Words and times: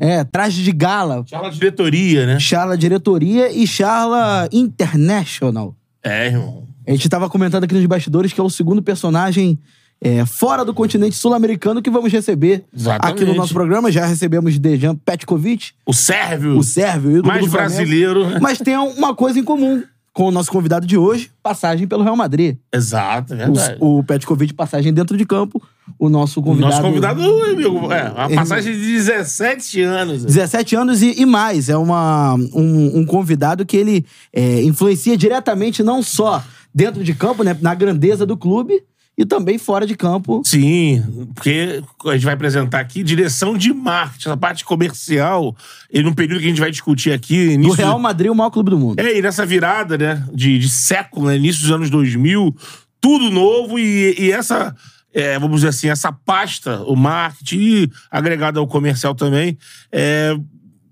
É, 0.00 0.24
traje 0.24 0.62
de 0.62 0.72
gala, 0.72 1.24
Charla 1.26 1.50
diretoria, 1.50 2.26
né? 2.26 2.38
charla 2.40 2.76
diretoria 2.76 3.50
e 3.50 3.66
charla 3.66 4.48
international. 4.52 5.74
É, 6.02 6.26
irmão. 6.26 6.66
A 6.86 6.90
gente 6.92 7.08
tava 7.08 7.28
comentando 7.28 7.64
aqui 7.64 7.74
nos 7.74 7.84
bastidores 7.86 8.32
que 8.32 8.40
é 8.40 8.44
o 8.44 8.48
segundo 8.50 8.80
personagem 8.82 9.58
é, 10.00 10.24
fora 10.24 10.64
do 10.64 10.72
continente 10.72 11.16
sul-americano 11.16 11.82
que 11.82 11.90
vamos 11.90 12.12
receber 12.12 12.64
Exatamente. 12.74 13.22
aqui 13.22 13.24
no 13.24 13.34
nosso 13.34 13.52
programa. 13.52 13.90
Já 13.90 14.06
recebemos 14.06 14.58
Dejan 14.58 14.94
Petkovic, 14.94 15.72
O 15.84 15.92
Sérvio. 15.92 16.56
o 16.56 16.62
sérvio 16.62 17.22
Mais 17.24 17.44
do 17.44 17.50
Flamengo. 17.50 17.74
brasileiro. 17.74 18.26
Mas 18.40 18.58
tem 18.58 18.76
uma 18.76 19.14
coisa 19.14 19.38
em 19.40 19.44
comum 19.44 19.82
com 20.12 20.24
o 20.28 20.30
nosso 20.30 20.50
convidado 20.50 20.86
de 20.86 20.96
hoje, 20.96 21.30
passagem 21.42 21.86
pelo 21.86 22.02
Real 22.02 22.16
Madrid. 22.16 22.56
Exato, 22.72 23.34
é 23.34 23.36
verdade. 23.36 23.76
O, 23.80 23.98
o 23.98 24.04
Petkovic, 24.04 24.54
passagem 24.54 24.92
dentro 24.92 25.16
de 25.16 25.26
campo. 25.26 25.60
O 25.98 26.08
nosso 26.08 26.42
convidado... 26.42 26.72
nosso 26.72 26.82
convidado, 26.82 27.22
amigo, 27.44 27.92
é, 27.92 28.10
uma 28.10 28.30
passagem 28.30 28.72
de 28.72 28.80
17 28.80 29.80
anos. 29.82 30.24
17 30.24 30.74
anos 30.76 31.02
e, 31.02 31.20
e 31.20 31.24
mais. 31.26 31.68
É 31.68 31.76
uma, 31.76 32.34
um, 32.34 32.98
um 33.00 33.06
convidado 33.06 33.64
que 33.64 33.76
ele 33.76 34.04
é, 34.32 34.62
influencia 34.62 35.16
diretamente 35.16 35.82
não 35.82 36.02
só 36.02 36.42
dentro 36.74 37.02
de 37.02 37.14
campo, 37.14 37.42
né, 37.42 37.56
na 37.60 37.74
grandeza 37.74 38.26
do 38.26 38.36
clube, 38.36 38.82
e 39.16 39.24
também 39.24 39.56
fora 39.56 39.86
de 39.86 39.96
campo. 39.96 40.42
Sim, 40.44 41.02
porque 41.34 41.82
a 42.04 42.12
gente 42.12 42.24
vai 42.24 42.34
apresentar 42.34 42.80
aqui 42.80 43.02
direção 43.02 43.56
de 43.56 43.72
marketing, 43.72 44.28
essa 44.28 44.36
parte 44.36 44.64
comercial, 44.64 45.56
e 45.90 46.02
num 46.02 46.12
período 46.12 46.40
que 46.40 46.46
a 46.46 46.48
gente 46.50 46.60
vai 46.60 46.70
discutir 46.70 47.12
aqui. 47.12 47.46
Do 47.46 47.52
início- 47.52 47.74
Real 47.76 47.98
Madrid, 47.98 48.30
o 48.30 48.34
maior 48.34 48.50
clube 48.50 48.70
do 48.70 48.78
mundo. 48.78 49.00
É, 49.00 49.16
e 49.16 49.22
nessa 49.22 49.46
virada, 49.46 49.96
né, 49.96 50.22
de, 50.34 50.58
de 50.58 50.68
século, 50.68 51.28
né, 51.28 51.36
início 51.36 51.62
dos 51.62 51.70
anos 51.70 51.88
2000, 51.88 52.54
tudo 53.00 53.30
novo 53.30 53.78
e, 53.78 54.14
e 54.18 54.32
essa, 54.32 54.76
é, 55.16 55.38
vamos 55.38 55.56
dizer 55.56 55.68
assim, 55.68 55.88
essa 55.88 56.12
pasta, 56.12 56.82
o 56.82 56.94
marketing, 56.94 57.90
agregado 58.10 58.60
ao 58.60 58.66
comercial 58.66 59.14
também, 59.14 59.56
é, 59.90 60.36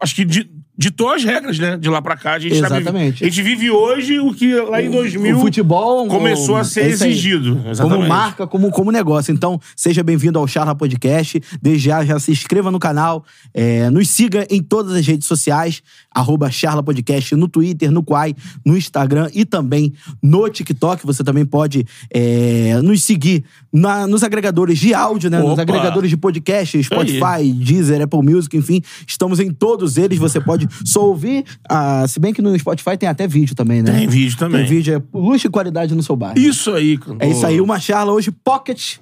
acho 0.00 0.14
que 0.14 0.25
di- 0.25 0.50
ditou 0.77 1.11
as 1.12 1.22
regras, 1.22 1.58
né, 1.58 1.77
de 1.77 1.89
lá 1.89 2.03
pra 2.03 2.17
cá. 2.17 2.33
A 2.34 2.39
gente 2.39 2.61
tá 2.61 2.67
Exatamente. 2.67 3.22
a 3.25 3.27
gente 3.28 3.42
vive 3.42 3.70
hoje 3.70 4.19
o 4.19 4.34
que 4.34 4.55
lá 4.55 4.83
em 4.83 4.91
2000 4.91 5.36
o 5.36 5.40
futebol 5.40 6.07
começou 6.08 6.57
o- 6.57 6.58
a 6.58 6.64
ser 6.64 6.80
é 6.83 6.89
isso 6.90 7.05
aí. 7.05 7.11
exigido. 7.12 7.57
Como 7.57 7.68
Exatamente. 7.70 8.08
marca, 8.08 8.46
como, 8.46 8.70
como 8.70 8.90
negócio. 8.90 9.33
Então, 9.33 9.61
seja 9.77 10.02
bem-vindo 10.02 10.39
ao 10.39 10.46
Charla 10.48 10.74
Podcast. 10.74 11.40
Desde 11.63 11.84
já, 11.89 12.05
já 12.05 12.18
se 12.18 12.33
inscreva 12.33 12.70
no 12.70 12.79
canal. 12.79 13.24
é, 13.55 13.89
nos 13.90 14.08
siga 14.08 14.46
em 14.51 14.61
todas 14.63 14.92
as 14.95 15.07
redes 15.07 15.27
sociais. 15.29 15.80
Arroba 16.11 16.51
Charla 16.51 16.83
Podcast 16.83 17.34
no 17.36 17.46
Twitter, 17.48 17.90
no 17.90 18.02
Quai, 18.02 18.34
no 18.64 18.77
Instagram 18.77 19.29
e 19.34 19.45
também 19.45 19.92
no 20.23 20.48
TikTok. 20.48 21.05
Você 21.07 21.23
também 21.23 21.45
pode 21.46 21.84
é, 22.13 22.80
nos 22.83 23.02
seguir 23.02 23.45
na- 23.73 24.07
nos 24.07 24.23
agregadores 24.24 24.79
de 24.79 24.92
áudio, 24.95 25.30
né? 25.30 25.39
Nos 25.39 25.52
Opa! 25.52 25.63
agregadores 25.63 26.11
de 26.11 26.17
podcast. 26.17 26.83
Spotify, 26.83 27.52
Deezer, 27.52 28.02
Apple 28.02 28.23
Music, 28.23 28.57
enfim. 28.57 28.80
Estamos 29.07 29.39
em 29.40 29.51
todos 29.52 29.96
eles. 29.96 30.18
Você 30.18 30.40
pode 30.40 30.64
só 30.85 31.07
ouvir. 31.07 31.45
ah, 31.69 32.07
se 32.07 32.19
bem 32.20 32.33
que 32.33 32.42
no 32.42 32.58
Spotify 32.58 32.97
tem 32.97 33.08
até 33.08 33.27
vídeo 33.27 33.55
também, 33.55 33.83
né? 33.83 33.92
Tem 33.92 34.08
vídeo 34.08 34.36
também. 34.36 34.61
Tem 34.64 34.77
vídeo, 34.77 34.95
é 34.97 35.19
luxo 35.19 35.47
e 35.47 35.51
qualidade 35.51 35.95
no 35.95 36.02
seu 36.02 36.17
bairro. 36.17 36.39
Isso 36.39 36.73
aí. 36.73 36.98
É 37.19 37.29
isso 37.29 37.47
aí, 37.47 37.61
uma 37.61 37.79
charla 37.79 38.13
hoje 38.13 38.30
pocket, 38.30 38.97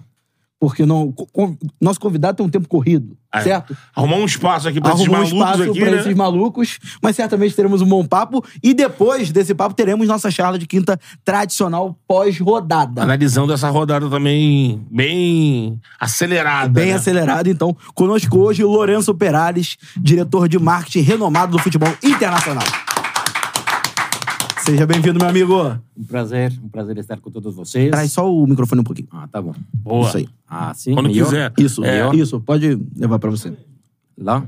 porque 0.63 0.87
não, 0.87 1.13
nosso 1.81 1.99
convidado 1.99 2.37
tem 2.37 2.47
um 2.47 2.49
tempo 2.49 2.69
corrido, 2.69 3.17
É. 3.35 3.41
certo? 3.41 3.77
Arrumar 3.97 4.15
um 4.19 4.25
espaço 4.25 4.69
aqui 4.69 4.81
pra 4.81 4.93
esses 4.93 5.09
Arrumou 5.09 5.17
um 5.17 5.25
malucos 5.25 5.51
espaço 5.51 5.71
aqui, 5.71 5.81
pra 5.81 5.91
né? 5.91 5.97
esses 5.99 6.15
malucos, 6.15 6.79
mas 7.03 7.17
certamente 7.17 7.57
teremos 7.57 7.83
um 7.83 7.87
bom 7.87 8.07
papo. 8.07 8.45
E 8.63 8.73
depois 8.73 9.33
desse 9.33 9.57
papo, 9.57 9.75
teremos 9.75 10.07
nossa 10.07 10.31
charla 10.31 10.57
de 10.61 10.69
quinta 10.69 10.97
tradicional 11.25 11.99
pós-rodada. 12.07 13.03
Analisando 13.03 13.53
essa 13.53 13.69
rodada 13.71 14.09
também 14.09 14.87
bem 14.89 15.81
acelerada. 15.99 16.69
Bem 16.69 16.91
né? 16.91 16.95
acelerado, 16.95 17.51
então. 17.51 17.77
Conosco 17.93 18.39
hoje, 18.39 18.63
Lourenço 18.63 19.13
Perales, 19.17 19.77
diretor 19.97 20.47
de 20.49 20.61
marketing 20.61 21.01
renomado 21.01 21.57
do 21.57 21.59
futebol 21.59 21.93
internacional. 22.05 22.63
Seja 24.65 24.87
bem-vindo, 24.87 25.19
meu 25.19 25.29
amigo. 25.29 25.79
Um 25.97 26.05
prazer, 26.05 26.53
um 26.63 26.69
prazer 26.69 26.97
estar 26.99 27.19
com 27.21 27.31
todos 27.31 27.55
vocês. 27.55 27.91
Traz 27.91 28.13
só 28.13 28.33
o 28.33 28.47
microfone 28.47 28.81
um 28.81 28.85
pouquinho. 28.85 29.09
Ah, 29.11 29.27
tá 29.27 29.43
bom. 29.43 29.55
Boa. 29.75 30.07
Isso 30.09 30.17
aí. 30.19 30.29
Ah, 30.49 30.73
sim? 30.75 30.95
Quando 30.95 31.09
melhor? 31.09 31.25
quiser. 31.27 31.53
Isso, 31.59 31.85
É. 31.85 32.15
isso. 32.15 32.41
Pode 32.41 32.79
levar 32.97 33.19
pra 33.19 33.31
você. 33.31 33.53
Lá? 34.17 34.45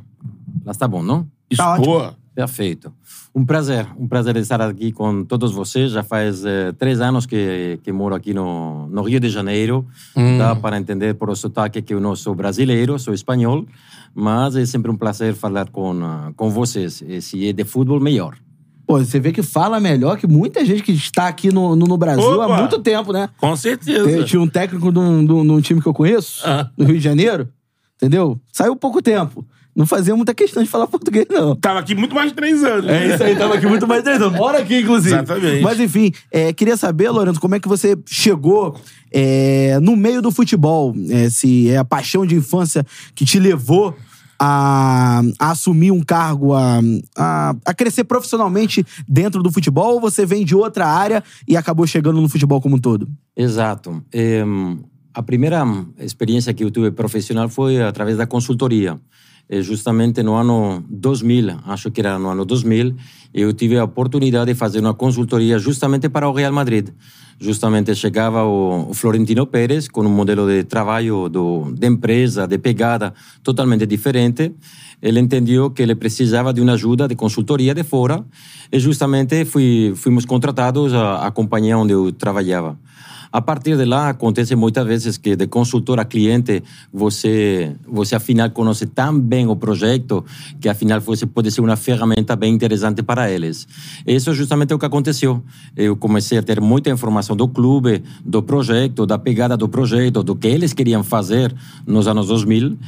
Lá 0.64 0.70
está 0.72 0.86
bom, 0.86 1.02
não? 1.02 1.26
Isso, 1.50 1.60
Tá 1.60 1.72
ótimo. 1.72 1.86
boa. 1.86 2.16
Perfeito. 2.34 2.92
Um 3.34 3.44
prazer, 3.44 3.86
um 3.96 4.08
prazer 4.08 4.36
estar 4.36 4.60
aqui 4.60 4.90
com 4.92 5.24
todos 5.24 5.52
vocês. 5.52 5.92
Já 5.92 6.02
faz 6.02 6.44
eh, 6.44 6.72
três 6.72 7.00
anos 7.00 7.26
que, 7.26 7.78
que 7.82 7.92
moro 7.92 8.14
aqui 8.14 8.34
no, 8.34 8.88
no 8.88 9.02
Rio 9.02 9.20
de 9.20 9.28
Janeiro. 9.28 9.86
Dá 10.38 10.54
para 10.56 10.76
entender 10.78 11.14
por 11.14 11.30
o 11.30 11.36
sotaque 11.36 11.80
que 11.82 11.94
eu 11.94 12.00
não 12.00 12.16
sou 12.16 12.34
brasileiro, 12.34 12.98
sou 12.98 13.14
espanhol. 13.14 13.64
Mas 14.14 14.54
é 14.56 14.64
sempre 14.66 14.90
um 14.90 14.96
prazer 14.96 15.34
falar 15.34 15.68
com, 15.70 15.92
ah, 16.04 16.32
com 16.36 16.50
vocês. 16.50 17.02
E 17.06 17.20
se 17.20 17.48
é 17.48 17.52
de 17.52 17.64
futebol, 17.64 18.00
melhor. 18.00 18.36
Pô, 18.86 18.98
você 18.98 19.18
vê 19.18 19.32
que 19.32 19.42
fala 19.42 19.80
melhor 19.80 20.16
que 20.18 20.26
muita 20.26 20.64
gente 20.64 20.82
que 20.82 20.92
está 20.92 21.26
aqui 21.28 21.52
no, 21.52 21.74
no, 21.74 21.86
no 21.86 21.96
Brasil 21.96 22.22
Opa! 22.40 22.44
há 22.54 22.58
muito 22.58 22.78
tempo, 22.80 23.12
né? 23.12 23.28
Com 23.38 23.56
certeza. 23.56 24.10
Eu 24.10 24.24
tinha 24.24 24.40
um 24.42 24.48
técnico 24.48 24.92
de 24.92 24.98
um, 24.98 25.24
de 25.24 25.32
um- 25.32 25.56
de 25.56 25.62
time 25.62 25.80
que 25.80 25.86
eu 25.88 25.94
conheço, 25.94 26.42
Ah. 26.44 26.68
no 26.76 26.84
Rio 26.84 26.98
de 26.98 27.02
Janeiro, 27.04 27.48
entendeu? 27.96 28.38
Saiu 28.52 28.76
pouco 28.76 29.00
tempo. 29.00 29.44
Não 29.76 29.86
fazia 29.86 30.14
muita 30.14 30.32
questão 30.32 30.62
de 30.62 30.68
falar 30.68 30.86
português, 30.88 31.26
não. 31.28 31.56
Tava 31.56 31.80
aqui 31.80 31.94
muito 31.96 32.14
mais 32.14 32.28
de 32.30 32.36
três 32.36 32.62
anos. 32.62 32.88
É 32.88 33.12
isso 33.14 33.22
aí, 33.24 33.34
tava 33.34 33.54
aqui 33.54 33.66
muito 33.66 33.88
mais 33.88 34.02
três 34.04 34.20
anos. 34.22 34.38
Mora 34.38 34.58
aqui, 34.58 34.78
inclusive. 34.80 35.14
Exatamente. 35.14 35.62
Mas 35.62 35.80
enfim, 35.80 36.12
é, 36.30 36.52
queria 36.52 36.76
saber, 36.76 37.10
Lourenço, 37.10 37.40
como 37.40 37.56
é 37.56 37.58
que 37.60 37.66
você 37.66 37.98
chegou 38.06 38.76
é, 39.12 39.78
no 39.80 39.96
meio 39.96 40.22
do 40.22 40.30
futebol? 40.30 40.94
É, 41.10 41.28
se 41.28 41.70
é 41.70 41.78
a 41.78 41.84
paixão 41.84 42.24
de 42.24 42.36
infância 42.36 42.86
que 43.16 43.24
te 43.24 43.40
levou 43.40 43.96
a, 44.38 45.22
a 45.38 45.50
assumir 45.50 45.90
um 45.90 46.02
cargo, 46.02 46.54
a, 46.54 46.80
a, 47.16 47.56
a 47.64 47.74
crescer 47.74 48.04
profissionalmente 48.04 48.84
dentro 49.08 49.42
do 49.42 49.50
futebol, 49.50 49.94
ou 49.94 50.00
você 50.00 50.26
vem 50.26 50.44
de 50.44 50.54
outra 50.54 50.86
área 50.86 51.22
e 51.46 51.56
acabou 51.56 51.86
chegando 51.86 52.20
no 52.20 52.28
futebol 52.28 52.60
como 52.60 52.76
um 52.76 52.80
todo? 52.80 53.08
Exato. 53.36 54.02
Eh, 54.12 54.44
a 55.12 55.22
primeira 55.22 55.64
experiência 55.98 56.52
que 56.52 56.64
eu 56.64 56.70
tive 56.70 56.90
profissional 56.90 57.48
foi 57.48 57.80
através 57.80 58.16
da 58.16 58.26
consultoria. 58.26 58.98
Eh, 59.48 59.62
justamente 59.62 60.22
no 60.22 60.34
ano 60.34 60.82
2000, 60.88 61.60
acho 61.66 61.90
que 61.90 62.00
era 62.00 62.18
no 62.18 62.30
ano 62.30 62.44
2000, 62.44 62.96
eu 63.34 63.52
tive 63.52 63.76
a 63.76 63.84
oportunidade 63.84 64.52
de 64.52 64.54
fazer 64.54 64.78
uma 64.78 64.94
consultoria 64.94 65.58
justamente 65.58 66.08
para 66.08 66.28
o 66.28 66.32
Real 66.32 66.52
Madrid. 66.52 66.90
Justamente 67.40 67.92
chegava 67.96 68.44
o 68.44 68.94
Florentino 68.94 69.44
Pérez 69.44 69.88
com 69.88 70.02
um 70.02 70.08
modelo 70.08 70.46
de 70.46 70.62
trabalho 70.62 71.28
do, 71.28 71.72
de 71.72 71.86
empresa, 71.88 72.46
de 72.46 72.58
pegada 72.58 73.12
totalmente 73.42 73.86
diferente. 73.86 74.54
Ele 75.02 75.18
entendeu 75.18 75.70
que 75.70 75.82
ele 75.82 75.96
precisava 75.96 76.52
de 76.52 76.60
uma 76.60 76.74
ajuda 76.74 77.08
de 77.08 77.16
consultoria 77.16 77.74
de 77.74 77.82
fora 77.82 78.24
e 78.70 78.78
justamente 78.78 79.44
fui, 79.44 79.92
fomos 79.96 80.24
contratados 80.24 80.94
à 80.94 81.28
companhia 81.32 81.76
onde 81.76 81.92
eu 81.92 82.12
trabalhava. 82.12 82.78
A 83.34 83.40
partir 83.40 83.76
de 83.76 83.84
lá, 83.84 84.10
acontece 84.10 84.54
muitas 84.54 84.86
vezes 84.86 85.18
que 85.18 85.34
de 85.34 85.48
consultor 85.48 85.98
a 85.98 86.04
cliente, 86.04 86.62
você, 86.92 87.74
você 87.84 88.14
afinal 88.14 88.48
conhece 88.50 88.86
tão 88.86 89.18
bem 89.18 89.48
o 89.48 89.56
projeto 89.56 90.24
que 90.60 90.68
afinal 90.68 91.00
você 91.00 91.26
pode 91.26 91.50
ser 91.50 91.60
uma 91.60 91.74
ferramenta 91.74 92.36
bem 92.36 92.54
interessante 92.54 93.02
para 93.02 93.28
eles. 93.28 93.66
Isso 94.06 94.30
é 94.30 94.34
justamente 94.34 94.72
o 94.72 94.78
que 94.78 94.86
aconteceu. 94.86 95.42
Eu 95.76 95.96
comecei 95.96 96.38
a 96.38 96.44
ter 96.44 96.60
muita 96.60 96.90
informação 96.90 97.34
do 97.34 97.48
clube, 97.48 98.04
do 98.24 98.40
projeto, 98.40 99.04
da 99.04 99.18
pegada 99.18 99.56
do 99.56 99.68
projeto, 99.68 100.22
do 100.22 100.36
que 100.36 100.46
eles 100.46 100.72
queriam 100.72 101.02
fazer 101.02 101.52
nos 101.84 102.06
anos 102.06 102.28
2000. 102.28 102.78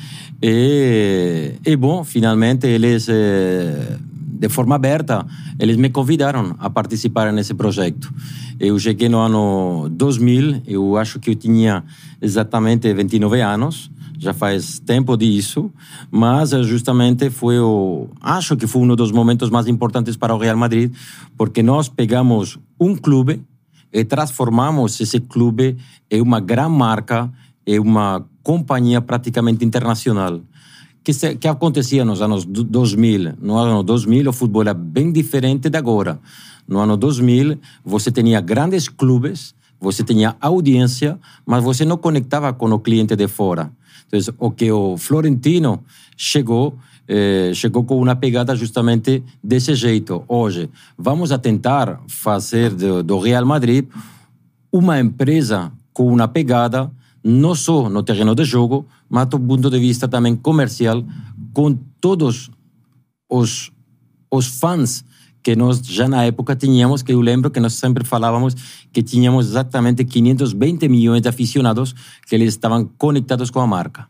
E, 0.41 1.55
e 1.67 1.75
bom, 1.75 2.05
finalmente 2.05 2.69
eles... 2.69 3.09
Eh, 3.09 3.99
de 4.39 4.49
forma 4.49 4.75
aberta, 4.75 5.27
eles 5.59 5.77
me 5.77 5.91
convidaram 5.91 6.55
a 6.59 6.69
participar 6.69 7.33
nesse 7.33 7.55
projeto. 7.55 8.13
Eu 8.61 8.79
cheguei 8.79 9.09
no 9.09 9.19
ano 9.19 9.89
2000, 9.91 10.63
eu 10.67 10.97
acho 10.97 11.19
que 11.19 11.31
eu 11.31 11.35
tinha 11.35 11.85
exatamente 12.21 12.93
29 12.93 13.41
anos, 13.41 13.91
já 14.19 14.33
faz 14.33 14.79
tempo 14.79 15.17
disso, 15.17 15.71
mas 16.11 16.51
justamente 16.67 17.29
foi 17.31 17.59
o. 17.59 18.09
Acho 18.21 18.57
que 18.57 18.67
foi 18.67 18.83
um 18.83 18.95
dos 18.95 19.13
momentos 19.13 19.51
mais 19.51 19.67
importantes 19.67 20.17
para 20.17 20.35
o 20.35 20.39
Real 20.39 20.57
Madrid, 20.57 20.93
porque 21.37 21.63
nós 21.63 21.89
pegamos 21.89 22.59
um 22.81 22.97
clube 22.97 23.43
e 23.93 24.05
transformamos 24.05 25.01
esse 25.01 25.21
clube 25.21 25.77
em 26.11 26.21
uma 26.21 26.41
grande 26.41 26.77
marca, 26.77 27.31
em 27.67 27.79
uma 27.79 28.25
companhia 28.43 29.01
praticamente 29.01 29.65
internacional 29.65 30.41
que, 31.07 31.13
se, 31.13 31.37
que 31.37 31.47
acontecia 31.47 32.05
nos 32.05 32.21
anos 32.21 32.45
2000. 32.45 33.35
No 33.41 33.57
ano 33.57 33.85
2000, 33.85 34.29
o 34.29 34.33
futebol 34.33 34.63
era 34.63 34.75
bem 34.75 35.13
diferente 35.13 35.71
de 35.71 35.79
agora. 35.79 36.19
No 36.67 36.81
ano 36.81 36.97
2000, 36.97 37.61
você 37.85 38.11
tinha 38.11 38.41
grandes 38.41 38.89
clubes, 38.89 39.55
você 39.81 40.03
tinha 40.03 40.35
audiência, 40.41 41.17
mas 41.47 41.63
você 41.63 41.85
não 41.85 41.97
conectava 41.97 42.53
com 42.53 42.69
o 42.73 42.81
cliente 42.81 43.15
de 43.15 43.29
fora. 43.29 43.71
Então, 44.09 44.35
o 44.41 44.51
que 44.51 44.73
o 44.73 44.97
Florentino 44.97 45.85
chegou, 46.17 46.77
eh, 47.07 47.53
chegou 47.55 47.85
com 47.85 48.03
uma 48.03 48.17
pegada 48.17 48.57
justamente 48.57 49.23
desse 49.41 49.77
jeito. 49.77 50.25
Hoje, 50.27 50.69
vamos 50.99 51.31
a 51.31 51.39
tentar 51.39 52.01
fazer 52.09 52.75
do, 52.75 53.05
do 53.05 53.21
Real 53.21 53.47
Madrid 53.47 53.87
uma 54.73 54.99
empresa 54.99 55.71
com 55.93 56.13
uma 56.13 56.27
pegada 56.27 56.91
não 57.29 57.57
só 57.57 57.91
no 57.91 58.05
terreno 58.05 58.37
de 58.37 58.45
jogo, 58.45 58.87
mas 59.11 59.27
do 59.27 59.41
ponto 59.41 59.69
de 59.69 59.79
vista 59.81 60.07
também 60.07 60.37
comercial, 60.37 61.05
com 61.53 61.77
todos 62.01 62.51
os, 63.29 63.73
os 64.31 64.47
fãs 64.47 65.05
que 65.43 65.57
nós 65.57 65.79
já 65.79 66.09
na 66.09 66.25
época 66.25 66.55
tínhamos, 66.55 67.03
que 67.03 67.13
eu 67.13 67.21
lembro 67.21 67.51
que 67.51 67.59
nós 67.59 67.75
sempre 67.75 68.05
falávamos 68.05 68.55
que 68.93 69.03
tínhamos 69.03 69.47
exatamente 69.47 70.05
520 70.05 70.89
milhões 70.89 71.21
de 71.21 71.29
aficionados 71.29 71.95
que 72.27 72.35
eles 72.35 72.55
estavam 72.55 72.85
conectados 72.97 73.51
com 73.51 73.61
a 73.61 73.67
marca. 73.67 74.09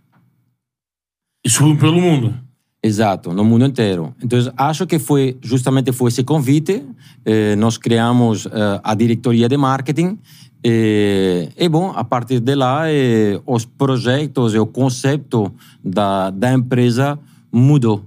Isso 1.44 1.76
pelo 1.76 2.00
mundo? 2.00 2.45
Exato, 2.86 3.32
no 3.32 3.44
mundo 3.44 3.64
inteiro. 3.64 4.14
Então, 4.22 4.38
acho 4.56 4.86
que 4.86 5.00
foi 5.00 5.36
justamente 5.42 5.90
foi 5.90 6.08
esse 6.08 6.22
convite. 6.22 6.84
Eh, 7.24 7.56
nós 7.56 7.76
criamos 7.76 8.46
eh, 8.46 8.80
a 8.84 8.94
diretoria 8.94 9.48
de 9.48 9.56
marketing 9.56 10.16
e, 10.64 11.48
e, 11.56 11.68
bom, 11.68 11.92
a 11.96 12.04
partir 12.04 12.38
de 12.38 12.54
lá, 12.54 12.90
e, 12.90 13.40
os 13.44 13.64
projetos 13.64 14.54
e 14.54 14.58
o 14.58 14.66
conceito 14.66 15.52
da, 15.82 16.30
da 16.30 16.52
empresa 16.52 17.18
mudou. 17.52 18.04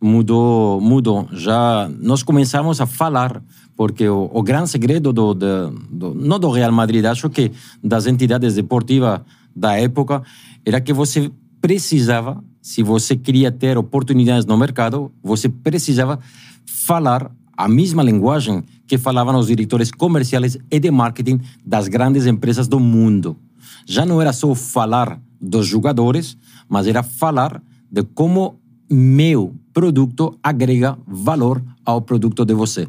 Mudou, 0.00 0.80
mudou. 0.80 1.28
Já 1.32 1.90
nós 2.00 2.22
começamos 2.22 2.80
a 2.80 2.86
falar, 2.86 3.42
porque 3.76 4.08
o, 4.08 4.30
o 4.32 4.40
grande 4.40 4.70
segredo 4.70 5.12
do, 5.12 5.34
do, 5.34 5.70
do, 5.90 6.14
não 6.14 6.38
do 6.38 6.48
Real 6.50 6.70
Madrid, 6.70 7.04
acho 7.04 7.28
que 7.28 7.50
das 7.82 8.06
entidades 8.06 8.54
deportivas 8.54 9.20
da 9.54 9.76
época, 9.76 10.22
era 10.64 10.80
que 10.80 10.92
você 10.92 11.28
precisava, 11.60 12.42
se 12.62 12.80
você 12.80 13.16
queria 13.16 13.50
ter 13.50 13.76
oportunidades 13.76 14.46
no 14.46 14.56
mercado, 14.56 15.10
você 15.20 15.48
precisava 15.48 16.20
falar 16.64 17.28
a 17.56 17.68
mesma 17.68 18.04
linguagem 18.04 18.62
que 18.86 18.96
falavam 18.96 19.36
os 19.36 19.48
diretores 19.48 19.90
comerciais 19.90 20.56
e 20.70 20.78
de 20.78 20.90
marketing 20.90 21.40
das 21.66 21.88
grandes 21.88 22.24
empresas 22.24 22.68
do 22.68 22.78
mundo. 22.78 23.36
Já 23.84 24.06
não 24.06 24.22
era 24.22 24.32
só 24.32 24.54
falar 24.54 25.20
dos 25.40 25.66
jogadores, 25.66 26.36
mas 26.68 26.86
era 26.86 27.02
falar 27.02 27.60
de 27.90 28.04
como 28.04 28.60
meu 28.88 29.54
produto 29.72 30.38
agrega 30.40 30.96
valor 31.06 31.62
ao 31.84 32.00
produto 32.00 32.44
de 32.44 32.54
você. 32.54 32.86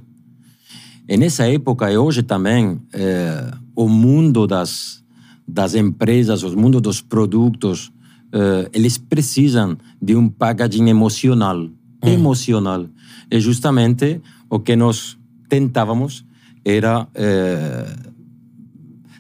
E 1.09 1.17
nessa 1.17 1.47
época 1.47 1.91
e 1.91 1.97
hoje 1.97 2.21
também, 2.21 2.79
eh, 2.93 3.51
o 3.75 3.89
mundo 3.89 4.45
das, 4.45 5.03
das 5.47 5.73
empresas, 5.73 6.43
o 6.43 6.57
mundo 6.57 6.79
dos 6.79 7.01
produtos, 7.01 7.91
eh, 8.33 8.69
eles 8.73 8.97
precisam 8.97 9.77
de 10.01 10.15
um 10.15 10.27
packaging 10.27 10.89
emocional. 10.89 11.57
Hum. 11.57 11.69
Emocional. 12.01 12.87
E 13.29 13.39
justamente 13.39 14.19
o 14.49 14.59
que 14.59 14.75
nós 14.75 15.17
tentávamos 15.47 16.25
era 16.65 17.07
eh, 17.13 17.95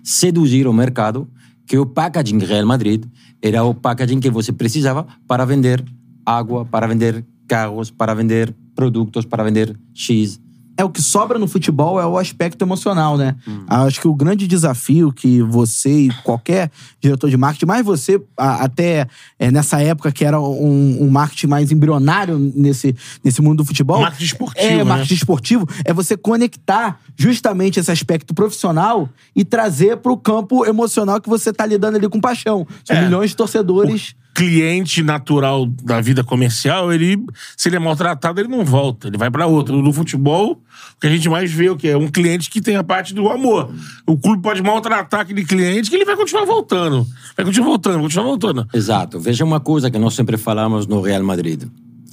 seduzir 0.03 0.67
o 0.67 0.73
mercado 0.73 1.29
que 1.65 1.77
o 1.77 1.85
packaging 1.85 2.39
Real 2.39 2.65
Madrid 2.65 3.05
era 3.41 3.63
o 3.63 3.73
packaging 3.73 4.19
que 4.19 4.29
você 4.29 4.51
precisava 4.51 5.05
para 5.27 5.45
vender 5.45 5.83
água, 6.25 6.65
para 6.65 6.87
vender 6.87 7.25
carros, 7.47 7.91
para 7.91 8.13
vender 8.13 8.55
produtos, 8.75 9.25
para 9.25 9.43
vender 9.43 9.77
X, 9.93 10.41
é 10.83 10.85
o 10.85 10.89
que 10.89 11.01
sobra 11.01 11.39
no 11.39 11.47
futebol 11.47 11.99
é 11.99 12.05
o 12.05 12.17
aspecto 12.17 12.63
emocional, 12.63 13.17
né? 13.17 13.35
Hum. 13.47 13.63
Acho 13.67 14.01
que 14.01 14.07
o 14.07 14.13
grande 14.13 14.45
desafio 14.47 15.11
que 15.11 15.41
você 15.41 16.07
e 16.07 16.09
qualquer 16.23 16.69
diretor 17.01 17.29
de 17.29 17.37
marketing, 17.37 17.65
mais 17.65 17.85
você 17.85 18.21
a, 18.37 18.65
até 18.65 19.07
é, 19.39 19.49
nessa 19.49 19.81
época 19.81 20.11
que 20.11 20.23
era 20.23 20.39
um, 20.39 21.03
um, 21.03 21.09
marketing 21.09 21.47
mais 21.47 21.71
embrionário 21.71 22.37
nesse, 22.37 22.95
nesse 23.23 23.41
mundo 23.41 23.57
do 23.57 23.65
futebol. 23.65 24.01
Marketing 24.01 24.25
esportivo. 24.25 24.67
É, 24.67 24.77
né? 24.77 24.83
marketing 24.83 25.13
esportivo. 25.13 25.69
É 25.85 25.93
você 25.93 26.15
conectar 26.17 26.99
justamente 27.15 27.79
esse 27.79 27.91
aspecto 27.91 28.33
profissional 28.33 29.09
e 29.35 29.43
trazer 29.43 29.97
para 29.97 30.11
o 30.11 30.17
campo 30.17 30.65
emocional 30.65 31.19
que 31.21 31.29
você 31.29 31.53
tá 31.53 31.65
lidando 31.65 31.97
ali 31.97 32.09
com 32.09 32.19
paixão. 32.19 32.67
São 32.83 32.95
é. 32.95 33.05
milhões 33.05 33.31
de 33.31 33.35
torcedores. 33.35 34.09
O 34.09 34.22
cliente 34.33 35.03
natural 35.03 35.65
da 35.65 36.01
vida 36.01 36.23
comercial, 36.23 36.91
ele, 36.91 37.23
se 37.55 37.69
ele 37.69 37.75
é 37.75 37.79
maltratado, 37.79 38.41
ele 38.41 38.49
não 38.49 38.65
volta, 38.65 39.07
ele 39.07 39.17
vai 39.17 39.29
para 39.29 39.45
outro. 39.45 39.81
No 39.81 39.93
futebol, 39.93 40.53
o 40.95 40.99
que 40.99 41.07
a 41.07 41.09
gente 41.09 41.29
mais 41.29 41.51
vê 41.51 41.69
o 41.69 41.77
que 41.77 41.87
é 41.87 41.95
um 41.95 42.07
cliente 42.07 42.49
que 42.49 42.59
tem 42.59 42.75
a 42.75 42.83
parte 42.83 43.13
do 43.13 43.29
amor. 43.29 43.71
O 44.07 44.17
clube 44.17 44.41
pode 44.41 44.61
maltratar 44.63 45.21
aquele 45.21 45.45
cliente 45.45 45.89
que 45.89 45.95
ele 45.95 46.05
vai 46.05 46.15
continuar 46.15 46.45
voltando. 46.45 47.05
Vai 47.37 47.45
continuar 47.45 47.67
voltando, 47.67 47.93
vai 47.93 48.03
continuar 48.03 48.25
voltando. 48.25 48.67
Exato. 48.73 49.19
Veja 49.19 49.45
uma 49.45 49.59
coisa 49.59 49.91
que 49.91 49.99
nós 49.99 50.15
sempre 50.15 50.35
falamos 50.35 50.87
no 50.87 50.99
Real 50.99 51.23
Madrid. 51.23 51.63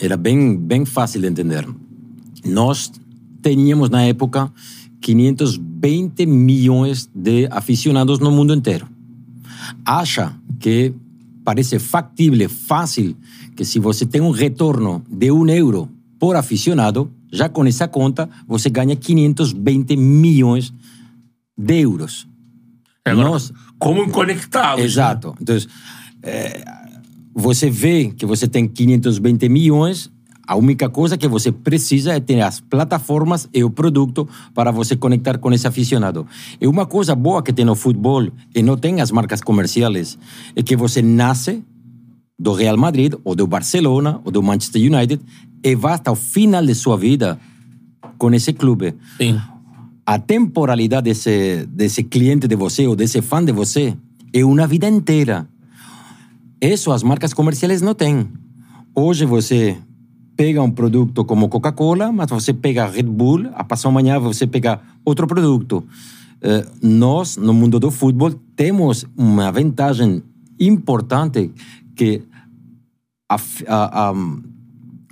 Era 0.01 0.17
bem, 0.17 0.57
bem 0.57 0.85
fácil 0.85 1.21
de 1.21 1.27
entender. 1.27 1.67
Nós 2.45 2.93
tínhamos 3.43 3.89
na 3.89 4.03
época 4.03 4.53
520 5.01 6.27
milhões 6.27 7.09
de 7.15 7.49
aficionados 7.51 8.19
no 8.19 8.31
mundo 8.31 8.55
inteiro. 8.55 8.87
Acha 9.85 10.35
que 10.59 10.95
parece 11.45 11.79
factível, 11.79 12.49
fácil, 12.49 13.17
que 13.57 13.65
se 13.65 13.79
você 13.79 14.05
tem 14.07 14.21
um 14.21 14.31
retorno 14.31 15.03
de 15.11 15.31
um 15.31 15.49
euro 15.49 15.89
por 16.19 16.37
aficionado, 16.37 17.11
já 17.33 17.49
com 17.49 17.65
essa 17.65 17.89
conta, 17.89 18.29
você 18.47 18.69
ganha 18.69 18.95
520 18.95 19.97
milhões 19.97 20.73
de 21.57 21.81
euros. 21.81 22.29
É, 23.05 23.11
agora, 23.11 23.29
Nós, 23.29 23.53
como 23.79 24.09
conectados. 24.11 24.85
Exato. 24.85 25.29
Né? 25.29 25.35
Então, 25.41 25.57
é, 26.23 26.65
você 27.35 27.71
vê 27.71 28.11
que 28.11 28.27
você 28.27 28.47
tem 28.47 28.69
520 28.69 29.49
milhões, 29.49 30.11
a 30.51 30.57
única 30.57 30.89
coisa 30.89 31.17
que 31.17 31.29
você 31.29 31.53
precisa 31.53 32.13
é 32.13 32.19
ter 32.19 32.41
as 32.41 32.59
plataformas 32.59 33.49
e 33.55 33.63
o 33.63 33.71
produto 33.71 34.29
para 34.53 34.73
você 34.73 34.97
conectar 34.97 35.39
com 35.39 35.53
esse 35.53 35.65
aficionado. 35.65 36.27
E 36.61 36.67
uma 36.67 36.85
coisa 36.87 37.15
boa 37.15 37.41
que 37.41 37.53
tem 37.53 37.65
no 37.65 37.77
futebol 37.77 38.27
e 38.53 38.61
não 38.61 38.77
tem 38.77 39.01
as 39.01 39.13
marcas 39.13 39.41
comerciais 39.41 40.19
é 40.57 40.61
que 40.61 40.75
você 40.75 41.01
nasce 41.03 41.63
do 42.37 42.53
Real 42.53 42.77
Madrid 42.77 43.15
ou 43.23 43.37
do 43.37 43.47
Barcelona 43.47 44.21
ou 44.25 44.33
do 44.33 44.43
Manchester 44.43 44.83
United 44.93 45.23
e 45.63 45.77
vai 45.77 45.93
até 45.93 46.11
o 46.11 46.17
final 46.17 46.67
de 46.67 46.75
sua 46.75 46.97
vida 46.97 47.39
com 48.19 48.35
esse 48.35 48.53
clube. 48.53 48.97
Sim. 49.19 49.41
A 50.05 50.19
temporalidade 50.19 51.05
desse, 51.05 51.65
desse 51.69 52.03
cliente 52.03 52.49
de 52.49 52.57
você 52.57 52.89
ou 52.89 52.97
desse 52.97 53.23
fã 53.23 53.45
de 53.45 53.53
você 53.53 53.97
é 54.33 54.45
uma 54.45 54.67
vida 54.67 54.89
inteira. 54.89 55.49
Isso 56.61 56.91
as 56.91 57.05
marcas 57.05 57.33
comerciais 57.33 57.81
não 57.81 57.95
têm. 57.95 58.29
Hoje 58.97 59.25
você 59.25 59.79
pega 60.41 60.63
um 60.63 60.71
produto 60.71 61.23
como 61.27 61.51
Coca-Cola, 61.51 62.11
mas 62.11 62.31
você 62.31 62.55
pega 62.55 62.87
Red 62.87 63.03
Bull, 63.03 63.51
a 63.53 63.63
passar 63.63 63.91
amanhã 63.91 64.19
você 64.19 64.47
pega 64.47 64.81
outro 65.05 65.27
produto. 65.27 65.85
Uh, 66.41 66.65
nós, 66.81 67.37
no 67.37 67.53
mundo 67.53 67.79
do 67.79 67.91
futebol, 67.91 68.33
temos 68.57 69.05
uma 69.15 69.53
vantagem 69.53 70.23
importante 70.59 71.51
que 71.95 72.23
a, 73.29 73.37
a, 73.69 74.09
a, 74.09 74.15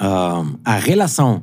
a, 0.01 0.45
a 0.65 0.77
relação 0.79 1.43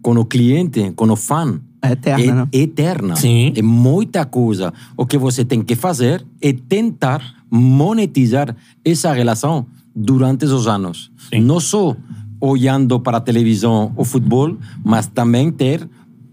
com 0.00 0.12
o 0.16 0.24
cliente, 0.24 0.90
com 0.96 1.10
o 1.10 1.16
fã, 1.16 1.60
É 1.82 1.92
eterna, 1.92 2.34
né? 2.34 2.48
é 2.50 2.58
eterna. 2.58 3.16
Sim. 3.16 3.52
É 3.54 3.60
muita 3.60 4.24
coisa. 4.24 4.72
O 4.96 5.04
que 5.04 5.18
você 5.18 5.44
tem 5.44 5.62
que 5.62 5.76
fazer 5.76 6.24
é 6.40 6.54
tentar 6.54 7.20
monetizar 7.50 8.56
essa 8.82 9.12
relação 9.12 9.66
durante 9.94 10.46
os 10.46 10.66
anos. 10.66 11.10
Não 11.38 11.60
só 11.60 11.94
olhando 12.40 12.98
para 13.00 13.18
a 13.18 13.20
televisão 13.20 13.92
ou 13.96 14.04
futebol, 14.04 14.56
mas 14.84 15.06
também 15.06 15.50
ter 15.50 15.88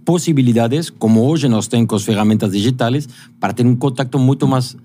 possibilidades, 0.06 0.90
como 0.90 1.22
hoje 1.26 1.48
nós 1.48 1.68
temos 1.68 1.88
com 1.88 1.96
as 1.96 2.04
ferramentas 2.04 2.52
digitais, 2.52 3.08
para 3.40 3.54
ter 3.54 3.66
um 3.66 3.76
contato 3.76 4.20
muito 4.20 4.48
mais 4.48 4.76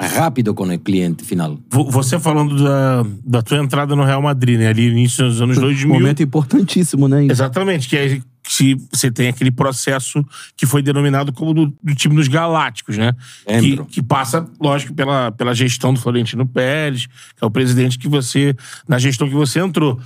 rápido 0.00 0.54
com 0.54 0.64
o 0.64 0.78
cliente 0.78 1.24
final. 1.24 1.58
Vo- 1.70 1.90
Você 1.90 2.18
falando 2.18 2.62
da, 2.62 3.04
da 3.24 3.42
tua 3.42 3.58
entrada 3.58 3.94
no 3.94 4.04
Real 4.04 4.22
Madrid, 4.22 4.58
né? 4.58 4.68
Ali 4.68 4.86
no 4.90 4.92
início 4.98 5.24
dos 5.26 5.40
anos 5.42 5.58
2000. 5.58 5.92
Momento 5.92 6.22
importantíssimo, 6.22 7.06
né? 7.08 7.26
Exatamente, 7.26 7.88
que 7.88 7.96
é 7.96 8.20
se 8.60 8.76
você 8.92 9.10
tem 9.10 9.28
aquele 9.28 9.50
processo 9.50 10.22
que 10.56 10.66
foi 10.66 10.82
denominado 10.82 11.32
como 11.32 11.54
do, 11.54 11.74
do 11.82 11.94
time 11.94 12.14
dos 12.14 12.28
Galácticos, 12.28 12.98
né? 12.98 13.12
Que, 13.46 13.76
que 13.86 14.02
passa, 14.02 14.46
lógico, 14.60 14.92
pela, 14.92 15.32
pela 15.32 15.54
gestão 15.54 15.94
do 15.94 16.00
Florentino 16.00 16.46
Pérez, 16.46 17.06
que 17.06 17.42
é 17.42 17.46
o 17.46 17.50
presidente 17.50 17.98
que 17.98 18.06
você, 18.08 18.54
na 18.86 18.98
gestão 18.98 19.26
que 19.28 19.34
você 19.34 19.60
entrou. 19.60 19.98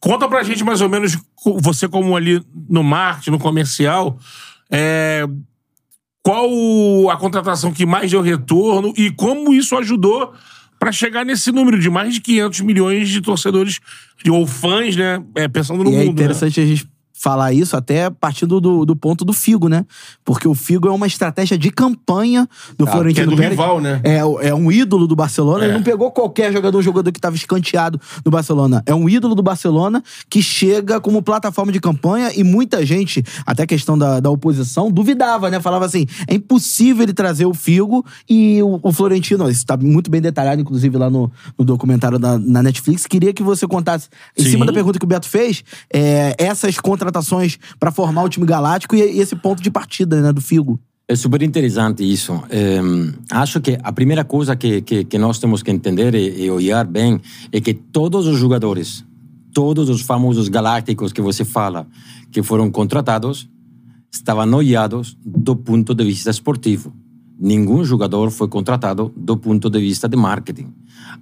Conta 0.00 0.28
pra 0.28 0.42
gente 0.42 0.64
mais 0.64 0.80
ou 0.80 0.88
menos, 0.88 1.16
você 1.60 1.86
como 1.88 2.16
ali 2.16 2.42
no 2.68 2.82
marketing, 2.82 3.30
no 3.30 3.38
comercial, 3.38 4.18
é, 4.70 5.24
qual 6.22 6.48
a 7.10 7.16
contratação 7.16 7.72
que 7.72 7.86
mais 7.86 8.10
deu 8.10 8.20
retorno 8.22 8.92
e 8.96 9.10
como 9.10 9.52
isso 9.54 9.76
ajudou 9.76 10.32
pra 10.78 10.90
chegar 10.92 11.24
nesse 11.24 11.52
número 11.52 11.78
de 11.78 11.88
mais 11.90 12.14
de 12.14 12.20
500 12.20 12.60
milhões 12.62 13.08
de 13.08 13.20
torcedores 13.20 13.78
de- 14.24 14.30
ou 14.30 14.46
fãs, 14.46 14.96
né? 14.96 15.22
É, 15.36 15.46
pensando 15.48 15.84
no 15.84 15.90
E 15.90 15.92
mundo. 15.92 16.02
é 16.02 16.06
né? 16.06 16.10
interessante 16.10 16.60
a 16.60 16.64
gente 16.66 16.88
falar 17.20 17.52
isso 17.52 17.76
até 17.76 18.08
partindo 18.08 18.60
do, 18.62 18.86
do 18.86 18.96
ponto 18.96 19.26
do 19.26 19.32
Figo, 19.34 19.68
né? 19.68 19.84
Porque 20.24 20.48
o 20.48 20.54
Figo 20.54 20.88
é 20.88 20.90
uma 20.90 21.06
estratégia 21.06 21.58
de 21.58 21.70
campanha 21.70 22.48
do 22.78 22.86
Tá, 22.86 22.92
Florentino 22.92 23.26
que 23.26 23.32
é 23.32 23.36
do 23.36 23.36
Pérez. 23.36 23.50
rival, 23.58 23.78
né? 23.78 24.00
É, 24.02 24.16
é 24.48 24.54
um 24.54 24.72
ídolo 24.72 25.06
do 25.06 25.14
Barcelona. 25.14 25.64
É. 25.64 25.68
Ele 25.68 25.74
não 25.74 25.82
pegou 25.82 26.10
qualquer 26.10 26.50
jogador, 26.50 26.80
jogador 26.80 27.12
que 27.12 27.18
estava 27.18 27.36
escanteado 27.36 28.00
do 28.24 28.30
Barcelona. 28.30 28.82
É 28.86 28.94
um 28.94 29.06
ídolo 29.06 29.34
do 29.34 29.42
Barcelona 29.42 30.02
que 30.30 30.42
chega 30.42 30.98
como 30.98 31.22
plataforma 31.22 31.70
de 31.70 31.78
campanha 31.78 32.32
e 32.34 32.42
muita 32.42 32.86
gente, 32.86 33.22
até 33.44 33.64
a 33.64 33.66
questão 33.66 33.98
da, 33.98 34.18
da 34.18 34.30
oposição, 34.30 34.90
duvidava, 34.90 35.50
né? 35.50 35.60
Falava 35.60 35.84
assim, 35.84 36.06
é 36.26 36.34
impossível 36.36 37.02
ele 37.02 37.12
trazer 37.12 37.44
o 37.44 37.52
Figo 37.52 38.02
e 38.28 38.62
o, 38.62 38.80
o 38.82 38.92
Florentino, 38.92 39.50
isso 39.50 39.66
tá 39.66 39.76
muito 39.76 40.10
bem 40.10 40.22
detalhado, 40.22 40.62
inclusive, 40.62 40.96
lá 40.96 41.10
no, 41.10 41.30
no 41.58 41.66
documentário 41.66 42.18
da, 42.18 42.38
na 42.38 42.62
Netflix. 42.62 43.06
Queria 43.06 43.34
que 43.34 43.42
você 43.42 43.66
contasse, 43.66 44.08
em 44.38 44.42
Sim. 44.42 44.52
cima 44.52 44.64
da 44.64 44.72
pergunta 44.72 44.98
que 44.98 45.04
o 45.04 45.08
Beto 45.08 45.28
fez, 45.28 45.62
é, 45.92 46.34
essas 46.38 46.78
contratações 47.10 47.58
para 47.78 47.90
formar 47.90 48.22
o 48.22 48.28
time 48.28 48.46
galáctico 48.46 48.94
e, 48.94 49.00
e 49.00 49.20
esse 49.20 49.34
ponto 49.36 49.62
de 49.62 49.70
partida, 49.70 50.20
né, 50.20 50.32
do 50.32 50.40
Figo. 50.40 50.78
É 51.08 51.16
super 51.16 51.42
interessante 51.42 52.04
isso. 52.04 52.40
Ehm, 52.50 53.12
acho 53.32 53.60
que 53.60 53.76
a 53.82 53.92
primeira 53.92 54.24
coisa 54.24 54.54
que, 54.54 54.80
que, 54.80 55.04
que 55.04 55.18
nós 55.18 55.40
temos 55.40 55.60
que 55.60 55.70
entender 55.70 56.14
e, 56.14 56.44
e 56.44 56.50
olhar 56.50 56.86
bem 56.86 57.20
é 57.50 57.60
que 57.60 57.74
todos 57.74 58.28
os 58.28 58.38
jogadores, 58.38 59.04
todos 59.52 59.88
os 59.88 60.02
famosos 60.02 60.48
galácticos 60.48 61.12
que 61.12 61.20
você 61.20 61.44
fala, 61.44 61.86
que 62.30 62.44
foram 62.44 62.70
contratados, 62.70 63.48
estavam 64.12 64.54
olhados 64.54 65.16
do 65.24 65.56
ponto 65.56 65.94
de 65.94 66.04
vista 66.04 66.30
esportivo. 66.30 66.92
Nenhum 67.40 67.82
jogador 67.84 68.30
foi 68.30 68.46
contratado 68.46 69.12
do 69.16 69.36
ponto 69.36 69.68
de 69.68 69.80
vista 69.80 70.08
de 70.08 70.16
marketing. 70.16 70.72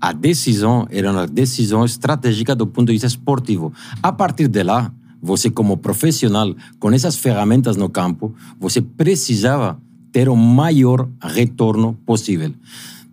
A 0.01 0.13
decisão 0.13 0.87
era 0.91 1.11
uma 1.11 1.27
decisão 1.27 1.85
estratégica 1.85 2.55
do 2.55 2.67
ponto 2.67 2.89
de 2.89 2.93
vista 2.93 3.07
esportivo. 3.07 3.73
A 4.03 4.13
partir 4.13 4.49
de 4.49 4.63
lá, 4.63 4.93
você 5.21 5.51
como 5.51 5.77
profissional, 5.77 6.55
com 6.79 6.91
essas 6.93 7.17
ferramentas 7.17 7.77
no 7.77 7.89
campo, 7.89 8.35
você 8.59 8.81
precisava 8.81 9.81
ter 10.13 10.29
o 10.29 10.37
maior 10.37 11.09
retorno 11.21 11.99
possível. 12.07 12.53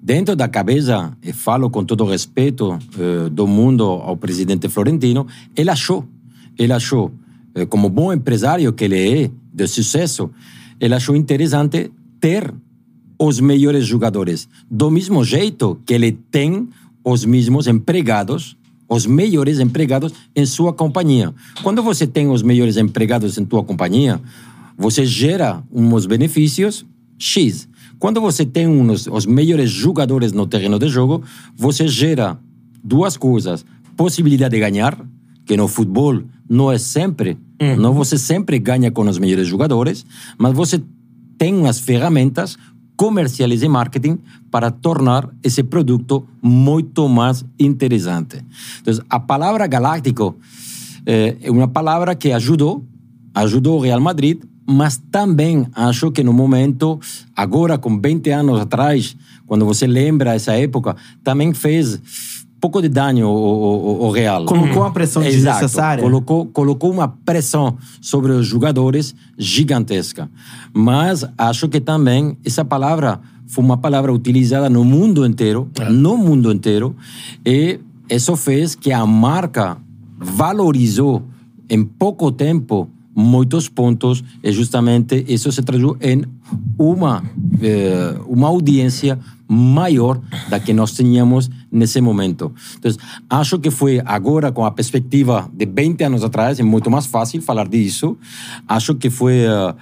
Dentro 0.02 0.36
da 0.36 0.48
cabeça, 0.48 1.18
e 1.22 1.34
falo 1.34 1.70
com 1.70 1.84
todo 1.84 2.06
respeito 2.06 2.78
eh, 2.98 3.30
do 3.30 3.48
mundo 3.48 3.84
ao 3.84 4.16
presidente 4.16 4.70
Florentino, 4.70 5.26
ele 5.56 5.72
achou, 5.72 6.06
ele 6.58 6.72
achou, 6.72 7.12
eh, 7.56 7.66
como 7.66 7.90
bom 7.90 8.14
empresário 8.14 8.72
que 8.72 8.86
ele 8.86 9.24
é, 9.24 9.32
de 9.52 9.68
sucesso, 9.68 10.30
ele 10.80 10.94
achou 10.94 11.16
interessante 11.16 11.92
ter 12.20 12.54
os 13.20 13.40
melhores 13.40 13.86
jogadores. 13.88 14.48
Do 14.70 14.92
mesmo 14.92 15.24
jeito 15.24 15.80
que 15.86 15.94
ele 15.94 16.12
tem 16.12 16.70
os 17.04 17.26
mesmos 17.26 17.68
empregados, 17.68 18.56
os 18.88 19.06
melhores 19.06 19.60
empregados 19.60 20.14
em 20.36 20.46
sua 20.46 20.72
companhia. 20.74 21.34
Quando 21.64 21.82
você 21.82 22.06
tem 22.06 22.30
os 22.30 22.42
melhores 22.42 22.78
empregados 22.78 23.38
em 23.38 23.46
tua 23.46 23.64
companhia, 23.64 24.22
você 24.78 25.06
gera 25.06 25.64
uns 25.72 26.06
benefícios 26.06 26.86
X. 27.18 27.68
Quando 27.98 28.20
você 28.20 28.46
tem 28.46 28.68
uns, 28.68 29.08
os 29.08 29.26
melhores 29.26 29.70
jogadores 29.70 30.32
no 30.32 30.46
terreno 30.46 30.78
de 30.78 30.90
jogo, 30.90 31.24
você 31.56 31.88
gera 31.88 32.38
duas 32.84 33.18
coisas. 33.18 33.66
Possibilidade 33.96 34.54
de 34.54 34.60
ganhar, 34.60 35.00
que 35.46 35.56
no 35.56 35.68
futebol 35.68 36.22
não 36.50 36.72
é 36.72 36.78
sempre, 36.78 37.38
não 37.78 37.94
você 37.94 38.18
sempre 38.18 38.60
ganha 38.60 38.92
com 38.92 39.08
os 39.08 39.18
melhores 39.18 39.48
jogadores, 39.48 40.06
mas 40.38 40.54
você 40.54 40.82
tem 41.38 41.68
as 41.68 41.80
ferramentas 41.80 42.58
comerciais 42.96 43.62
e 43.62 43.68
marketing 43.68 44.18
para 44.50 44.72
tornar 44.72 45.30
esse 45.44 45.64
produto 45.64 46.26
muito 46.42 47.08
mais 47.10 47.46
interessante. 47.60 48.44
Então, 48.82 48.94
a 49.10 49.20
palavra 49.20 49.68
galáctico 49.68 50.36
eh, 51.06 51.36
é 51.42 51.52
uma 51.52 51.68
palavra 51.68 52.16
que 52.16 52.32
ajudou, 52.32 52.84
ajudou 53.34 53.78
o 53.78 53.82
Real 53.82 54.00
Madrid, 54.00 54.42
mas 54.68 54.98
também 55.12 55.68
acho 55.74 56.12
que 56.12 56.24
no 56.24 56.34
momento, 56.34 57.00
agora 57.36 57.78
com 57.78 58.00
20 58.00 58.30
anos 58.32 58.60
atrás, 58.60 59.16
quando 59.46 59.66
você 59.66 59.86
lembra 59.86 60.34
essa 60.34 60.54
época, 60.54 60.96
também 61.24 61.54
fez 61.54 62.02
pouco 62.66 62.82
de 62.82 62.90
dano 62.90 63.28
ao, 63.28 63.36
ao, 63.36 64.04
ao 64.06 64.12
Real. 64.12 64.46
Colocou 64.46 64.82
uma 64.82 64.92
pressão 64.92 65.22
Exato. 65.22 65.36
desnecessária. 65.36 66.04
Colocou, 66.04 66.46
colocou 66.48 66.92
uma 66.92 67.08
pressão 67.08 67.78
sobre 68.02 68.32
os 68.32 68.48
jogadores 68.48 69.14
gigantesca. 69.38 70.30
Mas 70.74 71.24
acho 71.38 71.70
que 71.70 71.80
também 71.80 72.36
essa 72.44 72.66
palavra 72.66 73.20
foi 73.48 73.64
uma 73.64 73.78
palavra 73.78 74.12
utilizada 74.12 74.68
no 74.68 74.84
mundo 74.84 75.24
inteiro, 75.26 75.70
no 75.92 76.18
mundo 76.18 76.52
inteiro, 76.52 76.96
e 77.46 77.80
isso 78.10 78.36
fez 78.36 78.74
que 78.74 78.92
a 78.92 79.06
marca 79.06 79.78
valorizou 80.18 81.22
em 81.70 81.84
pouco 81.84 82.32
tempo 82.32 82.90
muitos 83.16 83.70
pontos 83.70 84.24
e 84.44 84.52
justamente 84.52 85.24
isso 85.28 85.52
se 85.52 85.62
traduziu 85.62 85.96
em 86.02 86.24
uma 86.78 87.24
eh, 87.62 88.16
uma 88.28 88.48
audiência 88.48 89.20
maior 89.48 90.20
da 90.50 90.60
que 90.60 90.74
nós 90.74 90.92
tínhamos 90.92 91.50
nesse 91.72 92.02
momento. 92.02 92.52
Então, 92.78 92.92
acho 93.30 93.60
que 93.60 93.70
foi 93.70 94.02
agora 94.06 94.52
com 94.52 94.66
a 94.66 94.72
perspectiva 94.72 95.50
de 95.54 95.66
20 95.66 96.04
anos 96.04 96.24
atrás, 96.24 96.60
é 96.60 96.64
muito 96.64 96.90
mais 96.90 97.06
fácil 97.06 97.42
falar 97.42 97.68
disso. 97.68 98.18
Acho 98.68 98.96
que 98.96 99.10
foi 99.10 99.46
eh, 99.46 99.76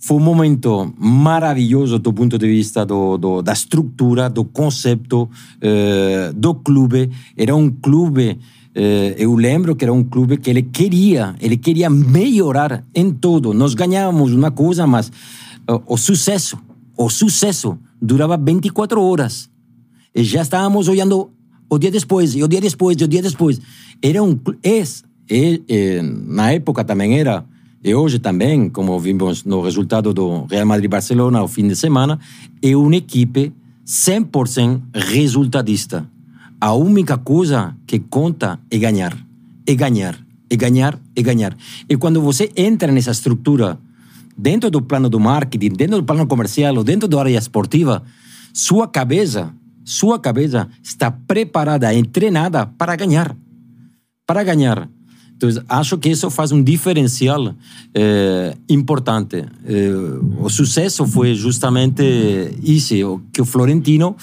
foi 0.00 0.16
um 0.16 0.20
momento 0.20 0.94
maravilhoso 0.98 1.98
do 1.98 2.12
ponto 2.12 2.38
de 2.38 2.46
vista 2.46 2.86
do, 2.86 3.18
do, 3.18 3.42
da 3.42 3.52
estrutura, 3.52 4.30
do 4.30 4.44
conceito 4.44 5.28
eh, 5.60 6.32
do 6.34 6.54
clube. 6.54 7.10
Era 7.36 7.54
um 7.54 7.68
clube, 7.68 8.38
eh, 8.74 9.16
eu 9.18 9.34
lembro 9.34 9.74
que 9.74 9.84
era 9.84 9.92
um 9.92 10.04
clube 10.04 10.36
que 10.36 10.48
ele 10.48 10.62
queria, 10.62 11.34
ele 11.40 11.56
queria 11.56 11.90
melhorar 11.90 12.84
em 12.94 13.10
tudo. 13.10 13.52
Nós 13.52 13.74
ganhávamos 13.74 14.32
uma 14.32 14.50
coisa, 14.50 14.86
mas 14.86 15.10
o 15.86 15.96
sucesso, 15.96 16.58
o 16.96 17.10
sucesso 17.10 17.78
durava 18.00 18.36
24 18.36 19.02
horas. 19.02 19.50
E 20.14 20.24
já 20.24 20.42
estávamos 20.42 20.88
olhando 20.88 21.30
o 21.68 21.78
dia 21.78 21.90
depois, 21.90 22.34
e 22.34 22.42
o 22.42 22.48
dia 22.48 22.60
depois, 22.60 22.96
e 22.98 23.04
o 23.04 23.08
dia 23.08 23.22
depois. 23.22 23.60
Era 24.02 24.22
um... 24.22 24.38
É, 24.62 24.80
é, 25.30 25.60
é, 25.68 26.02
na 26.02 26.52
época 26.52 26.84
também 26.84 27.18
era... 27.18 27.44
E 27.84 27.94
hoje 27.94 28.18
também, 28.18 28.68
como 28.68 28.98
vimos 28.98 29.44
no 29.44 29.60
resultado 29.60 30.12
do 30.12 30.46
Real 30.46 30.66
Madrid-Barcelona 30.66 31.38
ao 31.38 31.46
fim 31.46 31.68
de 31.68 31.76
semana, 31.76 32.18
é 32.60 32.76
uma 32.76 32.96
equipe 32.96 33.52
100% 33.86 34.82
resultadista. 34.92 36.10
A 36.60 36.74
única 36.74 37.16
coisa 37.16 37.76
que 37.86 38.00
conta 38.00 38.58
é 38.68 38.78
ganhar. 38.78 39.16
É 39.64 39.74
ganhar, 39.74 40.18
é 40.50 40.56
ganhar, 40.56 40.98
é 41.14 41.22
ganhar. 41.22 41.56
E 41.88 41.96
quando 41.96 42.20
você 42.20 42.50
entra 42.56 42.90
nessa 42.90 43.12
estrutura, 43.12 43.78
dentro 44.38 44.70
do 44.70 44.80
plano 44.80 45.10
do 45.10 45.18
marketing, 45.18 45.70
dentro 45.70 45.96
do 45.96 46.04
plano 46.04 46.26
comercial 46.26 46.76
ou 46.76 46.84
dentro 46.84 47.08
da 47.08 47.18
área 47.18 47.36
esportiva, 47.36 48.04
sua 48.54 48.86
cabeça, 48.86 49.52
sua 49.84 50.18
cabeça 50.18 50.68
está 50.82 51.10
preparada, 51.10 51.88
treinada 52.12 52.66
para 52.66 52.94
ganhar. 52.94 53.36
Para 54.24 54.44
ganhar. 54.44 54.88
Então, 55.36 55.48
acho 55.68 55.98
que 55.98 56.08
isso 56.08 56.30
faz 56.30 56.52
um 56.52 56.62
diferencial 56.62 57.54
eh, 57.94 58.56
importante. 58.68 59.44
Eh, 59.64 59.90
o 60.38 60.48
sucesso 60.48 61.06
foi 61.06 61.34
justamente 61.34 62.02
isso, 62.62 63.20
que 63.32 63.40
o 63.40 63.44
Florentino 63.44 64.16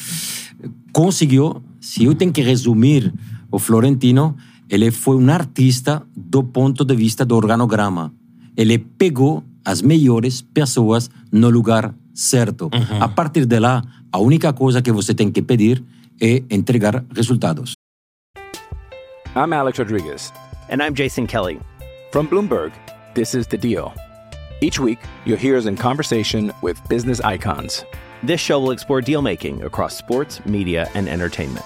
conseguiu. 0.92 1.64
Se 1.80 2.04
eu 2.04 2.16
tenho 2.16 2.34
que 2.34 2.42
resumir 2.42 3.14
o 3.50 3.58
Florentino, 3.58 4.36
ele 4.70 4.92
foi 4.92 5.16
um 5.16 5.30
artista 5.30 6.04
do 6.16 6.44
ponto 6.44 6.84
de 6.84 6.96
vista 6.96 7.24
do 7.24 7.36
organograma. 7.36 8.14
Ele 8.58 8.78
pegou 8.78 9.42
as 9.66 9.82
melhores 9.82 10.42
pessoas 10.42 11.10
no 11.32 11.50
lugar 11.50 11.94
certo. 12.14 12.70
A 13.02 13.08
partir 13.08 13.46
de 13.46 13.60
lá, 13.60 13.82
a 14.12 14.20
única 14.20 14.54
coisa 14.54 14.82
que 14.82 14.92
você 14.92 15.14
tem 15.14 15.32
que 15.32 15.42
pedir 15.42 15.84
é 16.22 16.44
entregar 16.50 17.04
resultados. 17.14 17.74
I'm 19.36 19.52
Alex 19.52 19.78
Rodriguez. 19.78 20.32
And 20.70 20.82
I'm 20.82 20.96
Jason 20.96 21.28
Kelly. 21.28 21.60
From 22.12 22.28
Bloomberg, 22.28 22.72
this 23.14 23.36
is 23.36 23.48
The 23.48 23.58
Deal. 23.58 23.92
Each 24.62 24.80
week, 24.80 25.00
you'll 25.26 25.38
hear 25.38 25.58
us 25.58 25.66
in 25.66 25.76
conversation 25.76 26.54
with 26.62 26.80
business 26.88 27.20
icons. 27.20 27.84
This 28.24 28.40
show 28.40 28.60
will 28.60 28.72
explore 28.72 29.02
deal 29.02 29.22
making 29.22 29.64
across 29.64 29.98
sports, 29.98 30.40
media, 30.46 30.90
and 30.96 31.10
entertainment. 31.10 31.66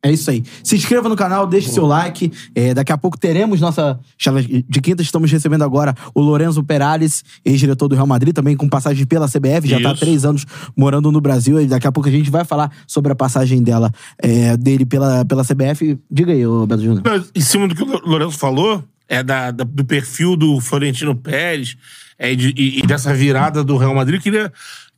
É 0.00 0.12
isso 0.12 0.30
aí. 0.30 0.44
Se 0.62 0.76
inscreva 0.76 1.08
no 1.08 1.16
canal, 1.16 1.44
deixe 1.46 1.70
seu 1.70 1.84
like. 1.84 2.30
É, 2.54 2.72
daqui 2.72 2.92
a 2.92 2.96
pouco 2.96 3.18
teremos 3.18 3.60
nossa 3.60 3.98
charla 4.16 4.40
de 4.42 4.80
quinta. 4.80 5.02
Estamos 5.02 5.30
recebendo 5.30 5.62
agora 5.64 5.92
o 6.14 6.20
Lorenzo 6.20 6.62
Perales, 6.62 7.24
ex-diretor 7.44 7.88
do 7.88 7.96
Real 7.96 8.06
Madrid, 8.06 8.32
também 8.32 8.56
com 8.56 8.68
passagem 8.68 9.04
pela 9.04 9.26
CBF. 9.28 9.66
Já 9.66 9.78
está 9.78 9.90
há 9.90 9.94
três 9.96 10.24
anos 10.24 10.46
morando 10.76 11.10
no 11.10 11.20
Brasil. 11.20 11.60
E 11.60 11.66
daqui 11.66 11.86
a 11.88 11.90
pouco 11.92 12.08
a 12.08 12.12
gente 12.12 12.30
vai 12.30 12.44
falar 12.44 12.70
sobre 12.86 13.10
a 13.10 13.14
passagem 13.16 13.60
dela, 13.60 13.92
é, 14.22 14.56
dele 14.56 14.86
pela, 14.86 15.24
pela 15.24 15.44
CBF. 15.44 15.98
Diga 16.08 16.32
aí, 16.32 16.46
ô 16.46 16.64
Beto 16.64 16.82
Júnior. 16.82 17.02
Em 17.34 17.40
cima 17.40 17.66
do 17.66 17.74
que 17.74 17.82
o 17.82 18.08
Lourenço 18.08 18.38
falou, 18.38 18.84
é 19.08 19.20
da, 19.22 19.50
da- 19.50 19.64
do 19.64 19.84
perfil 19.84 20.36
do 20.36 20.60
Florentino 20.60 21.14
Pérez 21.16 21.76
é, 22.16 22.36
de- 22.36 22.54
e, 22.56 22.78
e 22.78 22.86
dessa 22.86 23.12
virada 23.12 23.64
do 23.64 23.76
Real 23.76 23.96
Madrid. 23.96 24.16
Eu 24.18 24.22
queria. 24.22 24.52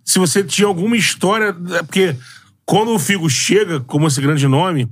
Se 0.04 0.19
você 0.19 0.45
tinha 0.45 0.69
alguma 0.69 0.95
história. 0.97 1.57
é, 1.78 1.83
Porque 1.83 2.14
quando 2.64 2.93
o 2.95 2.99
Figo 2.99 3.29
chega 3.29 3.81
como 3.81 4.07
esse 4.07 4.21
grande 4.21 4.47
nome, 4.47 4.88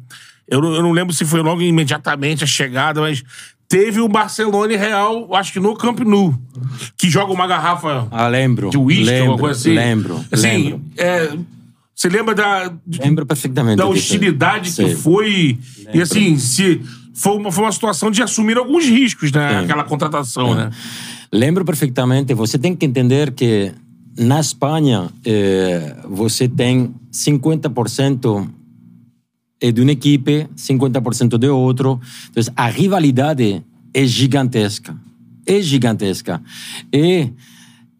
eu, 0.48 0.60
não- 0.60 0.74
eu 0.74 0.82
não 0.82 0.92
lembro 0.92 1.12
se 1.14 1.24
foi 1.24 1.40
logo 1.42 1.60
imediatamente 1.62 2.44
a 2.44 2.46
chegada, 2.46 3.00
mas. 3.00 3.22
Teve 3.70 4.00
o 4.00 4.08
Barcelona 4.08 4.72
e 4.72 4.76
Real, 4.78 5.34
acho 5.34 5.52
que 5.52 5.60
no 5.60 5.76
Camp 5.76 6.00
Nou, 6.00 6.34
que 6.96 7.10
joga 7.10 7.30
uma 7.34 7.46
garrafa 7.46 8.08
Ah, 8.10 8.26
lembro. 8.26 8.70
de 8.70 8.78
uísque, 8.78 9.04
lembro, 9.04 9.32
alguma 9.32 9.38
coisa 9.48 9.60
assim. 9.60 9.74
Lembro, 9.74 10.24
Assim, 10.32 10.48
lembro. 10.48 10.80
é, 10.96 11.36
você 11.94 12.08
lembra 12.08 12.34
da, 12.34 12.72
Lembro 12.98 13.26
perfeitamente. 13.26 13.76
da 13.76 13.86
hostilidade 13.86 14.72
que 14.72 14.94
foi. 14.94 15.58
E 15.92 16.00
assim, 16.00 16.38
se 16.38 16.80
foi 17.12 17.36
uma, 17.36 17.52
foi 17.52 17.64
uma 17.64 17.72
situação 17.72 18.10
de 18.10 18.22
assumir 18.22 18.56
alguns 18.56 18.86
riscos, 18.86 19.30
né? 19.32 19.58
Aquela 19.58 19.84
contratação, 19.84 20.54
né? 20.54 20.70
Lembro 21.30 21.62
perfeitamente. 21.62 22.32
Você 22.32 22.56
tem 22.58 22.74
que 22.74 22.86
entender 22.86 23.32
que 23.32 23.70
na 24.16 24.40
Espanha 24.40 25.10
eh, 25.26 25.94
você 26.08 26.48
tem 26.48 26.94
50% 27.18 28.48
é 29.60 29.72
de 29.72 29.80
uma 29.80 29.90
equipe, 29.90 30.48
50% 30.56 31.36
de 31.36 31.48
outro. 31.48 32.00
Então, 32.30 32.42
a 32.56 32.68
rivalidade 32.68 33.64
é 33.92 34.06
gigantesca. 34.06 34.96
É 35.44 35.60
gigantesca. 35.60 36.40
E, 36.92 37.30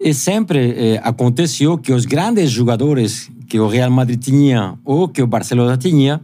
e 0.01 0.15
sempre 0.15 0.59
eh, 0.59 1.01
aconteceu 1.03 1.77
que 1.79 1.93
os 1.93 2.05
grandes 2.05 2.51
jogadores 2.51 3.31
que 3.49 3.59
o 3.59 3.67
Real 3.67 3.91
Madrid 3.91 4.21
tinha 4.21 4.79
ou 4.85 5.09
que 5.09 5.23
o 5.23 5.27
Barcelona 5.27 5.77
tinha, 5.77 6.21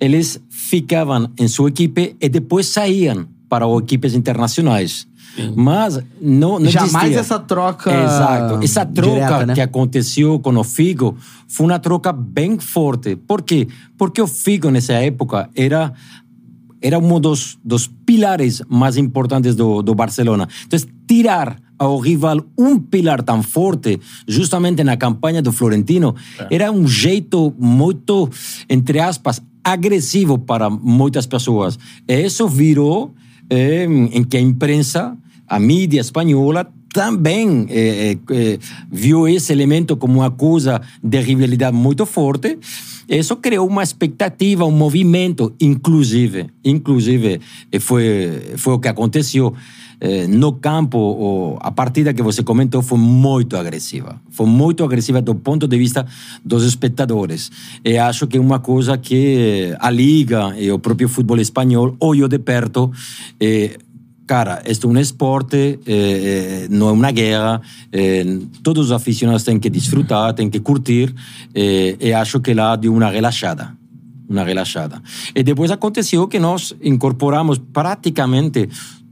eles 0.00 0.40
ficavam 0.48 1.30
em 1.38 1.46
sua 1.46 1.68
equipe 1.68 2.16
e 2.20 2.28
depois 2.28 2.66
saíam 2.66 3.28
para 3.48 3.66
equipes 3.78 4.14
internacionais. 4.14 5.06
Mas 5.54 5.98
não, 6.20 6.58
não 6.58 6.70
Jamais 6.70 7.12
existia. 7.12 7.20
essa 7.20 7.38
troca 7.38 7.90
Exato. 7.90 8.64
Essa 8.64 8.86
troca 8.86 9.14
direta, 9.14 9.46
né? 9.46 9.54
que 9.54 9.60
aconteceu 9.60 10.38
com 10.38 10.56
o 10.56 10.64
Figo 10.64 11.16
foi 11.48 11.66
uma 11.66 11.78
troca 11.78 12.12
bem 12.12 12.58
forte. 12.58 13.16
Por 13.16 13.42
quê? 13.42 13.68
Porque 13.96 14.20
o 14.20 14.26
Figo, 14.26 14.70
nessa 14.70 14.94
época, 14.94 15.48
era 15.54 15.92
era 16.82 16.98
um 16.98 17.20
dos, 17.20 17.58
dos 17.64 17.86
pilares 17.86 18.62
mais 18.68 18.96
importantes 18.96 19.56
do, 19.56 19.82
do 19.82 19.94
Barcelona. 19.94 20.46
Então, 20.66 20.78
tirar 21.08 21.56
ao 21.78 21.98
rival 21.98 22.40
um 22.58 22.78
pilar 22.78 23.22
tão 23.22 23.42
forte, 23.42 24.00
justamente 24.26 24.82
na 24.82 24.96
campanha 24.96 25.42
do 25.42 25.52
Florentino, 25.52 26.14
era 26.50 26.70
um 26.70 26.86
jeito 26.86 27.54
muito, 27.58 28.28
entre 28.68 29.00
aspas, 29.00 29.42
agressivo 29.62 30.38
para 30.38 30.70
muitas 30.70 31.26
pessoas. 31.26 31.78
E 32.06 32.20
isso 32.24 32.48
virou 32.48 33.14
eh, 33.50 33.84
em 33.84 34.24
que 34.24 34.36
a 34.36 34.40
imprensa, 34.40 35.16
a 35.48 35.58
mídia 35.58 36.00
espanhola, 36.00 36.66
também 36.96 37.66
eh, 37.68 38.16
eh, 38.30 38.58
viu 38.90 39.28
esse 39.28 39.52
elemento 39.52 39.98
como 39.98 40.20
uma 40.20 40.30
coisa 40.30 40.80
de 41.04 41.20
rivalidade 41.20 41.76
muito 41.76 42.06
forte. 42.06 42.58
Isso 43.06 43.36
criou 43.36 43.68
uma 43.68 43.82
expectativa, 43.82 44.64
um 44.64 44.70
movimento, 44.70 45.54
inclusive, 45.60 46.46
inclusive 46.64 47.38
foi 47.80 48.54
foi 48.56 48.72
o 48.72 48.78
que 48.78 48.88
aconteceu 48.88 49.52
no 50.28 50.54
campo. 50.54 51.56
a 51.60 51.70
partida 51.70 52.12
que 52.12 52.22
você 52.22 52.42
comentou 52.42 52.82
foi 52.82 52.98
muito 52.98 53.56
agressiva, 53.56 54.20
foi 54.30 54.46
muito 54.46 54.82
agressiva 54.82 55.22
do 55.22 55.34
ponto 55.34 55.68
de 55.68 55.78
vista 55.78 56.04
dos 56.44 56.64
espectadores. 56.64 57.50
E 57.84 57.96
acho 57.96 58.26
que 58.26 58.38
é 58.38 58.40
uma 58.40 58.58
coisa 58.58 58.98
que 58.98 59.74
a 59.78 59.90
liga 59.90 60.54
e 60.58 60.70
o 60.72 60.78
próprio 60.78 61.08
futebol 61.08 61.38
espanhol 61.38 61.94
olhou 62.00 62.28
de 62.28 62.38
perto. 62.38 62.90
Cara, 64.26 64.60
isto 64.66 64.88
é 64.88 64.90
um 64.90 64.98
esporte, 64.98 65.78
eh, 65.86 66.64
eh, 66.64 66.66
não 66.68 66.88
é 66.88 66.92
uma 66.92 67.12
guerra. 67.12 67.62
eh, 67.92 68.24
todos 68.60 68.86
os 68.86 68.92
aficionados 68.92 69.44
têm 69.44 69.58
que 69.60 69.70
desfrutar, 69.70 70.34
têm 70.34 70.50
que 70.50 70.58
curtir. 70.58 71.14
e 71.54 72.12
acho 72.12 72.40
que 72.40 72.52
lá 72.52 72.74
deu 72.74 72.92
uma 72.92 73.08
relaxada. 73.08 73.76
Uma 74.28 74.42
relaxada. 74.42 75.00
E 75.34 75.42
depois 75.44 75.70
aconteceu 75.70 76.26
que 76.26 76.40
nós 76.40 76.74
incorporamos 76.82 77.58
praticamente 77.72 78.68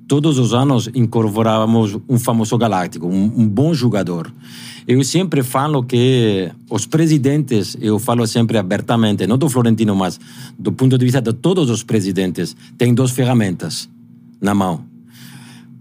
todos 0.08 0.36
os 0.38 0.52
anos 0.52 0.90
incorporávamos 0.94 1.96
um 2.08 2.18
famoso 2.18 2.58
galáctico, 2.58 3.06
um, 3.06 3.32
um 3.36 3.48
bom 3.48 3.72
jogador. 3.72 4.32
Eu 4.86 5.02
sempre 5.04 5.42
falo 5.44 5.84
que 5.84 6.50
os 6.68 6.86
presidentes, 6.86 7.76
eu 7.80 7.98
falo 8.00 8.26
sempre 8.26 8.58
abertamente, 8.58 9.26
não 9.26 9.38
do 9.38 9.48
Florentino, 9.48 9.94
mas 9.94 10.18
do 10.58 10.72
ponto 10.72 10.98
de 10.98 11.04
vista 11.04 11.22
de 11.22 11.32
todos 11.32 11.70
os 11.70 11.84
presidentes, 11.84 12.56
têm 12.76 12.92
duas 12.92 13.12
ferramentas 13.12 13.88
na 14.40 14.52
mão 14.54 14.93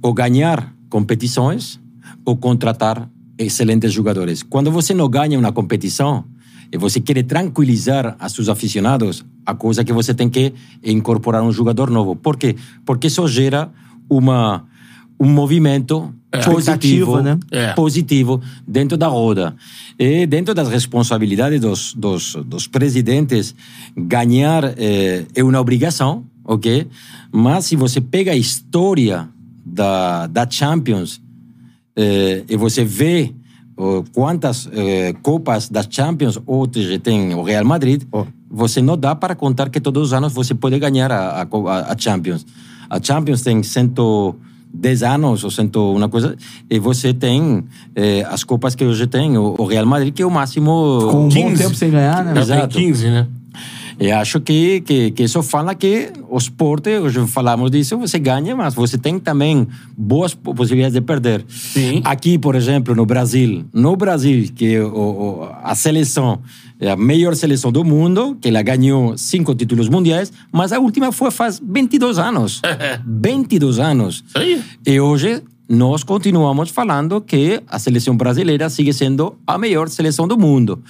ou 0.03 0.13
ganhar 0.13 0.75
competições 0.89 1.79
ou 2.25 2.35
contratar 2.35 3.09
excelentes 3.37 3.91
jogadores. 3.91 4.43
Quando 4.43 4.69
você 4.69 4.93
não 4.93 5.09
ganha 5.09 5.39
uma 5.39 5.51
competição 5.51 6.25
e 6.71 6.77
você 6.77 6.99
quer 6.99 7.23
tranquilizar 7.23 8.15
a 8.19 8.29
seus 8.29 8.49
aficionados, 8.49 9.25
a 9.45 9.55
coisa 9.55 9.83
que 9.83 9.93
você 9.93 10.13
tem 10.13 10.29
que 10.29 10.53
é 10.83 10.91
incorporar 10.91 11.41
um 11.41 11.51
jogador 11.51 11.89
novo. 11.89 12.15
Por 12.15 12.37
quê? 12.37 12.55
Porque 12.85 13.07
isso 13.07 13.27
gera 13.27 13.71
uma 14.09 14.65
um 15.19 15.29
movimento 15.29 16.13
positivo, 16.43 16.59
Expectativa, 16.59 17.21
né? 17.21 17.39
É. 17.51 17.73
positivo 17.73 18.41
dentro 18.67 18.97
da 18.97 19.07
roda. 19.07 19.55
E 19.97 20.25
dentro 20.25 20.53
das 20.53 20.67
responsabilidades 20.67 21.61
dos, 21.61 21.93
dos, 21.93 22.35
dos 22.45 22.67
presidentes, 22.67 23.55
ganhar 23.95 24.73
eh, 24.77 25.25
é 25.33 25.43
uma 25.43 25.61
obrigação, 25.61 26.25
ok? 26.43 26.87
Mas 27.31 27.67
se 27.67 27.75
você 27.75 28.01
pega 28.01 28.31
a 28.31 28.35
história 28.35 29.29
da, 29.65 30.27
da 30.27 30.49
Champions 30.49 31.21
eh, 31.95 32.43
e 32.49 32.57
você 32.57 32.83
vê 32.83 33.33
oh, 33.77 34.03
quantas 34.13 34.69
eh, 34.71 35.13
Copas 35.21 35.69
das 35.69 35.87
Champions 35.89 36.39
hoje 36.45 36.99
tem 36.99 37.33
o 37.33 37.43
Real 37.43 37.65
Madrid, 37.65 38.03
você 38.49 38.81
não 38.81 38.97
dá 38.97 39.15
para 39.15 39.35
contar 39.35 39.69
que 39.69 39.79
todos 39.79 40.03
os 40.03 40.13
anos 40.13 40.33
você 40.33 40.53
pode 40.53 40.77
ganhar 40.79 41.11
a, 41.11 41.41
a, 41.41 41.91
a- 41.91 41.95
Champions. 41.97 42.45
A 42.89 43.01
Champions 43.01 43.41
tem 43.41 43.63
110 43.63 45.03
anos 45.03 45.43
ou 45.43 45.49
cento, 45.49 45.93
uma 45.95 46.07
coisa, 46.09 46.35
e 46.69 46.77
você 46.77 47.13
tem 47.13 47.63
eh, 47.95 48.23
as 48.29 48.43
Copas 48.43 48.75
que 48.75 48.83
hoje 48.85 49.07
tem, 49.07 49.37
o, 49.37 49.55
o 49.57 49.65
Real 49.65 49.85
Madrid, 49.85 50.13
que 50.13 50.21
é 50.21 50.25
o 50.25 50.31
máximo... 50.31 51.07
Com 51.09 51.25
um 51.25 51.29
bom 51.29 51.49
15. 51.49 51.63
tempo 51.63 51.75
sem 51.75 51.89
ganhar, 51.91 52.23
né? 52.23 52.35
Já 52.35 52.45
tem 52.45 52.55
Exato. 52.57 52.77
15, 52.77 53.07
né? 53.09 53.27
E 53.99 54.11
acho 54.11 54.41
que, 54.41 54.81
que, 54.81 55.11
que 55.11 55.23
isso 55.23 55.41
fala 55.43 55.75
que 55.75 56.11
o 56.29 56.37
esporte, 56.37 56.97
hoje 56.97 57.25
falamos 57.27 57.71
disso, 57.71 57.97
você 57.97 58.19
ganha, 58.19 58.55
mas 58.55 58.73
você 58.73 58.97
tem 58.97 59.19
também 59.19 59.67
boas 59.97 60.33
possibilidades 60.33 60.93
de 60.93 61.01
perder. 61.01 61.45
Sim. 61.47 62.01
Aqui, 62.03 62.37
por 62.37 62.55
exemplo, 62.55 62.95
no 62.95 63.05
Brasil, 63.05 63.65
no 63.73 63.95
Brasil, 63.95 64.49
que 64.55 64.79
o, 64.79 64.93
o, 64.93 65.49
a 65.63 65.75
seleção 65.75 66.39
é 66.79 66.91
a 66.91 66.97
melhor 66.97 67.35
seleção 67.35 67.71
do 67.71 67.83
mundo, 67.85 68.37
que 68.41 68.49
ela 68.49 68.61
ganhou 68.61 69.17
cinco 69.17 69.55
títulos 69.55 69.87
mundiais, 69.87 70.33
mas 70.51 70.73
a 70.73 70.79
última 70.79 71.11
foi 71.11 71.31
faz 71.31 71.61
22 71.63 72.19
anos. 72.19 72.61
22 73.05 73.79
anos. 73.79 74.23
Aí. 74.35 74.61
E 74.85 74.99
hoje 74.99 75.41
nós 75.69 76.03
continuamos 76.03 76.69
falando 76.69 77.21
que 77.21 77.61
a 77.67 77.79
seleção 77.79 78.17
brasileira 78.17 78.69
sigue 78.69 78.91
sendo 78.93 79.35
a 79.47 79.57
melhor 79.57 79.87
seleção 79.87 80.27
do 80.27 80.37
mundo. 80.37 80.83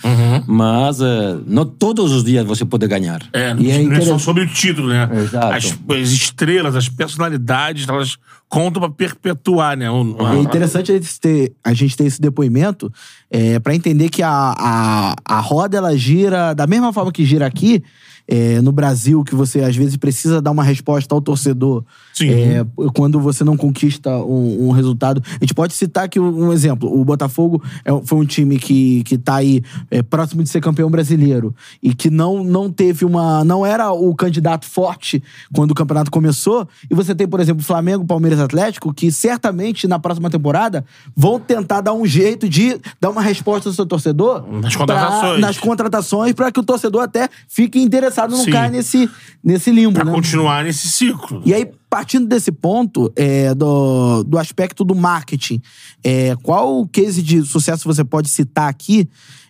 Mas 0.47 0.99
eh, 0.99 1.37
não 1.45 1.63
todos 1.65 2.11
os 2.11 2.23
dias 2.23 2.45
você 2.45 2.65
pode 2.65 2.87
ganhar. 2.87 3.21
É, 3.31 3.51
E 3.51 3.83
não 3.83 3.95
é 3.95 4.01
só 4.01 4.17
sobre 4.17 4.43
o 4.43 4.47
título, 4.47 4.89
né? 4.89 5.07
Exato. 5.13 5.53
As, 5.53 5.77
as 6.01 6.09
estrelas, 6.09 6.75
as 6.75 6.89
personalidades, 6.89 7.87
elas 7.87 8.17
contam 8.49 8.81
pra 8.81 8.89
perpetuar, 8.89 9.77
né? 9.77 9.89
Um, 9.89 10.15
É 10.35 10.39
interessante 10.39 10.91
a 10.91 10.95
gente 10.95 11.19
ter, 11.19 11.53
a 11.63 11.73
gente 11.73 11.95
ter 11.95 12.05
esse 12.05 12.19
depoimento 12.19 12.91
é, 13.29 13.59
para 13.59 13.75
entender 13.75 14.09
que 14.09 14.23
a, 14.23 14.29
a, 14.57 15.15
a 15.23 15.39
roda 15.39 15.77
ela 15.77 15.95
gira 15.95 16.53
da 16.53 16.65
mesma 16.67 16.91
forma 16.91 17.11
que 17.11 17.25
gira 17.25 17.45
aqui. 17.45 17.83
é, 18.25 18.61
no 18.61 18.71
Brasil, 18.71 19.21
que 19.23 19.35
você 19.35 19.59
às 19.61 19.75
vezes 19.75 19.97
precisa 19.97 20.41
dar 20.41 20.51
uma 20.51 20.63
resposta 20.63 21.13
ao 21.13 21.21
torcedor 21.21 21.83
Sim. 22.13 22.29
é, 22.29 22.65
quando 22.93 23.19
você 23.19 23.43
não 23.43 23.57
conquista 23.57 24.09
um, 24.17 24.67
um 24.67 24.71
resultado. 24.71 25.21
A 25.25 25.43
gente 25.43 25.53
pode 25.53 25.73
citar 25.73 26.05
aqui 26.05 26.19
um 26.19 26.53
exemplo: 26.53 26.89
o 26.93 27.03
Botafogo 27.03 27.61
é 27.83 27.91
foi 28.05 28.19
um 28.19 28.25
time 28.25 28.57
que, 28.59 29.03
que 29.03 29.17
tá 29.17 29.35
aí 29.35 29.61
é, 29.89 30.01
próximo 30.03 30.43
de 30.43 30.49
ser 30.49 30.61
campeão 30.61 30.89
brasileiro 30.89 31.53
e 31.81 31.93
que 31.93 32.09
não, 32.09 32.43
não 32.43 32.69
teve 32.71 33.03
uma. 33.03 33.43
não 33.43 33.65
era 33.65 33.91
o 33.91 34.13
candidato 34.15 34.65
forte 34.65 35.21
quando 35.53 35.71
o 35.71 35.75
campeonato 35.75 36.11
começou. 36.11 36.67
E 36.89 36.93
você 36.93 37.15
tem, 37.15 37.27
por 37.27 37.39
exemplo, 37.39 37.63
Flamengo, 37.63 38.05
Palmeiras 38.05 38.39
Atlético, 38.39 38.93
que 38.93 39.11
certamente 39.11 39.87
na 39.87 39.97
próxima 39.99 40.29
temporada 40.29 40.85
vão 41.15 41.39
tentar 41.39 41.81
dar 41.81 41.93
um 41.93 42.05
jeito 42.05 42.47
de 42.47 42.79
dar 43.01 43.09
uma 43.09 43.21
resposta 43.21 43.69
ao 43.69 43.73
seu 43.73 43.85
torcedor 43.85 44.45
Nas 44.51 44.75
pra- 44.75 44.79
contratações. 44.85 45.41
nas 45.41 45.57
contratações 45.57 46.33
para 46.33 46.51
que 46.51 46.59
o 46.59 46.63
torcedor 46.63 47.01
até 47.01 47.29
fique 47.47 47.79
interessado, 47.81 48.35
não 48.35 48.45
caia 48.45 48.69
nesse, 48.69 49.09
nesse 49.43 49.71
limbo. 49.71 49.93
Pra 49.93 50.05
né? 50.05 50.11
continuar 50.11 50.63
nesse 50.63 50.87
ciclo. 50.87 51.41
E 51.45 51.53
aí, 51.53 51.69
partindo 51.93 52.25
desse 52.25 52.51
ponto, 52.51 53.13
é, 53.15 53.53
do, 53.53 54.23
do 54.23 54.39
aspecto 54.39 54.83
do 54.83 54.95
marketing, 54.95 55.61
é, 56.03 56.35
qual 56.41 56.87
case 56.87 57.21
de 57.21 57.45
sucesso 57.45 57.83
você 57.85 58.03
pode 58.03 58.29
citar 58.29 58.67
aqui 58.67 59.07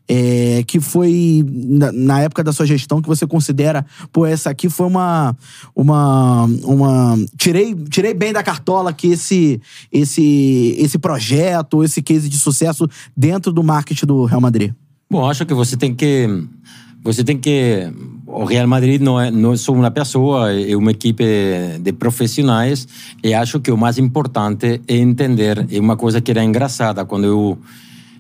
é, 0.10 0.62
que 0.68 0.82
foi, 0.82 1.42
na, 1.48 1.90
na 1.94 2.20
época 2.20 2.44
da 2.44 2.52
sua 2.52 2.66
gestão, 2.66 3.02
que 3.02 3.08
você 3.08 3.26
considera, 3.26 3.86
pô, 4.12 4.26
essa 4.26 4.50
aqui 4.50 4.68
foi 4.68 4.88
uma. 4.88 5.38
uma, 5.74 6.44
uma 6.66 7.16
tirei, 7.38 7.74
tirei 7.90 8.14
bem 8.14 8.34
da 8.34 8.44
cartola 8.44 8.90
aqui 8.90 9.14
esse, 9.14 9.62
esse, 9.90 10.76
esse 10.78 11.00
projeto, 11.00 11.82
esse 11.82 12.02
case 12.02 12.28
de 12.28 12.38
sucesso 12.38 12.90
dentro 13.16 13.54
do 13.54 13.64
marketing 13.64 14.06
do 14.06 14.26
Real 14.26 14.42
Madrid? 14.42 14.74
Bom, 15.10 15.30
acho 15.30 15.46
que 15.46 15.54
você 15.54 15.78
tem 15.78 15.96
que 15.96 16.28
você 17.02 17.24
tem 17.24 17.38
que 17.38 17.90
o 18.26 18.46
Real 18.46 18.68
Madrid 18.68 19.02
não 19.02 19.20
é 19.20 19.30
não 19.30 19.54
é 19.54 19.58
só 19.58 19.74
uma 19.74 19.92
pessoa, 19.92 20.52
é 20.52 20.76
uma 20.76 20.92
equipe 20.92 21.24
de 21.80 21.94
profissionais 21.94 22.88
e 23.24 23.34
acho 23.34 23.60
que 23.60 23.72
o 23.72 23.78
mais 23.78 23.98
importante 23.98 24.82
é 24.88 24.96
entender 24.96 25.66
é 25.70 25.80
uma 25.80 25.98
coisa 25.98 26.22
que 26.22 26.32
era 26.32 26.44
engraçada 26.44 27.06
quando 27.06 27.26
eu 27.26 27.58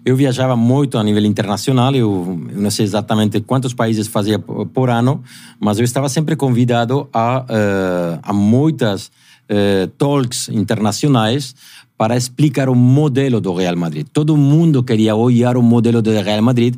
eu 0.05 0.15
viajava 0.15 0.55
muito 0.55 0.97
a 0.97 1.03
nível 1.03 1.23
internacional, 1.25 1.95
eu, 1.95 2.39
eu 2.53 2.61
não 2.61 2.69
sei 2.69 2.85
exatamente 2.85 3.39
quantos 3.41 3.73
países 3.73 4.07
fazia 4.07 4.37
por 4.37 4.89
ano, 4.89 5.23
mas 5.59 5.79
eu 5.79 5.85
estava 5.85 6.09
sempre 6.09 6.35
convidado 6.35 7.07
a, 7.13 7.45
eh, 7.47 8.19
a 8.21 8.33
muitas 8.33 9.11
eh, 9.47 9.89
talks 9.97 10.49
internacionais 10.49 11.55
para 11.97 12.17
explicar 12.17 12.67
o 12.67 12.75
modelo 12.75 13.39
do 13.39 13.53
Real 13.53 13.77
Madrid. 13.77 14.05
Todo 14.11 14.35
mundo 14.35 14.83
queria 14.83 15.15
olhar 15.15 15.55
o 15.55 15.61
modelo 15.61 16.01
do 16.01 16.11
Real 16.11 16.41
Madrid, 16.41 16.75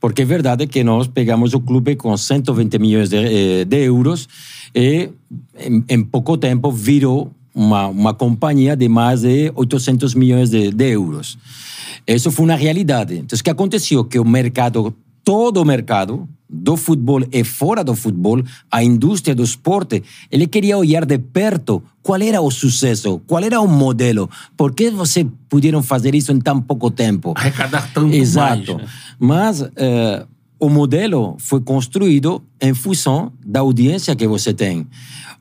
porque 0.00 0.22
é 0.22 0.24
verdade 0.24 0.66
que 0.68 0.84
nós 0.84 1.08
pegamos 1.08 1.54
o 1.54 1.60
clube 1.60 1.96
com 1.96 2.16
120 2.16 2.78
milhões 2.78 3.08
de, 3.08 3.16
eh, 3.16 3.64
de 3.64 3.84
euros 3.84 4.28
e 4.72 5.10
em, 5.58 5.84
em 5.88 6.04
pouco 6.04 6.36
tempo 6.36 6.70
virou 6.70 7.32
uma, 7.58 7.88
uma 7.88 8.14
companhia 8.14 8.76
de 8.76 8.88
mais 8.88 9.22
de 9.22 9.50
800 9.56 10.14
milhões 10.14 10.50
de, 10.50 10.70
de 10.70 10.90
euros. 10.90 11.36
Isso 12.06 12.30
foi 12.30 12.44
uma 12.44 12.54
realidade. 12.54 13.16
Então, 13.18 13.36
o 13.36 13.42
que 13.42 13.50
aconteceu? 13.50 14.04
Que 14.04 14.20
o 14.20 14.24
mercado, 14.24 14.94
todo 15.24 15.60
o 15.60 15.64
mercado, 15.64 16.28
do 16.48 16.76
futebol 16.76 17.20
e 17.30 17.44
fora 17.44 17.82
do 17.82 17.94
futebol, 17.94 18.42
a 18.70 18.82
indústria 18.82 19.34
do 19.34 19.42
esporte, 19.42 20.02
ele 20.30 20.46
queria 20.46 20.78
olhar 20.78 21.04
de 21.04 21.18
perto 21.18 21.82
qual 22.00 22.22
era 22.22 22.40
o 22.40 22.50
sucesso, 22.50 23.20
qual 23.26 23.42
era 23.42 23.60
o 23.60 23.68
modelo, 23.68 24.30
por 24.56 24.72
que 24.72 24.88
você 24.90 25.26
puderam 25.48 25.82
fazer 25.82 26.14
isso 26.14 26.32
em 26.32 26.40
tão 26.40 26.62
pouco 26.62 26.90
tempo. 26.90 27.34
Arrecadar 27.36 27.90
tanto 27.92 28.14
Exato. 28.14 28.74
mais. 28.76 28.86
né? 28.86 28.88
Mas 29.18 29.70
eh, 29.76 30.26
o 30.60 30.68
modelo 30.68 31.36
foi 31.38 31.60
construído 31.60 32.42
em 32.60 32.74
função 32.74 33.32
da 33.44 33.60
audiência 33.60 34.16
que 34.16 34.26
você 34.26 34.52
tem. 34.52 34.86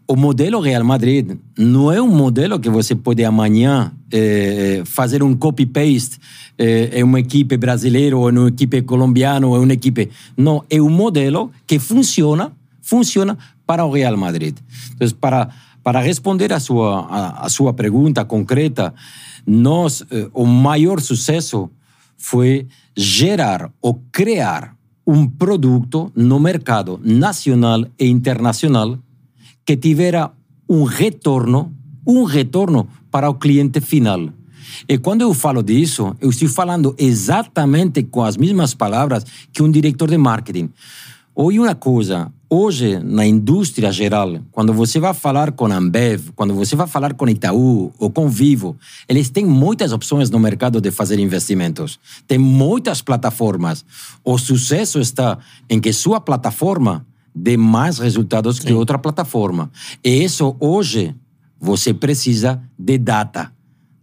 O 0.08 0.16
modelo 0.16 0.62
Real 0.62 0.84
Madrid 0.84 1.38
não 1.58 1.92
é 1.92 2.02
um 2.02 2.08
modelo 2.08 2.60
que 2.60 2.70
você 2.70 2.96
pode 2.96 3.26
amanhã 3.26 3.92
eh, 4.12 4.84
fazer 4.86 5.22
um 5.22 5.36
copy-paste 5.36 6.18
eh, 6.58 7.00
em 7.00 7.04
uma 7.04 7.20
equipe 7.20 7.58
brasileira 7.58 8.16
ou 8.16 8.30
em 8.30 8.38
uma 8.38 8.48
equipe 8.48 8.82
colombiana 8.84 9.46
ou 9.48 9.58
em 9.58 9.64
uma 9.64 9.74
equipe... 9.74 10.10
Não, 10.38 10.64
é 10.70 10.82
um 10.82 10.90
modelo 10.90 11.52
que 11.66 11.78
funciona, 11.78 12.54
funciona 12.82 13.38
para 13.66 13.84
o 13.84 13.92
Real 13.92 14.16
Madrid. 14.16 14.56
Então, 14.96 15.10
para, 15.20 15.50
para 15.84 16.00
responder 16.00 16.54
a 16.54 16.60
sua, 16.60 17.08
a 17.42 17.50
sua 17.50 17.74
pergunta 17.74 18.24
concreta, 18.24 18.94
nós, 19.46 20.04
eh, 20.10 20.30
o 20.34 20.46
maior 20.46 21.02
sucesso 21.02 21.70
foi 22.16 22.66
gerar 22.96 23.70
ou 23.82 24.02
criar 24.12 24.77
um 25.08 25.26
produto 25.26 26.12
no 26.14 26.38
mercado 26.38 27.00
nacional 27.02 27.86
e 27.98 28.08
internacional 28.08 29.00
que 29.66 29.78
tivera 29.78 30.30
um 30.70 30.84
retorno, 30.84 31.74
um 32.06 32.26
retorno 32.26 32.90
para 33.10 33.30
o 33.30 33.36
cliente 33.36 33.80
final. 33.80 34.30
E 34.88 34.98
quando 34.98 35.22
eu 35.22 35.34
falo 35.34 35.64
disso, 35.64 36.14
eu 36.20 36.30
estou 36.30 36.50
falando 36.50 36.94
exatamente 36.98 38.04
com 38.04 38.22
as 38.22 38.36
mesmas 38.36 38.74
palavras 38.74 39.24
que 39.54 39.64
um 39.64 39.72
diretor 39.72 40.10
de 40.10 40.18
marketing. 40.18 40.70
Olha 41.34 41.62
uma 41.62 41.76
coisa, 41.76 42.32
hoje 42.50 43.00
na 43.00 43.26
indústria 43.26 43.92
geral, 43.92 44.40
quando 44.52 44.74
você 44.74 45.00
vai 45.00 45.14
falar 45.14 45.52
com 45.52 45.66
a 45.66 45.76
Ambev, 45.76 46.30
quando 46.36 46.54
você 46.54 46.76
vai 46.76 46.88
falar 46.88 47.14
com 47.14 47.28
Itaú 47.28 47.92
ou 48.00 48.10
com 48.10 48.30
Vivo, 48.30 48.76
eles 49.08 49.30
têm 49.30 49.46
muitas 49.46 49.92
opções 49.92 50.30
no 50.30 50.40
mercado 50.40 50.80
de 50.82 50.92
fazer 50.92 51.20
investimentos. 51.20 52.00
Tem 52.28 52.38
muitas 52.38 53.02
plataformas. 53.02 53.86
O 54.24 54.38
sucesso 54.38 55.00
está 55.00 55.38
em 55.70 55.80
que 55.80 55.92
sua 55.94 56.20
plataforma 56.22 57.06
dê 57.36 57.56
mais 57.58 58.00
resultados 58.00 58.60
que 58.60 58.74
outra 58.74 58.98
plataforma. 58.98 59.70
E 60.04 60.24
isso 60.24 60.56
hoje 60.60 61.16
você 61.60 61.94
precisa 61.94 62.62
de 62.78 62.98
data. 62.98 63.52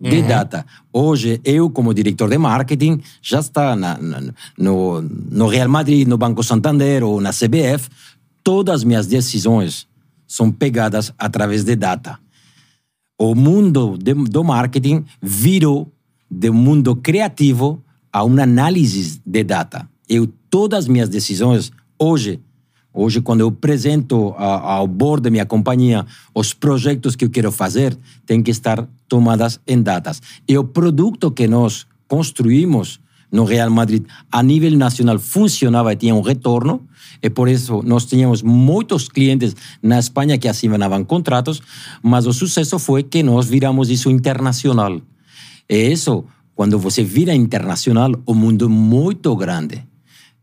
De 0.00 0.22
data. 0.22 0.66
Hoje, 0.92 1.40
eu, 1.44 1.70
como 1.70 1.94
diretor 1.94 2.28
de 2.28 2.36
marketing, 2.36 3.00
já 3.22 3.40
está 3.40 3.74
na, 3.74 3.96
na- 3.96 4.20
no, 4.58 5.00
no 5.00 5.46
Real 5.46 5.68
Madrid, 5.68 6.06
no 6.06 6.18
Banco 6.18 6.42
Santander 6.42 7.02
ou 7.02 7.20
na 7.22 7.30
CBF, 7.30 7.88
todas 8.44 8.76
as 8.76 8.84
minhas 8.84 9.06
decisões 9.06 9.88
são 10.28 10.52
pegadas 10.52 11.12
através 11.18 11.64
de 11.64 11.74
data. 11.74 12.18
O 13.18 13.34
mundo 13.34 13.96
de- 13.98 14.14
do 14.14 14.44
marketing 14.44 15.04
virou 15.20 15.90
de 16.30 16.50
um 16.50 16.54
mundo 16.54 16.94
criativo 16.94 17.82
a 18.12 18.22
uma 18.22 18.42
análise 18.42 19.20
de 19.24 19.42
data. 19.42 19.88
Eu, 20.08 20.28
todas 20.50 20.80
as 20.80 20.88
minhas 20.88 21.08
decisões, 21.08 21.72
hoje, 21.98 22.40
Hoje, 22.96 23.20
quando 23.20 23.40
eu 23.40 23.48
apresento 23.48 24.32
a- 24.38 24.74
ao 24.74 24.86
board 24.86 25.24
da 25.24 25.28
minha 25.28 25.44
companhia 25.44 26.06
os 26.32 26.54
projetos 26.54 27.16
que 27.16 27.24
eu 27.24 27.28
quero 27.28 27.50
fazer, 27.50 27.98
tem 28.24 28.40
que 28.40 28.52
estar 28.52 28.88
tomadas 29.08 29.58
em 29.66 29.82
datas. 29.82 30.22
E 30.46 30.56
o 30.56 30.62
produto 30.62 31.28
que 31.28 31.48
nós 31.48 31.88
construímos 32.06 33.00
no 33.30 33.44
Real 33.44 33.70
Madrid 33.70 34.04
a 34.30 34.42
nível 34.42 34.76
nacional 34.76 35.18
funcionava 35.18 35.92
e 35.92 35.96
tinha 35.96 36.14
um 36.14 36.20
retorno, 36.20 36.82
e 37.22 37.30
por 37.30 37.48
isso 37.48 37.82
nós 37.84 38.04
tínhamos 38.04 38.42
muitos 38.42 39.08
clientes 39.08 39.54
na 39.82 39.98
Espanha 39.98 40.38
que 40.38 40.48
assinavam 40.48 41.04
contratos, 41.04 41.62
mas 42.02 42.26
o 42.26 42.32
sucesso 42.32 42.78
foi 42.78 43.02
que 43.02 43.22
nós 43.22 43.46
viramos 43.46 43.90
isso 43.90 44.10
internacional. 44.10 45.00
E 45.68 45.92
isso, 45.92 46.24
quando 46.54 46.78
você 46.78 47.02
vira 47.02 47.34
internacional, 47.34 48.12
o 48.26 48.34
mundo 48.34 48.66
é 48.66 48.68
muito 48.68 49.34
grande. 49.36 49.82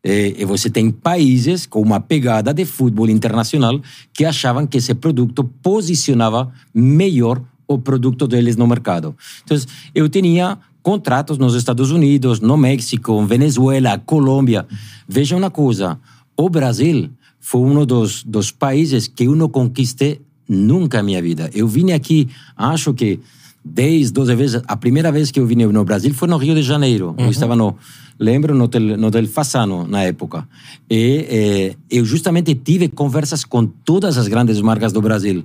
E, 0.04 0.44
você 0.46 0.70
tem 0.70 0.90
países 0.90 1.68
com 1.68 1.80
uma 1.80 2.00
pegada 2.00 2.52
de 2.54 2.66
futebol 2.66 3.08
internacional 3.08 3.80
que 4.12 4.26
achavam 4.26 4.66
que 4.66 4.78
esse 4.78 4.96
produto 4.96 5.44
posicionava 5.62 6.52
melhor 6.74 7.40
o 7.68 7.78
produto 7.78 8.28
deles 8.28 8.56
no 8.58 8.68
mercado. 8.68 9.16
Então, 9.44 9.58
eu 9.94 10.10
tinha 10.10 10.58
contratos 10.82 11.38
nos 11.38 11.56
Estados 11.56 11.92
Unidos, 11.92 12.40
no 12.40 12.58
México, 12.58 13.26
Venezuela, 13.26 13.98
Colômbia. 14.00 14.66
Veja 15.08 15.36
uma 15.36 15.50
coisa: 15.50 16.00
o 16.36 16.50
Brasil 16.50 17.10
foi 17.40 17.62
um 17.62 17.86
dos, 17.86 18.24
dos 18.24 18.52
países 18.52 19.08
que 19.08 19.26
eu 19.26 19.36
não 19.36 19.50
conquistei 19.50 20.22
nunca 20.48 20.98
na 20.98 21.04
minha 21.04 21.22
vida. 21.22 21.50
Eu 21.54 21.68
vim 21.68 21.92
aqui, 21.92 22.28
acho 22.56 22.94
que 22.94 23.20
10, 23.64 24.12
12 24.12 24.36
vezes. 24.36 24.62
A 24.68 24.76
primeira 24.76 25.12
vez 25.12 25.32
que 25.32 25.40
eu 25.40 25.46
vim 25.46 25.56
no 25.56 25.86
Brasil 25.86 26.14
foi 26.14 26.28
no 26.28 26.38
Rio 26.38 26.56
de 26.56 26.64
Janeiro. 26.64 27.16
Eu 27.18 27.30
estava 27.30 27.56
no, 27.56 27.76
lembro, 28.20 28.54
no 28.54 28.68
no 28.98 29.08
hotel 29.08 29.28
Fasano, 29.28 29.88
na 29.88 30.04
época. 30.04 30.48
E 30.90 31.26
eh, 31.30 31.76
eu 31.90 32.04
justamente 32.04 32.54
tive 32.56 32.90
conversas 32.90 33.46
com 33.46 33.66
todas 33.66 34.18
as 34.18 34.28
grandes 34.28 34.60
marcas 34.62 34.92
do 34.92 35.02
Brasil. 35.02 35.44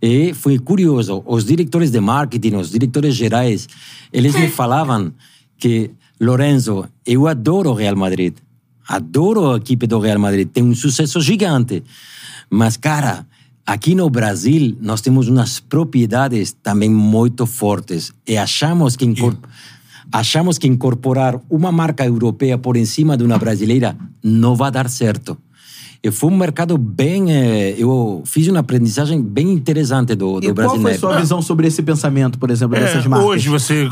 E 0.00 0.34
foi 0.34 0.58
curioso, 0.58 1.22
os 1.26 1.44
diretores 1.44 1.90
de 1.90 2.00
marketing, 2.00 2.56
os 2.56 2.70
diretores 2.70 3.14
gerais, 3.14 3.68
eles 4.12 4.34
me 4.34 4.48
falavam 4.60 5.12
que, 5.58 5.90
Lorenzo, 6.20 6.86
eu 7.04 7.26
adoro 7.26 7.70
o 7.70 7.74
Real 7.74 7.96
Madrid. 7.96 8.34
Adoro 8.88 9.52
a 9.52 9.56
equipe 9.56 9.86
do 9.86 9.98
Real 9.98 10.18
Madrid. 10.18 10.48
Tem 10.48 10.62
um 10.62 10.74
sucesso 10.74 11.20
gigante. 11.20 11.82
Mas, 12.48 12.76
cara, 12.76 13.26
aqui 13.66 13.94
no 13.94 14.08
Brasil, 14.08 14.76
nós 14.80 15.00
temos 15.00 15.28
umas 15.28 15.58
propriedades 15.58 16.52
também 16.62 16.88
muito 16.88 17.46
fortes. 17.46 18.12
E 18.26 18.36
achamos 18.36 18.94
que, 18.94 19.06
achamos 20.12 20.58
que 20.58 20.68
incorporar 20.68 21.40
uma 21.50 21.72
marca 21.72 22.04
europeia 22.06 22.56
por 22.56 22.76
cima 22.86 23.16
de 23.16 23.24
uma 23.24 23.38
brasileira 23.38 23.96
não 24.22 24.54
vai 24.54 24.70
dar 24.70 24.88
certo. 24.88 25.36
E 26.02 26.10
foi 26.10 26.30
um 26.30 26.36
mercado 26.36 26.76
bem. 26.78 27.32
eh, 27.32 27.74
Eu 27.78 28.22
fiz 28.24 28.46
uma 28.48 28.60
aprendizagem 28.60 29.20
bem 29.22 29.50
interessante 29.52 30.14
do, 30.14 30.40
do 30.40 30.46
E 30.48 30.52
Brasil. 30.52 30.72
qual 30.74 30.82
foi 30.82 30.92
a 30.92 30.98
sua 30.98 31.18
visão 31.20 31.42
sobre 31.42 31.66
esse 31.66 31.82
pensamento, 31.82 32.38
por 32.38 32.50
exemplo, 32.50 32.78
dessas 32.78 33.04
É, 33.04 33.08
marcas? 33.08 33.28
hoje 33.28 33.48
você 33.48 33.88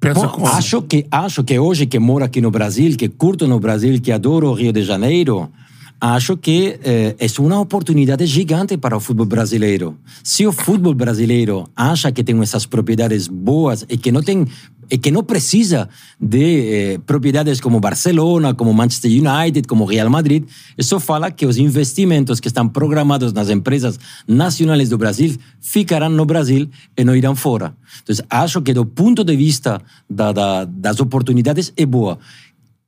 pensa 0.00 0.20
Bom, 0.20 0.28
como? 0.28 0.46
acho 0.48 0.82
que 0.82 1.06
acho 1.10 1.42
que 1.44 1.58
hoje 1.58 1.86
que 1.86 1.98
moro 1.98 2.24
aqui 2.24 2.40
no 2.40 2.50
Brasil, 2.50 2.96
que 2.96 3.08
curto 3.08 3.46
no 3.46 3.58
Brasil, 3.58 4.00
que 4.00 4.12
adoro 4.12 4.48
o 4.48 4.52
Rio 4.52 4.72
de 4.72 4.82
Janeiro, 4.82 5.48
acho 5.98 6.36
que 6.36 6.78
eh, 6.84 7.16
é 7.18 7.40
uma 7.40 7.58
oportunidade 7.60 8.26
gigante 8.26 8.76
para 8.76 8.94
o 8.96 9.00
futebol 9.00 9.24
brasileiro. 9.26 9.96
Se 10.22 10.46
o 10.46 10.52
futebol 10.52 10.92
brasileiro 10.94 11.66
acha 11.74 12.12
que 12.12 12.22
tem 12.22 12.38
essas 12.42 12.66
propriedades 12.66 13.26
boas 13.28 13.86
e 13.88 13.96
que 13.96 14.12
não 14.12 14.22
tem 14.22 14.46
e 14.90 14.98
que 14.98 15.10
não 15.10 15.22
precisa 15.24 15.88
de 16.20 16.94
eh, 16.94 16.98
propriedades 17.04 17.60
como 17.60 17.80
Barcelona, 17.80 18.54
como 18.54 18.72
Manchester 18.72 19.10
United, 19.10 19.66
como 19.66 19.84
Real 19.84 20.08
Madrid, 20.08 20.44
isso 20.78 21.00
fala 21.00 21.30
que 21.30 21.46
os 21.46 21.58
investimentos 21.58 22.40
que 22.40 22.48
estão 22.48 22.68
programados 22.68 23.32
nas 23.32 23.50
empresas 23.50 23.98
nacionais 24.26 24.88
do 24.88 24.98
Brasil 24.98 25.36
ficarão 25.60 26.08
no 26.08 26.24
Brasil 26.24 26.68
e 26.96 27.04
não 27.04 27.16
irão 27.16 27.34
fora. 27.34 27.74
Então, 28.02 28.14
acho 28.30 28.62
que 28.62 28.72
do 28.72 28.86
ponto 28.86 29.24
de 29.24 29.36
vista 29.36 29.80
da, 30.08 30.32
da, 30.32 30.64
das 30.64 31.00
oportunidades 31.00 31.72
é 31.76 31.84
boa. 31.84 32.18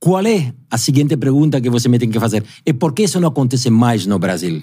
Qual 0.00 0.24
é 0.24 0.52
a 0.70 0.78
seguinte 0.78 1.16
pergunta 1.16 1.60
que 1.60 1.68
você 1.68 1.88
me 1.88 1.98
tem 1.98 2.08
que 2.08 2.20
fazer? 2.20 2.44
E 2.64 2.72
por 2.72 2.92
que 2.92 3.02
isso 3.02 3.18
não 3.18 3.28
acontece 3.28 3.68
mais 3.68 4.06
no 4.06 4.18
Brasil? 4.18 4.62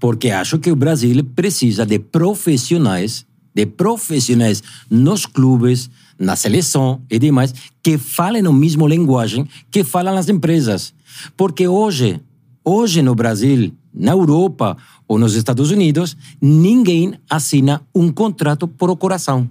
Porque 0.00 0.30
acho 0.30 0.58
que 0.58 0.70
o 0.70 0.76
Brasil 0.76 1.22
precisa 1.36 1.84
de 1.84 1.98
profissionais, 1.98 3.26
de 3.54 3.66
profissionais 3.66 4.62
nos 4.88 5.26
clubes, 5.26 5.90
na 6.18 6.36
seleção 6.36 7.00
e 7.10 7.18
demais, 7.18 7.54
que 7.82 7.98
falem 7.98 8.46
a 8.46 8.52
mesma 8.52 8.88
linguagem 8.88 9.46
que 9.70 9.84
falam 9.84 10.16
as 10.16 10.28
empresas. 10.28 10.94
Porque 11.36 11.66
hoje, 11.68 12.20
hoje 12.64 13.02
no 13.02 13.14
Brasil, 13.14 13.72
na 13.92 14.12
Europa 14.12 14.76
ou 15.06 15.18
nos 15.18 15.34
Estados 15.34 15.70
Unidos, 15.70 16.16
ninguém 16.40 17.14
assina 17.28 17.82
um 17.94 18.10
contrato 18.10 18.66
por 18.66 18.96
coração. 18.96 19.48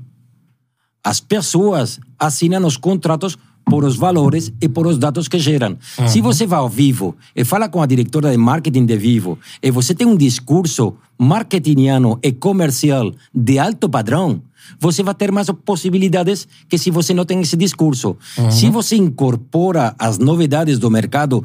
As 1.03 1.19
pessoas 1.19 1.99
assinam 2.17 2.65
os 2.65 2.77
contratos 2.77 3.37
por 3.65 3.83
os 3.83 3.95
valores 3.95 4.51
e 4.61 4.67
por 4.67 4.87
os 4.87 4.97
dados 4.97 5.27
que 5.27 5.39
geram. 5.39 5.77
Se 6.07 6.21
você 6.21 6.45
vai 6.45 6.59
ao 6.59 6.69
Vivo 6.69 7.15
e 7.35 7.43
fala 7.43 7.69
com 7.69 7.81
a 7.81 7.85
diretora 7.85 8.31
de 8.31 8.37
marketing 8.37 8.85
de 8.85 8.97
Vivo 8.97 9.39
e 9.61 9.71
você 9.71 9.93
tem 9.93 10.05
um 10.05 10.15
discurso 10.15 10.95
marketingiano 11.17 12.19
e 12.21 12.31
comercial 12.31 13.11
de 13.33 13.59
alto 13.59 13.89
padrão, 13.89 14.41
você 14.79 15.03
vai 15.03 15.13
ter 15.13 15.31
mais 15.31 15.49
possibilidades 15.65 16.47
que 16.67 16.77
se 16.77 16.91
você 16.91 17.13
não 17.13 17.25
tem 17.25 17.41
esse 17.41 17.55
discurso. 17.55 18.17
Se 18.49 18.69
você 18.69 18.95
incorpora 18.95 19.95
as 19.97 20.17
novidades 20.17 20.79
do 20.79 20.89
mercado 20.89 21.43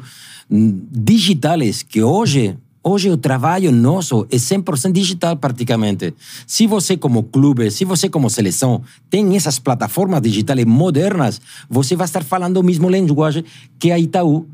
hum, 0.49 0.81
digitais, 0.91 1.83
que 1.83 2.01
hoje 2.01 2.57
Hoje 2.81 3.09
o 3.09 3.17
trabalho 3.17 3.73
nosso 3.73 4.25
é 4.31 4.37
100% 4.37 4.93
digital 4.93 5.35
praticamente. 5.35 6.13
Se 6.47 6.65
você 6.65 6.95
como 6.95 7.23
clube, 7.23 7.69
se 7.69 7.83
você 7.83 8.07
como 8.07 8.29
seleção 8.29 8.81
tem 9.09 9.35
essas 9.35 9.59
plataformas 9.59 10.21
digitais 10.21 10.63
modernas, 10.63 11.41
você 11.69 11.93
vai 11.95 12.05
estar 12.05 12.23
falando 12.23 12.55
o 12.55 12.63
mesmo 12.63 12.89
linguagem 12.89 13.43
que 13.77 13.91
a 13.91 13.99
Itaú, 13.99 14.47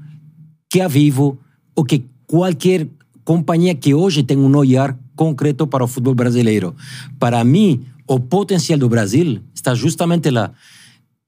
que 0.67 0.81
a 0.81 0.87
Vivo, 0.87 1.37
ou 1.75 1.85
que 1.85 2.03
qualquer 2.25 2.87
companhia 3.23 3.75
que 3.75 3.93
hoje 3.93 4.23
tem 4.23 4.37
um 4.37 4.55
olhar 4.57 4.97
concreto 5.15 5.67
para 5.67 5.83
o 5.83 5.87
futebol 5.87 6.15
brasileiro. 6.15 6.75
Para 7.19 7.43
mim, 7.43 7.85
o 8.07 8.19
potencial 8.19 8.77
do 8.79 8.89
Brasil 8.89 9.41
está 9.53 9.73
justamente 9.75 10.29
lá. 10.29 10.51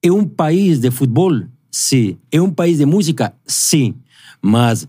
É 0.02 0.12
um 0.12 0.26
país 0.26 0.80
de 0.80 0.92
futebol? 0.92 1.44
Sim. 1.72 2.18
É 2.32 2.42
um 2.42 2.52
país 2.52 2.78
de 2.78 2.86
música? 2.86 3.34
Sim. 3.46 3.96
Mas 4.42 4.88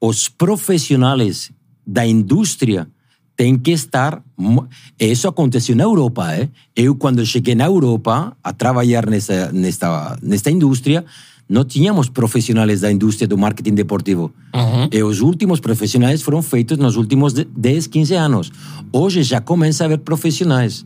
os 0.00 0.28
profissionais 0.28 1.50
da 1.86 2.06
indústria 2.06 2.86
têm 3.36 3.56
que 3.56 3.70
estar. 3.70 4.22
Isso 4.98 5.28
aconteceu 5.28 5.74
na 5.76 5.84
Europa. 5.84 6.34
Eh? 6.34 6.48
Eu, 6.74 6.94
quando 6.94 7.24
cheguei 7.24 7.54
na 7.54 7.66
Europa 7.66 8.36
a 8.42 8.52
trabalhar 8.52 9.08
nessa, 9.08 9.52
nesta, 9.52 10.18
nesta 10.22 10.50
indústria, 10.50 11.04
não 11.48 11.64
tínhamos 11.64 12.08
profissionais 12.10 12.80
da 12.82 12.92
indústria 12.92 13.26
do 13.26 13.38
marketing 13.38 13.74
deportivo. 13.74 14.32
E 14.92 15.02
os 15.02 15.20
últimos 15.20 15.60
profissionais 15.60 16.20
foram 16.20 16.42
feitos 16.42 16.76
nos 16.76 16.96
últimos 16.96 17.32
de- 17.32 17.44
10, 17.44 17.86
15 17.86 18.14
anos. 18.14 18.52
Hoje 18.92 19.22
já 19.22 19.40
começa 19.40 19.84
a 19.84 19.86
haver 19.86 19.98
profissionais. 19.98 20.84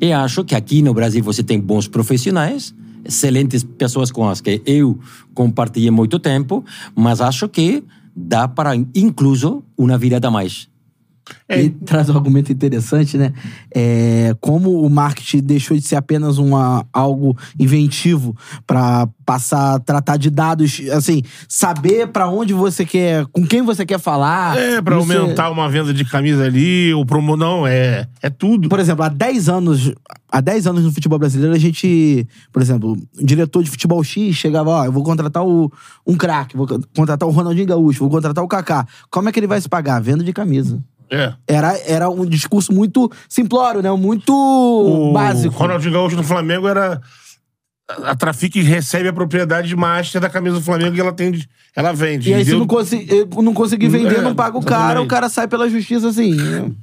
E 0.00 0.12
acho 0.12 0.44
que 0.44 0.54
aqui 0.54 0.82
no 0.82 0.94
Brasil 0.94 1.22
você 1.22 1.42
tem 1.42 1.60
bons 1.60 1.88
profissionais, 1.88 2.74
excelentes 3.04 3.62
pessoas 3.62 4.10
com 4.10 4.28
as 4.28 4.40
que 4.40 4.62
eu 4.64 4.98
compartilhei 5.34 5.90
muito 5.90 6.18
tempo, 6.18 6.64
mas 6.94 7.20
acho 7.20 7.48
que 7.48 7.82
dá 8.14 8.46
para, 8.46 8.74
incluso, 8.94 9.62
uma 9.76 9.98
virada 9.98 10.28
a 10.28 10.30
mais. 11.48 11.66
E 11.66 11.70
traz 11.70 12.08
um 12.08 12.16
argumento 12.16 12.52
interessante, 12.52 13.16
né? 13.16 13.32
É, 13.74 14.34
como 14.40 14.82
o 14.82 14.90
marketing 14.90 15.40
deixou 15.40 15.76
de 15.76 15.82
ser 15.82 15.96
apenas 15.96 16.38
uma, 16.38 16.86
algo 16.92 17.36
inventivo 17.58 18.36
para 18.66 19.08
passar 19.24 19.74
a 19.74 19.78
tratar 19.78 20.16
de 20.16 20.30
dados, 20.30 20.80
assim, 20.92 21.22
saber 21.48 22.08
para 22.08 22.28
onde 22.28 22.52
você 22.52 22.84
quer, 22.84 23.26
com 23.26 23.46
quem 23.46 23.62
você 23.62 23.86
quer 23.86 23.98
falar. 23.98 24.56
É, 24.56 24.82
pra 24.82 24.98
Isso 24.98 25.12
aumentar 25.12 25.50
uma 25.50 25.68
venda 25.68 25.94
de 25.94 26.04
camisa 26.04 26.44
ali, 26.44 26.92
ou 26.92 27.04
promo... 27.06 27.36
Não, 27.36 27.66
é, 27.66 28.06
é 28.22 28.30
tudo. 28.30 28.68
Por 28.68 28.78
exemplo, 28.78 29.04
há 29.04 29.08
10 29.08 29.48
anos, 29.48 29.92
há 30.30 30.40
10 30.40 30.66
anos 30.66 30.84
no 30.84 30.92
futebol 30.92 31.18
brasileiro, 31.18 31.54
a 31.54 31.58
gente, 31.58 32.26
por 32.52 32.60
exemplo, 32.60 32.96
um 33.18 33.24
diretor 33.24 33.62
de 33.62 33.70
futebol 33.70 34.02
X 34.04 34.36
chegava, 34.36 34.70
ó, 34.70 34.84
eu 34.84 34.92
vou 34.92 35.02
contratar 35.02 35.44
o, 35.44 35.72
um 36.06 36.16
craque, 36.16 36.56
vou 36.56 36.66
contratar 36.94 37.28
o 37.28 37.32
Ronaldinho 37.32 37.66
Gaúcho, 37.66 38.00
vou 38.00 38.10
contratar 38.10 38.44
o 38.44 38.48
Kaká. 38.48 38.86
Como 39.10 39.28
é 39.28 39.32
que 39.32 39.40
ele 39.40 39.46
vai 39.46 39.60
se 39.60 39.68
pagar? 39.68 40.00
Venda 40.00 40.22
de 40.22 40.32
camisa. 40.32 40.82
É. 41.14 41.34
Era, 41.46 41.78
era 41.86 42.08
um 42.10 42.26
discurso 42.26 42.72
muito 42.72 43.10
simplório, 43.28 43.80
né? 43.80 43.90
Muito 43.92 44.32
O 44.32 45.12
básico. 45.12 45.54
Ronaldinho 45.54 45.92
Gaúcho 45.92 46.16
no 46.16 46.24
Flamengo 46.24 46.66
era. 46.66 47.00
A 48.04 48.14
Trafic 48.16 48.62
recebe 48.62 49.08
a 49.08 49.12
propriedade 49.12 49.76
master 49.76 50.18
da 50.18 50.30
camisa 50.30 50.56
do 50.56 50.62
Flamengo 50.62 50.96
e 50.96 51.00
ela 51.00 51.12
tem. 51.12 51.44
Ela 51.76 51.92
vende. 51.92 52.30
E 52.30 52.34
aí, 52.34 52.44
se 52.44 52.52
não, 52.52 52.66
consi 52.66 53.06
não 53.42 53.52
conseguir 53.52 53.88
vender, 53.88 54.16
É, 54.16 54.22
não 54.22 54.34
paga 54.34 54.56
o 54.56 54.64
cara, 54.64 55.02
o 55.02 55.06
cara 55.06 55.28
sai 55.28 55.46
pela 55.46 55.68
justiça 55.68 56.08
assim. 56.08 56.34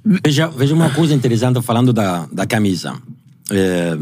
Veja, 0.06 0.48
veja 0.48 0.76
uma 0.76 0.92
coisa 0.92 1.14
interessante 1.14 1.62
falando 1.62 1.92
da, 1.92 2.28
da 2.32 2.46
camisa. 2.46 2.94
É, 3.50 3.98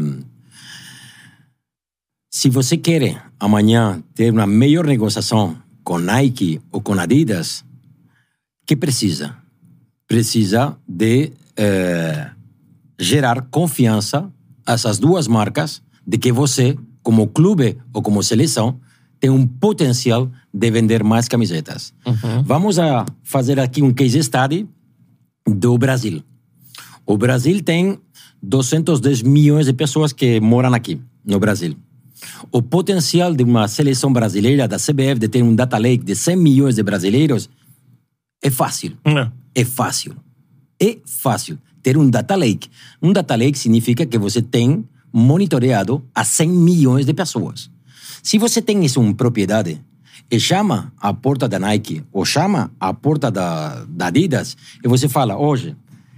se 2.30 2.48
você 2.48 2.76
quer 2.76 3.22
amanhã 3.38 4.02
ter 4.14 4.30
uma 4.30 4.46
melhor 4.46 4.86
negociação 4.86 5.56
com 5.82 5.98
Nike 5.98 6.60
ou 6.70 6.80
com 6.80 6.92
Adidas, 6.92 7.64
que 8.66 8.76
precisa? 8.76 9.39
Precisa 10.10 10.76
de 10.88 11.30
é, 11.56 12.30
gerar 12.98 13.42
confiança 13.42 14.28
a 14.66 14.72
essas 14.72 14.98
duas 14.98 15.28
marcas 15.28 15.80
de 16.04 16.18
que 16.18 16.32
você, 16.32 16.76
como 17.00 17.28
clube 17.28 17.78
ou 17.94 18.02
como 18.02 18.20
seleção, 18.20 18.80
tem 19.20 19.30
um 19.30 19.46
potencial 19.46 20.28
de 20.52 20.68
vender 20.68 21.04
mais 21.04 21.28
camisetas. 21.28 21.94
Vamos 22.44 22.80
a 22.80 23.06
fazer 23.22 23.60
aqui 23.60 23.82
um 23.82 23.92
case 23.92 24.20
study 24.20 24.68
do 25.46 25.78
Brasil. 25.78 26.24
O 27.06 27.16
Brasil 27.16 27.62
tem 27.62 27.96
210 28.42 29.22
milhões 29.22 29.66
de 29.66 29.72
pessoas 29.72 30.12
que 30.12 30.40
moram 30.40 30.74
aqui, 30.74 31.00
no 31.24 31.38
Brasil. 31.38 31.76
O 32.50 32.60
potencial 32.60 33.32
de 33.32 33.44
uma 33.44 33.68
seleção 33.68 34.12
brasileira, 34.12 34.66
da 34.66 34.76
CBF, 34.76 35.20
de 35.20 35.28
ter 35.28 35.40
um 35.40 35.54
data 35.54 35.78
lake 35.78 36.04
de 36.04 36.16
100 36.16 36.36
milhões 36.36 36.74
de 36.74 36.82
brasileiros, 36.82 37.48
é 38.42 38.50
fácil. 38.50 38.96
É. 39.04 39.30
É 39.54 39.64
fácil. 39.64 40.16
É 40.80 40.98
fácil 41.04 41.58
ter 41.82 41.96
um 41.96 42.08
data 42.08 42.34
lake. 42.36 42.68
Um 43.02 43.12
data 43.12 43.34
lake 43.34 43.58
significa 43.58 44.06
que 44.06 44.18
você 44.18 44.40
tem 44.40 44.84
monitoreado 45.12 46.04
a 46.14 46.24
100 46.24 46.48
milhões 46.48 47.06
de 47.06 47.12
pessoas. 47.12 47.70
Se 48.22 48.38
você 48.38 48.62
tem 48.62 48.84
isso 48.84 49.02
em 49.02 49.12
propriedade 49.12 49.80
e 50.30 50.38
chama 50.38 50.92
a 51.00 51.12
porta 51.12 51.48
da 51.48 51.58
Nike 51.58 52.04
ou 52.12 52.24
chama 52.24 52.70
a 52.78 52.94
porta 52.94 53.30
da, 53.30 53.84
da 53.88 54.06
Adidas 54.06 54.56
e 54.84 54.88
você 54.88 55.08
fala, 55.08 55.36
hoje, 55.36 55.76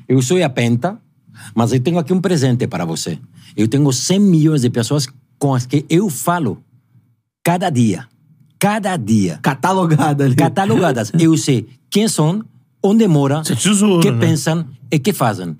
eu 0.08 0.20
sou 0.20 0.42
a 0.42 0.48
Penta, 0.48 1.00
mas 1.54 1.72
eu 1.72 1.80
tenho 1.80 1.98
aqui 1.98 2.12
um 2.12 2.20
presente 2.20 2.66
para 2.66 2.84
você. 2.84 3.18
Eu 3.56 3.68
tenho 3.68 3.90
100 3.90 4.18
milhões 4.20 4.62
de 4.62 4.70
pessoas 4.70 5.08
com 5.38 5.54
as 5.54 5.64
que 5.64 5.86
eu 5.88 6.10
falo 6.10 6.62
cada 7.42 7.70
dia. 7.70 8.06
Cada 8.58 8.96
dia. 8.96 9.38
Catalogada 9.42 10.24
ali. 10.24 10.36
Catalogadas. 10.36 11.10
Eu 11.18 11.36
sei 11.38 11.66
quem 11.92 12.08
são, 12.08 12.42
onde 12.82 13.06
moram, 13.06 13.40
é 13.40 13.54
tesouro, 13.54 14.00
que 14.00 14.10
né? 14.10 14.18
pensam 14.18 14.66
e 14.90 14.98
que 14.98 15.12
fazem. 15.12 15.56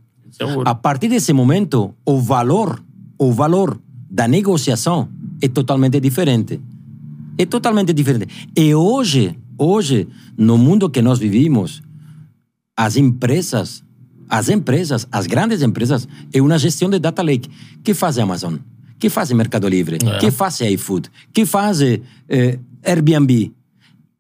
A 0.65 0.75
partir 0.75 1.09
desse 1.09 1.33
momento, 1.35 1.95
o 2.07 2.19
valor, 2.21 2.83
o 3.19 3.33
valor 3.33 3.79
da 4.11 4.27
negociação 4.27 5.11
é 5.43 5.47
totalmente 5.47 6.01
diferente. 6.01 6.59
É 7.37 7.45
totalmente 7.45 7.93
diferente. 7.93 8.49
E 8.57 8.75
hoje, 8.75 9.39
hoje, 9.59 10.09
no 10.37 10.57
mundo 10.57 10.89
que 10.89 11.03
nós 11.03 11.19
vivimos, 11.19 11.83
as 12.75 12.97
empresas, 12.97 13.85
as 14.27 14.49
empresas, 14.49 15.07
as 15.13 15.27
grandes 15.27 15.61
empresas, 15.61 16.09
é 16.33 16.41
uma 16.41 16.59
gestão 16.59 16.89
de 16.89 16.99
data 16.99 17.23
lake. 17.23 17.51
Que 17.85 17.93
faz 17.93 18.19
a 18.19 18.23
Amazon? 18.23 18.57
Que 18.99 19.11
faz 19.11 19.31
a 19.31 19.35
Mercado 19.35 19.69
Livre? 19.69 19.99
É. 20.03 20.19
Que 20.19 20.31
faz 20.31 20.61
iFood? 20.61 21.11
Que 21.31 21.45
faz 21.45 21.83
eh, 21.83 22.01
Airbnb? 22.83 23.53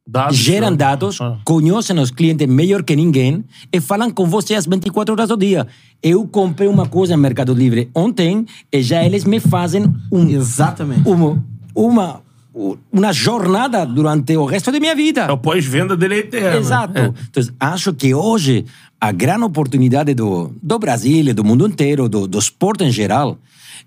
Dados, 0.07 0.37
geram 0.37 0.75
dados, 0.75 1.21
Ah. 1.21 1.38
conhecem 1.45 1.97
os 2.01 2.11
clientes 2.11 2.47
melhor 2.49 2.83
que 2.83 2.97
ninguém 2.97 3.45
e 3.73 3.81
falam 3.81 4.11
com 4.11 4.27
você 4.27 4.55
às 4.55 4.67
24 4.67 5.15
horas 5.15 5.29
do 5.29 5.37
dia. 5.37 5.67
Eu 6.03 6.27
comprei 6.27 6.69
uma 6.69 6.87
coisa 6.87 7.17
no 7.17 7.23
Mercado 7.23 7.55
Livre 7.55 7.88
ontem 7.95 8.45
e 8.73 8.83
já 8.83 9.05
eles 9.05 9.25
me 9.25 9.38
fazem 9.38 9.85
um, 10.11 10.29
Exatamente. 10.29 11.09
uma, 11.09 11.45
uma, 11.73 12.21
uma 12.93 13.12
jornada 13.12 13.87
durante 13.87 14.37
o 14.37 14.45
resto 14.45 14.73
da 14.73 14.81
minha 14.81 14.95
vida. 14.97 15.21
É 15.23 15.33
o 15.33 15.38
pós-venda 15.38 15.97
dele 15.97 16.17
é 16.17 16.19
eterno. 16.19 16.59
Exato. 16.59 16.99
É. 16.99 17.12
Então, 17.31 17.45
acho 17.61 17.95
que 17.95 18.12
hoje 18.12 18.65
a 19.01 19.12
grande 19.12 19.45
oportunidade 19.45 20.15
do, 20.15 20.53
do 20.61 20.79
Brasil 20.81 21.29
e 21.29 21.33
do 21.33 21.45
mundo 21.45 21.65
inteiro, 21.65 22.09
do, 22.09 22.27
do 22.27 22.41
esporte 22.41 22.83
em 22.83 22.91
geral, 22.91 23.38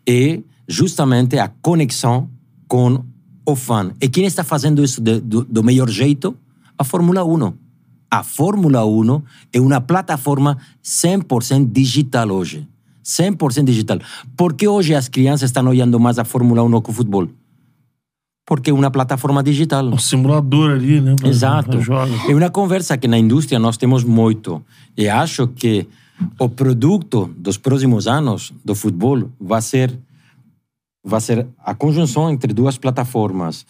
é 0.07 0.39
justamente 0.65 1.37
a 1.37 1.49
conexão 1.61 2.29
com 2.69 3.03
o 3.45 3.55
fã. 3.55 3.91
E 4.01 4.07
quem 4.09 4.25
está 4.25 4.43
fazendo 4.43 4.83
isso 4.83 5.01
de- 5.01 5.19
do, 5.19 5.43
do 5.43 5.63
melhor 5.63 5.89
jeito? 5.89 6.35
A 6.77 6.83
Fórmula 6.83 7.23
1. 7.23 7.53
A 8.09 8.23
Fórmula 8.23 8.85
1 8.85 9.21
é 9.53 9.59
uma 9.59 9.79
plataforma 9.81 10.57
100% 10.83 11.71
digital 11.71 12.29
hoje. 12.31 12.67
100% 13.03 13.65
digital. 13.65 13.99
Por 14.35 14.53
que 14.53 14.67
hoje 14.67 14.95
as 14.95 15.07
crianças 15.07 15.49
estão 15.49 15.65
olhando 15.67 15.99
mais 15.99 16.17
a 16.17 16.23
Fórmula 16.25 16.63
1 16.63 16.81
que 16.81 16.89
o 16.89 16.93
futebol? 16.93 17.27
Porque 18.47 18.69
é 18.69 18.73
uma 18.73 18.91
plataforma 18.91 19.41
digital. 19.43 19.85
Um 19.87 19.97
simulador 19.97 20.71
ali, 20.71 21.01
né? 21.01 21.15
pra- 21.19 21.27
Exato. 21.29 21.77
pra. 21.79 22.07
É 22.29 22.35
uma 22.35 22.49
conversa 22.49 22.97
que 22.97 23.07
na 23.07 23.17
indústria 23.17 23.57
nós 23.59 23.75
temos 23.77 24.03
muito. 24.03 24.63
E 24.95 25.07
acho 25.09 25.47
que 25.47 25.87
o 26.39 26.47
produto 26.47 27.29
dos 27.37 27.57
próximos 27.57 28.07
anos 28.07 28.53
do 28.63 28.75
futebol 28.75 29.29
vai 29.39 29.61
ser 29.61 29.97
vai 31.05 31.21
ser 31.21 31.45
a 31.63 31.75
conjunção 31.75 32.31
entre 32.31 32.51
duas 32.51 32.77
plataformas, 32.79 33.65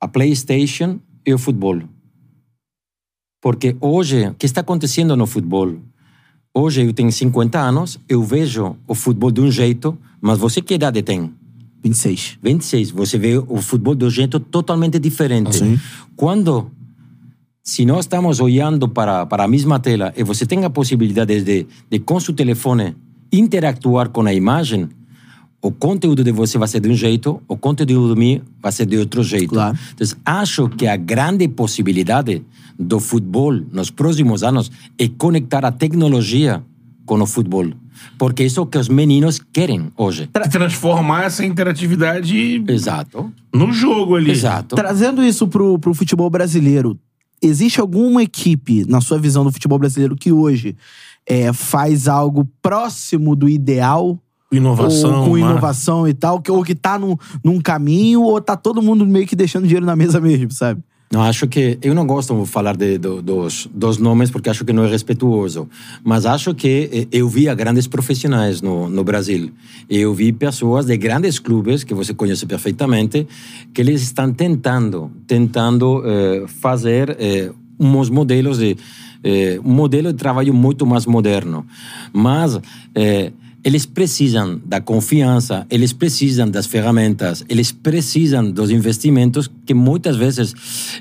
a 0.00 0.06
PlayStation 0.06 1.00
e 1.26 1.34
o 1.34 1.38
futebol. 1.38 1.82
Porque 3.42 3.76
hoje, 3.80 4.28
o 4.28 4.34
que 4.34 4.46
está 4.46 4.60
acontecendo 4.60 5.16
no 5.16 5.26
futebol? 5.26 5.74
Hoje 6.54 6.82
eu 6.82 6.92
tenho 6.92 7.10
50 7.10 7.58
anos, 7.58 7.98
eu 8.08 8.22
vejo 8.22 8.76
o 8.86 8.94
futebol 8.94 9.30
de 9.30 9.40
um 9.40 9.50
jeito, 9.50 9.98
mas 10.20 10.38
você 10.38 10.62
que 10.62 10.74
idade 10.74 11.02
tem? 11.02 11.32
26. 11.82 12.38
26. 12.42 12.90
Você 12.92 13.18
vê 13.18 13.36
o 13.38 13.60
futebol 13.60 13.94
de 13.94 14.04
um 14.04 14.10
jeito 14.10 14.38
totalmente 14.40 14.98
diferente. 14.98 15.58
Sim. 15.58 15.78
Quando, 16.16 16.70
se 17.62 17.84
nós 17.84 18.00
estamos 18.00 18.40
olhando 18.40 18.88
para, 18.88 19.26
para 19.26 19.44
a 19.44 19.48
mesma 19.48 19.78
tela 19.78 20.12
e 20.16 20.22
você 20.22 20.46
tem 20.46 20.64
a 20.64 20.70
possibilidade 20.70 21.42
de, 21.42 21.66
de, 21.88 21.98
com 22.00 22.18
seu 22.18 22.34
telefone, 22.34 22.96
interactuar 23.32 24.08
com 24.10 24.22
a 24.22 24.34
imagem, 24.34 24.88
o 25.60 25.72
conteúdo 25.72 26.22
de 26.22 26.30
você 26.30 26.56
vai 26.56 26.68
ser 26.68 26.80
de 26.80 26.88
um 26.88 26.94
jeito, 26.94 27.42
o 27.48 27.56
conteúdo 27.56 28.14
de 28.14 28.20
mim 28.20 28.40
vai 28.62 28.70
ser 28.70 28.86
de 28.86 28.96
outro 28.96 29.22
jeito. 29.22 29.48
Claro. 29.48 29.76
Então, 29.94 30.06
acho 30.24 30.68
que 30.68 30.86
a 30.86 30.96
grande 30.96 31.48
possibilidade 31.48 32.42
do 32.78 33.00
futebol 33.00 33.52
nos 33.72 33.90
próximos 33.90 34.42
anos 34.42 34.70
é 34.98 35.08
conectar 35.08 35.64
a 35.64 35.72
tecnologia 35.72 36.62
com 37.04 37.20
o 37.20 37.26
futebol. 37.26 37.66
Porque 38.16 38.44
isso 38.44 38.60
é 38.60 38.62
o 38.62 38.66
que 38.66 38.78
os 38.78 38.88
meninos 38.88 39.40
querem 39.52 39.90
hoje. 39.96 40.28
Transformar 40.50 41.24
essa 41.24 41.44
interatividade 41.44 42.62
Exato. 42.68 43.32
no 43.52 43.72
jogo 43.72 44.14
ali. 44.14 44.30
Exato. 44.30 44.76
Trazendo 44.76 45.24
isso 45.24 45.48
pro, 45.48 45.78
pro 45.80 45.94
futebol 45.94 46.30
brasileiro, 46.30 46.96
existe 47.42 47.80
alguma 47.80 48.22
equipe, 48.22 48.84
na 48.88 49.00
sua 49.00 49.18
visão 49.18 49.42
do 49.42 49.50
futebol 49.50 49.78
brasileiro, 49.78 50.14
que 50.14 50.30
hoje 50.30 50.76
é, 51.26 51.52
faz 51.52 52.06
algo 52.06 52.48
próximo 52.62 53.34
do 53.34 53.48
ideal? 53.48 54.18
Inovação. 54.50 55.20
ou 55.20 55.24
com 55.30 55.38
mar- 55.38 55.50
inovação 55.52 56.08
e 56.08 56.14
tal, 56.14 56.40
que, 56.40 56.50
ou 56.50 56.62
que 56.64 56.74
tá 56.74 56.98
num, 56.98 57.16
num 57.44 57.60
caminho, 57.60 58.22
ou 58.22 58.40
tá 58.40 58.56
todo 58.56 58.80
mundo 58.82 59.06
meio 59.06 59.26
que 59.26 59.36
deixando 59.36 59.64
dinheiro 59.66 59.84
na 59.86 59.94
mesa 59.96 60.20
mesmo, 60.20 60.50
sabe? 60.50 60.80
Não, 61.10 61.22
acho 61.22 61.46
que 61.48 61.78
eu 61.80 61.94
não 61.94 62.06
gosto 62.06 62.38
de 62.38 62.46
falar 62.46 62.76
de, 62.76 62.98
do- 62.98 63.22
dos, 63.22 63.66
dos 63.74 63.96
nomes 63.96 64.30
porque 64.30 64.50
acho 64.50 64.62
que 64.62 64.74
não 64.74 64.84
é 64.84 64.88
respeituoso, 64.90 65.66
mas 66.04 66.26
acho 66.26 66.54
que 66.54 66.90
eh, 66.92 67.08
eu 67.10 67.26
vi 67.30 67.44
grandes 67.54 67.86
profissionais 67.86 68.60
no, 68.60 68.90
no 68.90 69.02
Brasil. 69.02 69.50
Eu 69.88 70.12
vi 70.12 70.32
pessoas 70.34 70.84
de 70.84 70.96
grandes 70.98 71.38
clubes 71.38 71.82
que 71.82 71.94
você 71.94 72.12
conhece 72.12 72.44
perfeitamente 72.44 73.26
que 73.72 73.80
eles 73.80 74.02
estão 74.02 74.30
tentando, 74.34 75.10
tentando 75.26 76.02
eh, 76.04 76.44
fazer 76.60 77.16
eh, 77.18 77.50
uns 77.80 78.10
modelos 78.10 78.58
de 78.58 78.76
eh, 79.24 79.58
um 79.64 79.72
modelo 79.72 80.12
de 80.12 80.18
trabalho 80.18 80.52
muito 80.52 80.84
mais 80.86 81.06
moderno, 81.06 81.64
mas 82.12 82.60
eh, 82.94 83.32
eles 83.68 83.84
precisam 83.84 84.58
da 84.64 84.80
confiança, 84.80 85.66
eles 85.68 85.92
precisam 85.92 86.50
das 86.50 86.64
ferramentas, 86.64 87.44
eles 87.50 87.70
precisam 87.70 88.50
dos 88.50 88.70
investimentos 88.70 89.50
que 89.66 89.74
muitas 89.74 90.16
vezes 90.16 90.54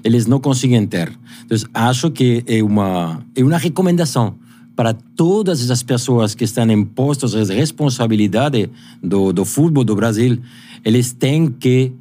eles 0.04 0.26
não 0.26 0.38
conseguem 0.38 0.86
ter. 0.86 1.18
Então, 1.46 1.58
acho 1.74 2.12
que 2.12 2.44
é 2.46 2.62
uma, 2.62 3.24
é 3.34 3.42
uma 3.42 3.58
recomendação 3.58 4.36
para 4.76 4.94
todas 4.94 5.64
essas 5.64 5.82
pessoas 5.82 6.36
que 6.36 6.44
estão 6.44 6.70
em 6.70 6.84
postos 6.84 7.32
de 7.32 7.54
responsabilidade 7.54 8.70
do, 9.02 9.32
do 9.32 9.46
futebol 9.46 9.86
do 9.86 9.96
Brasil, 9.96 10.38
eles 10.84 11.14
têm 11.14 11.50
que 11.50 11.94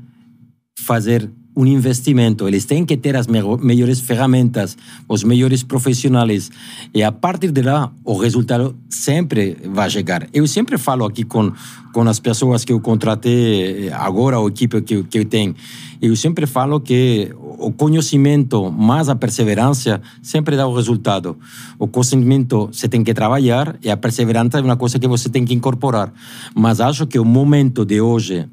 fazer 0.80 1.30
um 1.56 1.64
investimento, 1.66 2.46
eles 2.46 2.66
têm 2.66 2.84
que 2.84 2.96
ter 2.98 3.16
as 3.16 3.26
me- 3.26 3.56
melhores 3.62 3.98
ferramentas, 4.00 4.76
os 5.08 5.24
melhores 5.24 5.62
profissionais, 5.62 6.50
e 6.92 7.02
a 7.02 7.10
partir 7.10 7.50
de 7.50 7.62
lá 7.62 7.90
o 8.04 8.16
resultado 8.18 8.76
sempre 8.90 9.56
vai 9.64 9.88
chegar. 9.88 10.28
Eu 10.34 10.46
sempre 10.46 10.76
falo 10.76 11.04
aqui 11.06 11.24
com 11.24 11.52
com 11.92 12.02
as 12.02 12.20
pessoas 12.20 12.62
que 12.62 12.74
eu 12.74 12.78
contratei 12.78 13.88
agora, 13.90 14.36
a 14.36 14.44
equipe 14.46 14.82
que, 14.82 15.02
que 15.04 15.18
eu 15.20 15.24
tenho, 15.24 15.54
eu 16.02 16.14
sempre 16.14 16.46
falo 16.46 16.78
que 16.78 17.32
o 17.58 17.72
conhecimento 17.72 18.70
mais 18.70 19.08
a 19.08 19.14
perseverança 19.14 20.00
sempre 20.22 20.56
dá 20.56 20.66
o 20.66 20.74
resultado. 20.74 21.36
O 21.78 21.86
conhecimento 21.86 22.68
você 22.72 22.88
tem 22.88 23.02
que 23.02 23.14
trabalhar 23.14 23.76
e 23.82 23.90
a 23.90 23.96
perseverança 23.96 24.58
é 24.58 24.62
uma 24.62 24.76
coisa 24.76 24.98
que 24.98 25.08
você 25.08 25.28
tem 25.28 25.44
que 25.44 25.54
incorporar. 25.54 26.12
Mas 26.54 26.80
acho 26.80 27.06
que 27.06 27.18
o 27.18 27.24
momento 27.24 27.84
de 27.84 28.00
hoje, 28.00 28.48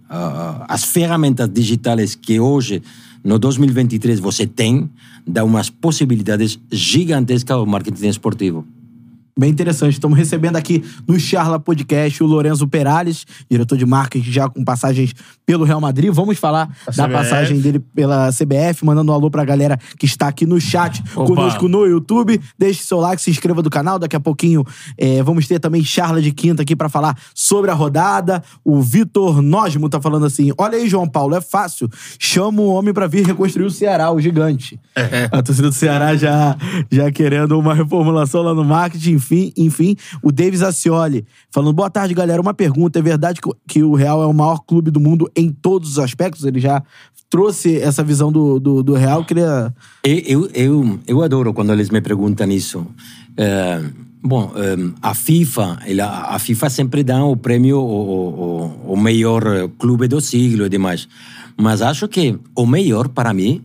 as 0.68 0.84
ferramentas 0.84 1.50
digitais 1.50 2.16
que 2.16 2.40
hoje, 2.40 2.82
no 3.24 3.40
2023, 3.40 4.20
você 4.20 4.46
tem, 4.46 4.90
dá 5.26 5.44
umas 5.44 5.70
possibilidades 5.70 6.60
gigantescas 6.72 7.56
ao 7.56 7.66
marketing 7.66 8.08
esportivo. 8.08 8.66
Bem 9.38 9.50
interessante. 9.50 9.94
Estamos 9.94 10.16
recebendo 10.16 10.58
aqui 10.58 10.84
no 11.08 11.20
Charla 11.20 11.60
Podcast 11.60 12.24
o 12.24 12.28
Lorenzo 12.28 12.68
Perales, 12.68 13.26
diretor 13.50 13.76
de 13.76 13.86
marketing 13.86 14.32
já 14.32 14.48
com 14.48 14.64
passagens 14.64 15.12
pelo 15.44 15.66
Real 15.66 15.82
Madrid. 15.82 16.14
Vamos 16.14 16.38
falar 16.38 16.70
da 16.96 17.10
passagem 17.10 17.60
dele 17.60 17.80
pela 17.80 18.30
CBF, 18.30 18.86
mandando 18.86 19.12
um 19.12 19.16
alô 19.16 19.32
pra 19.32 19.44
galera 19.44 19.80
que 19.98 20.06
está 20.06 20.28
aqui 20.28 20.46
no 20.46 20.62
chat 20.62 21.04
Opa. 21.16 21.26
conosco 21.26 21.68
no 21.68 21.84
YouTube. 21.84 22.40
Deixe 22.60 22.84
seu 22.84 23.00
like, 23.00 23.20
se 23.20 23.32
inscreva 23.32 23.64
do 23.64 23.72
canal. 23.72 23.98
Daqui 23.98 24.16
a 24.16 24.20
pouquinho 24.20 24.64
eh, 25.00 25.24
vamos 25.24 25.48
ter 25.48 25.60
também 25.60 25.84
Charla 25.84 26.22
de 26.22 26.32
Quinta 26.32 26.62
aqui 26.62 26.76
pra 26.76 26.88
falar 26.88 27.18
sobre 27.34 27.72
a 27.72 27.74
rodada. 27.74 28.44
O 28.64 28.82
Vitor 28.82 29.42
Nosmo 29.42 29.90
tá 29.90 30.00
falando 30.00 30.28
assim: 30.28 30.52
Olha 30.60 30.78
aí, 30.78 30.88
João 30.88 31.10
Paulo, 31.10 31.36
é 31.36 31.42
fácil. 31.42 31.90
Chama 32.20 32.62
o 32.62 32.68
homem 32.68 32.94
pra 32.94 33.08
vir 33.08 33.26
reconstruir 33.26 33.66
o 33.66 33.72
Ceará, 33.72 34.12
o 34.12 34.22
gigante. 34.22 34.80
A 35.32 35.42
torcida 35.42 35.70
do 35.70 35.76
Ceará 35.76 36.16
já, 36.16 36.56
já 36.92 37.12
querendo 37.12 37.58
uma 37.58 37.74
reformulação 37.74 38.44
lá 38.44 38.54
no 38.54 38.64
marketing, 38.64 39.23
enfim, 39.24 39.54
enfim. 39.58 39.96
O 40.22 40.32
Davis 40.32 40.62
Acioli 40.62 41.26
falando, 41.52 41.74
boa 41.74 41.90
tarde, 41.90 42.14
galera. 42.14 42.42
Uma 42.42 42.54
pergunta, 42.54 43.00
é 43.00 43.02
verdade 43.02 43.40
que, 43.68 43.82
o- 43.84 43.94
Real 43.96 44.22
é 44.22 44.28
o 44.28 44.34
maior 44.34 44.60
clube 44.60 44.92
do 44.92 45.00
mundo 45.00 45.30
em 45.36 45.50
todos 45.50 45.92
os 45.92 46.00
aspectos? 46.00 46.44
Ele 46.46 46.60
já 46.60 46.84
trouxe 47.30 47.78
essa 47.78 48.04
visão 48.04 48.32
do, 48.32 48.60
do, 48.60 48.84
do 48.84 48.94
Real, 48.94 49.26
queria... 49.26 49.74
Eu, 50.04 50.48
eu, 50.54 51.00
eu 51.08 51.22
adoro 51.24 51.54
quando 51.54 51.72
eles 51.74 51.90
me 51.90 52.00
perguntam 52.02 52.50
isso. 52.52 52.86
É, 53.36 53.82
bom, 54.22 54.52
é, 54.56 54.76
a 55.02 55.14
FIFA, 55.16 55.80
ela, 55.88 56.28
a 56.36 56.38
FIFA 56.38 56.70
sempre 56.70 57.04
dá 57.04 57.24
o 57.26 57.36
prêmio 57.36 57.80
o, 57.80 58.84
o, 58.88 58.94
o 58.94 58.98
melhor 58.98 59.44
clube 59.80 60.08
do 60.08 60.22
siglo 60.22 60.66
e 60.66 60.70
demais. 60.70 61.08
Mas 61.58 61.82
acho 61.82 62.08
que 62.08 62.38
o 62.56 62.66
melhor 62.68 63.08
para 63.08 63.34
mim 63.34 63.62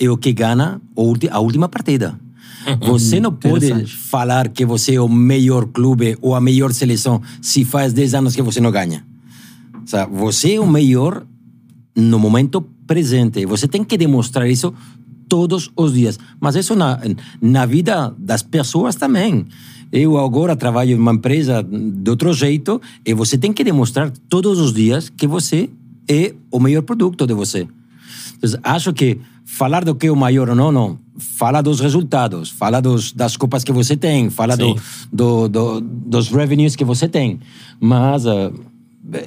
é 0.00 0.08
o 0.10 0.16
que 0.16 0.32
ganha 0.32 0.80
a 0.96 1.00
ulti- 1.00 1.28
a 1.30 1.38
última 1.38 1.68
partida. 1.68 2.18
Você 2.80 3.20
não 3.20 3.32
pode 3.32 3.86
falar 3.86 4.48
que 4.48 4.64
você 4.64 4.94
é 4.94 5.00
o 5.00 5.08
melhor 5.08 5.66
clube 5.66 6.16
ou 6.20 6.34
a 6.34 6.40
melhor 6.40 6.72
seleção 6.72 7.20
se 7.40 7.64
faz 7.64 7.92
10 7.92 8.14
anos 8.14 8.34
que 8.34 8.42
você 8.42 8.60
não 8.60 8.70
ganha. 8.70 9.04
Sabe? 9.84 10.16
Você 10.16 10.54
é 10.54 10.60
o 10.60 10.66
melhor 10.66 11.24
no 11.94 12.18
momento 12.18 12.60
presente. 12.86 13.46
Você 13.46 13.68
tem 13.68 13.84
que 13.84 13.96
demonstrar 13.96 14.48
isso 14.48 14.74
todos 15.28 15.70
os 15.76 15.92
dias. 15.94 16.18
Mas 16.40 16.56
isso 16.56 16.74
na, 16.74 17.00
na 17.40 17.66
vida 17.66 18.14
das 18.18 18.42
pessoas 18.42 18.96
também. 18.96 19.46
Eu 19.92 20.18
agora 20.18 20.56
trabalho 20.56 20.92
em 20.92 20.98
uma 20.98 21.12
empresa 21.12 21.62
de 21.62 22.10
outro 22.10 22.32
jeito 22.32 22.80
e 23.04 23.14
você 23.14 23.38
tem 23.38 23.52
que 23.52 23.62
demonstrar 23.62 24.10
todos 24.28 24.58
os 24.58 24.72
dias 24.72 25.08
que 25.08 25.26
você 25.26 25.70
é 26.08 26.34
o 26.50 26.58
melhor 26.58 26.82
produto 26.82 27.26
de 27.26 27.34
você. 27.34 27.68
Então, 28.38 28.60
acho 28.62 28.92
que 28.92 29.20
falar 29.46 29.84
do 29.84 29.94
que 29.94 30.08
é 30.08 30.10
o 30.12 30.16
maior 30.16 30.50
ou 30.50 30.54
não, 30.56 30.70
não. 30.72 30.98
Fala 31.18 31.62
dos 31.62 31.80
resultados, 31.80 32.50
fala 32.50 32.80
dos, 32.82 33.12
das 33.12 33.36
copas 33.38 33.64
que 33.64 33.72
você 33.72 33.96
tem, 33.96 34.28
fala 34.28 34.54
do, 34.56 34.76
do, 35.10 35.48
do- 35.48 35.80
dos 35.80 36.28
revenues 36.28 36.76
que 36.76 36.84
você 36.84 37.08
tem. 37.08 37.40
Mas 37.80 38.26
ah, 38.26 38.50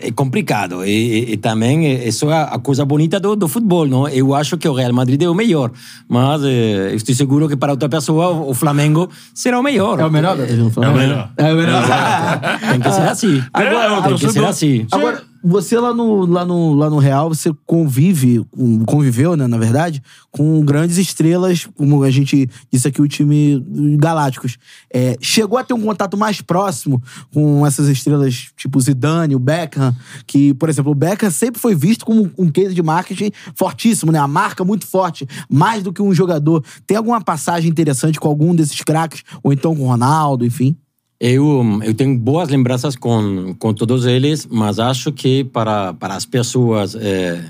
é 0.01 0.11
complicado. 0.11 0.85
E, 0.85 0.89
e- 0.91 1.31
e 1.33 1.37
também 1.37 1.87
é- 1.87 2.07
isso 2.07 2.29
é 2.29 2.41
a 2.43 2.59
coisa 2.59 2.85
bonita 2.85 3.19
do, 3.19 3.35
do 3.35 3.47
futebol, 3.47 3.87
não? 3.87 4.07
Eu 4.07 4.35
acho 4.35 4.55
que 4.57 4.67
o 4.67 4.73
Real 4.73 4.93
Madrid 4.93 5.19
é 5.23 5.29
o 5.29 5.33
melhor, 5.33 5.71
mas 6.07 6.43
eh, 6.43 6.89
eu 6.91 6.95
estou 6.95 7.15
seguro 7.15 7.47
que 7.47 7.55
para 7.55 7.71
outra 7.71 7.87
pessoa 7.89 8.29
o 8.29 8.53
Flamengo 8.53 9.09
será 9.33 9.57
o 9.59 9.63
melhor. 9.63 9.99
É 9.99 10.05
o 10.05 10.11
melhor, 10.11 10.37
Beto? 10.37 10.53
É 10.83 10.89
o 10.89 10.93
melhor. 10.95 11.31
É 11.37 11.53
o 11.53 11.55
melhor. 11.55 11.81
Tem 12.71 12.79
que 12.81 12.91
ser 12.91 13.01
assim. 13.07 13.43
Agora, 13.53 14.01
tem 14.03 14.15
que 14.17 14.29
ser 14.31 14.45
assim. 14.45 14.85
Agora, 14.91 15.23
você 15.43 15.79
lá 15.79 15.93
no, 15.93 16.25
lá, 16.25 16.45
no, 16.45 16.73
lá 16.73 16.89
no 16.89 16.97
Real, 16.97 17.29
você 17.29 17.51
convive, 17.65 18.45
conviveu, 18.85 19.35
né, 19.35 19.47
na 19.47 19.57
verdade, 19.57 20.01
com 20.31 20.63
grandes 20.63 20.97
estrelas, 20.97 21.67
como 21.75 22.03
a 22.03 22.11
gente 22.11 22.49
disse 22.71 22.87
aqui, 22.87 23.01
o 23.01 23.07
time 23.07 23.63
Galácticos. 23.97 24.57
É, 24.93 25.17
chegou 25.21 25.57
a 25.57 25.63
ter 25.63 25.73
um 25.73 25.81
contato 25.81 26.17
mais 26.17 26.41
próximo 26.41 27.01
com 27.33 27.65
essas 27.65 27.87
estrelas, 27.87 28.49
tipo 28.55 28.79
Zidane, 28.79 29.35
o 29.35 29.39
Beckham, 29.39 29.95
que, 30.27 30.53
por 30.53 30.69
exemplo, 30.69 30.91
o 30.91 30.95
Beckham 30.95 31.31
sempre 31.31 31.59
foi 31.59 31.75
visto 31.75 32.05
como 32.05 32.29
um 32.37 32.49
case 32.49 32.73
de 32.73 32.83
marketing 32.83 33.31
fortíssimo, 33.55 34.11
né? 34.11 34.19
A 34.19 34.27
marca 34.27 34.63
muito 34.63 34.85
forte, 34.85 35.27
mais 35.49 35.83
do 35.83 35.93
que 35.93 36.01
um 36.01 36.13
jogador. 36.13 36.63
Tem 36.85 36.97
alguma 36.97 37.21
passagem 37.21 37.69
interessante 37.69 38.19
com 38.19 38.27
algum 38.27 38.53
desses 38.53 38.81
craques, 38.81 39.23
ou 39.41 39.53
então 39.53 39.75
com 39.75 39.83
o 39.83 39.87
Ronaldo, 39.87 40.45
enfim? 40.45 40.77
Eu, 41.21 41.81
eu 41.83 41.93
tenho 41.93 42.17
boas 42.17 42.47
lembranças 42.47 42.95
com, 42.95 43.53
com 43.59 43.73
todos 43.73 44.05
eles, 44.05 44.47
mas 44.49 44.79
acho 44.79 45.11
que 45.11 45.43
para, 45.43 45.93
para 45.93 46.15
as 46.15 46.25
pessoas. 46.25 46.95
eh, 46.95 47.43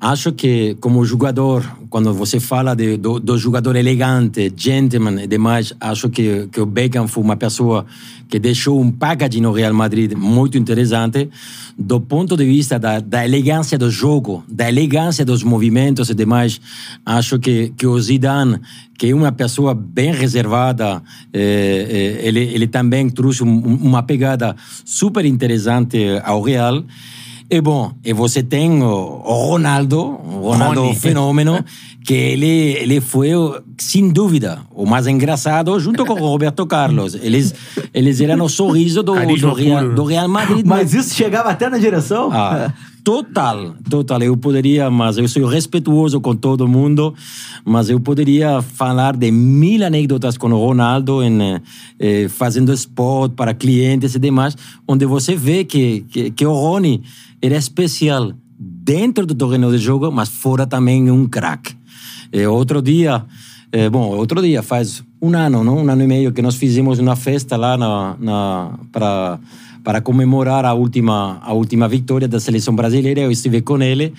acho 0.00 0.32
que, 0.32 0.76
como 0.80 1.04
jogador, 1.04 1.64
quando 1.88 2.12
você 2.12 2.38
fala 2.38 2.74
de, 2.74 2.96
do, 2.96 3.18
do 3.18 3.38
jogador 3.38 3.76
elegante, 3.76 4.52
gentleman 4.56 5.22
e 5.22 5.26
demais, 5.26 5.72
acho 5.80 6.08
que, 6.10 6.48
que 6.52 6.60
o 6.60 6.66
Beckham 6.66 7.08
foi 7.08 7.22
uma 7.22 7.36
pessoa 7.36 7.86
que 8.28 8.38
deixou 8.38 8.80
um 8.80 8.90
package 8.90 9.40
no 9.40 9.52
Real 9.52 9.72
Madrid 9.72 10.12
muito 10.14 10.58
interessante, 10.58 11.30
do 11.78 12.00
ponto 12.00 12.36
de 12.36 12.44
vista 12.44 12.78
da, 12.78 13.00
da 13.00 13.24
elegância 13.24 13.78
do 13.78 13.90
jogo, 13.90 14.44
da 14.48 14.68
elegância 14.68 15.24
dos 15.24 15.42
movimentos 15.42 16.10
e 16.10 16.14
demais. 16.14 16.60
Acho 17.04 17.38
que, 17.38 17.72
que 17.76 17.86
o 17.86 17.98
Zidane, 18.00 18.60
que 18.98 19.08
é 19.08 19.14
uma 19.14 19.30
pessoa 19.32 19.74
bem 19.74 20.12
reservada, 20.12 21.02
eh, 21.32 22.18
eh, 22.22 22.26
ele, 22.28 22.40
ele 22.40 22.66
também 22.66 23.08
trouxe 23.10 23.44
um- 23.44 23.58
uma 23.76 24.02
pegada 24.02 24.56
super 24.84 25.24
interessante 25.24 25.98
ao 26.24 26.42
Real. 26.42 26.82
E 27.48 27.60
bom, 27.60 27.92
e 28.04 28.12
você 28.12 28.42
tem 28.42 28.82
o, 28.82 29.22
o 29.24 29.50
Ronaldo, 29.50 30.00
o 30.00 30.50
Ronaldo 30.50 30.82
Rony. 30.82 30.96
fenômeno, 30.96 31.64
que 32.06 32.14
ele, 32.14 32.46
ele 32.46 33.00
foi, 33.00 33.30
sem 33.78 34.08
dúvida, 34.08 34.60
o 34.70 34.86
mais 34.86 35.08
engraçado 35.08 35.78
junto 35.80 36.06
com 36.06 36.12
o 36.12 36.28
Roberto 36.28 36.64
Carlos. 36.64 37.16
Eles, 37.16 37.52
eles 37.92 38.20
eram 38.20 38.44
o 38.44 38.48
sorriso 38.48 39.02
do, 39.02 39.12
do, 39.12 39.52
Real, 39.52 39.88
do 39.92 40.04
Real 40.04 40.28
Madrid. 40.28 40.64
Mas 40.64 40.94
isso 40.94 41.12
chegava 41.12 41.50
até 41.50 41.68
na 41.68 41.78
direção? 41.78 42.30
Ah, 42.32 42.72
total, 43.02 43.74
total. 43.90 44.22
Eu 44.22 44.36
poderia, 44.36 44.88
mas 44.88 45.18
eu 45.18 45.26
sou 45.26 45.46
respeituoso 45.46 46.20
com 46.20 46.36
todo 46.36 46.68
mundo, 46.68 47.12
mas 47.64 47.90
eu 47.90 47.98
poderia 47.98 48.62
falar 48.62 49.16
de 49.16 49.32
mil 49.32 49.84
anedotas 49.84 50.38
com 50.38 50.46
o 50.46 50.64
Ronaldo, 50.64 51.24
em, 51.24 51.42
eh, 51.42 51.60
eh, 51.98 52.28
fazendo 52.28 52.72
spot 52.72 53.32
para 53.32 53.52
clientes 53.52 54.14
e 54.14 54.20
demais, 54.20 54.56
onde 54.86 55.04
você 55.06 55.34
vê 55.34 55.64
que, 55.64 56.06
que, 56.08 56.30
que 56.30 56.46
o 56.46 56.52
Rony 56.52 57.02
era 57.42 57.56
especial 57.56 58.32
dentro 58.56 59.26
do 59.26 59.34
terreno 59.34 59.72
de 59.72 59.78
jogo, 59.78 60.12
mas 60.12 60.28
fora 60.28 60.64
também 60.64 61.10
um 61.10 61.26
craque. 61.26 61.75
Eh, 62.32 62.48
outro 62.48 62.82
dia, 62.82 63.24
eh, 63.72 63.88
bom, 63.88 64.08
outro 64.16 64.42
dia 64.42 64.62
faz 64.62 65.02
um 65.20 65.34
ano, 65.34 65.64
não? 65.64 65.78
um 65.78 65.90
ano 65.90 66.02
e 66.02 66.06
meio 66.06 66.32
que 66.32 66.42
nós 66.42 66.56
fizemos 66.56 66.98
uma 66.98 67.16
festa 67.16 67.56
lá 67.56 67.76
na, 67.76 68.16
na 68.18 68.78
para 68.92 69.38
para 69.82 70.00
comemorar 70.00 70.64
a 70.64 70.74
última 70.74 71.38
a 71.44 71.52
última 71.52 71.86
vitória 71.86 72.26
da 72.26 72.40
seleção 72.40 72.74
brasileira. 72.74 73.20
Eu 73.20 73.30
estive 73.30 73.62
com 73.62 73.80
ele. 73.80 74.12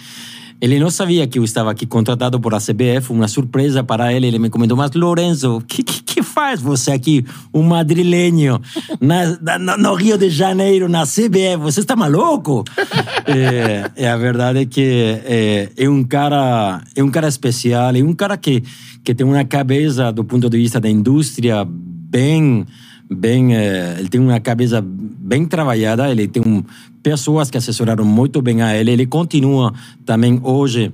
Ele 0.60 0.80
não 0.80 0.90
sabia 0.90 1.28
que 1.28 1.38
eu 1.38 1.44
estava 1.44 1.70
aqui 1.70 1.86
contratado 1.86 2.40
por 2.40 2.54
a 2.54 2.58
CBF, 2.58 3.12
uma 3.12 3.28
surpresa 3.28 3.84
para 3.84 4.12
ele. 4.12 4.26
Ele 4.28 4.40
me 4.40 4.50
comentou, 4.50 4.76
mas 4.76 4.92
Lorenzo, 4.94 5.58
o 5.58 5.62
que, 5.62 5.84
que, 5.84 6.02
que 6.02 6.24
faz 6.24 6.60
você 6.60 6.92
aqui, 6.92 7.24
um 7.54 7.62
madrilenho, 7.62 8.60
na, 9.00 9.60
na- 9.60 9.78
no 9.78 9.94
Rio 9.94 10.18
de 10.18 10.30
Janeiro, 10.32 10.90
na 10.90 11.04
CBF? 11.06 11.58
Você 11.62 11.82
está 11.82 11.96
maluco? 11.96 12.64
é, 13.28 13.92
é, 13.96 14.10
a 14.10 14.18
verdade 14.18 14.60
é 14.60 14.66
que 14.66 14.82
é, 15.26 15.70
é 15.78 15.90
um 15.90 16.04
cara 16.04 16.82
é 16.96 17.04
um 17.04 17.10
cara 17.12 17.28
especial, 17.28 17.96
é 17.96 18.02
um 18.02 18.14
cara 18.14 18.36
que, 18.36 18.64
que 19.04 19.14
tem 19.14 19.26
uma 19.28 19.44
cabeça 19.46 20.12
do 20.12 20.24
ponto 20.24 20.50
de 20.50 20.58
vista 20.58 20.80
da 20.80 20.90
indústria 20.90 21.66
bem 21.70 22.66
bem 23.10 23.56
eh, 23.56 23.96
ele 24.00 24.10
tem 24.10 24.20
uma 24.20 24.40
cabeça 24.40 24.84
bem 25.28 25.46
trabalhada. 25.46 26.10
Ele 26.10 26.28
tem 26.28 26.42
um, 26.42 26.64
pessoas 27.04 27.52
que 27.52 27.58
assessoraram 27.58 28.06
muito 28.06 28.42
bem 28.42 28.62
a 28.62 28.76
ele. 28.76 28.92
Ele 28.92 29.06
continua 29.06 29.74
também 30.06 30.40
hoje 30.42 30.92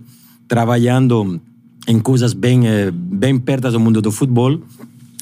trabalhando 0.48 1.40
em 1.88 2.00
coisas 2.00 2.34
bem 2.34 2.68
eh, 2.68 2.92
bem 2.92 3.38
perto 3.38 3.70
do 3.72 3.80
mundo 3.80 4.02
do 4.02 4.12
futebol. 4.12 4.60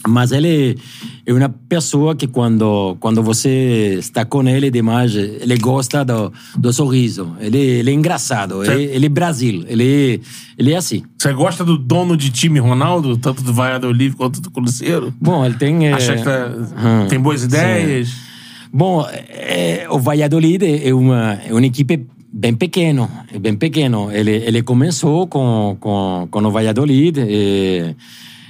Mas 0.08 0.32
ele 0.32 0.80
é 1.28 1.32
uma 1.32 1.48
pessoa 1.70 2.16
que 2.16 2.26
quando 2.26 2.98
quando 3.00 3.22
você 3.22 3.98
está 4.00 4.26
com 4.26 4.48
ele 4.48 4.72
demais 4.72 5.14
ele 5.16 5.58
gosta 5.58 6.04
do, 6.04 6.34
do 6.58 6.74
sorriso. 6.74 7.36
Ele, 7.40 7.60
ele 7.60 7.92
é 7.92 7.94
engraçado. 7.94 8.64
Ele, 8.66 8.84
ele 8.86 9.06
é 9.06 9.10
Brasil. 9.10 9.64
Ele 9.68 10.20
ele 10.58 10.72
é 10.74 10.78
assim. 10.78 11.04
Você 11.20 11.32
gosta 11.34 11.64
do 11.64 11.78
dono 11.78 12.18
de 12.18 12.32
time 12.32 12.58
Ronaldo, 12.60 13.16
tanto 13.16 13.44
do 13.44 13.54
Valladolid 13.54 14.16
quanto 14.16 14.42
do 14.42 14.50
Cruzeiro? 14.50 15.14
bom 15.22 15.46
ele 15.46 15.56
tem 15.56 15.88
eh, 15.88 15.94
Acha 15.94 16.16
que 16.16 16.24
tá- 16.24 16.50
hum, 16.52 17.08
tem 17.08 17.20
boas 17.20 17.44
ideias? 17.44 18.31
Bom, 18.74 19.06
é, 19.10 19.86
o 19.90 20.00
Valladolid 20.00 20.64
é 20.64 20.94
uma, 20.94 21.34
é 21.46 21.52
uma 21.52 21.66
equipe 21.66 22.08
bem 22.32 22.56
pequeno, 22.56 23.10
é 23.34 23.38
bem 23.38 23.56
pequeno. 23.56 24.10
Ele, 24.12 24.32
ele 24.32 24.64
começou 24.64 25.28
com, 25.28 25.76
com, 25.80 26.28
com 26.32 26.40
o 26.40 26.52
Valladolid 26.52 27.20
e, 27.20 27.96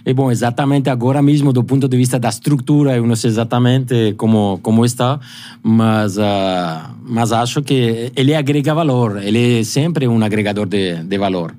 e, 0.06 0.14
bom, 0.14 0.32
exatamente 0.32 0.92
agora 0.92 1.24
mesmo, 1.24 1.52
do 1.52 1.64
ponto 1.64 1.88
de 1.88 1.98
vista 1.98 2.20
da 2.20 2.30
estrutura, 2.30 2.96
eu 2.96 3.08
não 3.08 3.16
sei 3.16 3.32
exatamente 3.32 4.14
como, 4.16 4.60
como 4.62 4.86
está, 4.86 5.20
mas, 5.64 6.20
ah, 6.20 6.92
mas 7.04 7.32
acho 7.32 7.64
que 7.64 8.12
ele 8.16 8.36
agrega 8.36 8.76
valor. 8.76 9.24
Ele 9.24 9.62
é 9.62 9.64
sempre 9.64 10.08
um 10.08 10.24
agregador 10.24 10.68
de, 10.68 10.98
de 11.04 11.18
valor. 11.18 11.56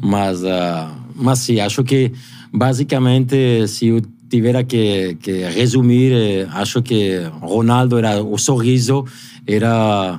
Mas, 0.00 0.44
ah, 0.44 0.90
mas 1.14 1.38
sim, 1.38 1.60
acho 1.60 1.84
que 1.84 2.10
basicamente, 2.52 3.66
se 3.68 3.86
eu 3.86 4.02
tivera 4.32 4.64
que, 4.64 5.14
que 5.20 5.44
resumir, 5.60 6.10
eh, 6.12 6.46
acho 6.62 6.80
que 6.80 7.20
Ronaldo 7.42 7.98
era 7.98 8.22
o 8.22 8.38
sorriso, 8.38 9.04
era 9.46 10.18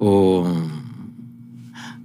o, 0.00 0.44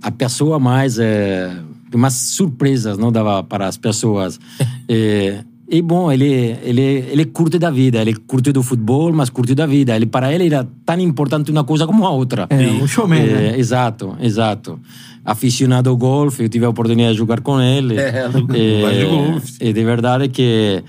a 0.03 0.11
pessoa 0.11 0.59
mais 0.59 0.99
eh, 0.99 1.51
mais 1.95 2.13
surpresas 2.13 2.95
não 2.97 3.11
dava 3.11 3.43
para 3.43 3.65
as 3.67 3.77
pessoas. 3.77 4.39
Eh, 4.89 5.43
e 5.69 5.81
bom, 5.81 6.09
ele 6.09 6.55
ele 6.63 6.81
ele 7.13 7.25
curte 7.25 7.59
da 7.59 7.69
vida, 7.69 7.97
ele 7.99 8.15
curte 8.15 8.53
do 8.53 8.63
futebol, 8.63 9.11
mas 9.11 9.29
curte 9.29 9.53
da 9.53 9.65
vida. 9.65 9.93
Ele 9.97 10.05
para 10.05 10.31
ele 10.33 10.45
era 10.45 10.65
tão 10.85 10.97
importante 11.01 11.51
uma 11.51 11.65
coisa 11.65 11.85
como 11.85 12.05
a 12.05 12.09
outra. 12.11 12.47
É, 12.49 12.55
um 12.81 12.87
showman, 12.87 13.19
Eh, 13.19 13.33
né? 13.51 13.59
Exato, 13.59 14.15
exato. 14.21 14.79
Aficionado 15.25 15.89
ao 15.89 15.97
golfe, 15.97 16.43
eu 16.43 16.47
tive 16.49 16.63
a 16.63 16.69
oportunidade 16.69 17.15
de 17.15 17.17
jogar 17.17 17.41
com 17.41 17.59
ele. 17.59 17.95
É, 17.99 18.29
vai 18.29 18.95
de 18.97 19.05
golfe. 19.11 19.53
e 19.59 19.73
de 19.73 19.83
verdade 19.83 20.29
que 20.29 20.81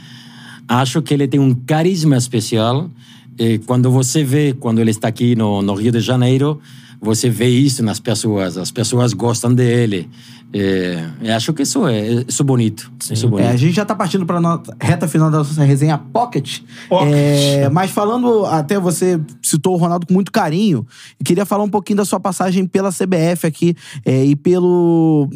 acho 0.69 1.01
que 1.01 1.15
ele 1.15 1.27
tem 1.27 1.41
um 1.41 1.55
carisma 1.55 2.17
especial. 2.17 2.91
E 3.39 3.59
quando 3.59 3.91
você 3.91 4.23
vê, 4.23 4.53
quando 4.53 4.81
ele 4.81 4.91
está 4.91 5.09
aqui 5.09 5.35
no, 5.35 5.63
no 5.63 5.75
Rio 5.75 5.93
de 5.93 6.01
Janeiro, 6.01 6.61
você 7.01 7.31
vê 7.31 7.49
isso 7.49 7.83
nas 7.83 8.01
pessoas. 8.01 8.59
As 8.59 8.71
pessoas 8.71 9.13
gostam 9.13 9.55
dele. 9.55 10.09
E, 10.53 10.97
e 11.23 11.31
acho 11.31 11.53
que 11.53 11.63
isso 11.63 11.87
é, 11.87 12.25
isso 12.27 12.43
é 12.43 12.45
bonito. 12.45 12.91
Isso 13.11 13.27
é 13.27 13.29
bonito. 13.29 13.47
É, 13.47 13.51
a 13.51 13.57
gente 13.57 13.75
já 13.75 13.85
tá 13.85 13.95
partindo 13.95 14.25
pra 14.25 14.41
nossa 14.41 14.75
reta 14.81 15.07
final 15.07 15.31
da 15.31 15.39
nossa 15.39 15.63
resenha 15.63 15.99
Pocket. 15.99 16.61
Pocket. 16.89 17.13
É, 17.15 17.69
mas 17.69 17.91
falando, 17.91 18.47
até 18.47 18.79
você 18.79 19.21
citou 19.43 19.75
o 19.75 19.77
Ronaldo 19.77 20.07
com 20.07 20.15
muito 20.15 20.33
carinho, 20.33 20.87
e 21.21 21.25
queria 21.25 21.45
falar 21.45 21.65
um 21.65 21.69
pouquinho 21.69 21.99
da 21.99 22.05
sua 22.05 22.19
passagem 22.19 22.67
pela 22.67 22.91
CBF 22.91 23.47
aqui 23.47 23.77
é, 24.05 24.25
e 24.25 24.35
pelo 24.35 25.29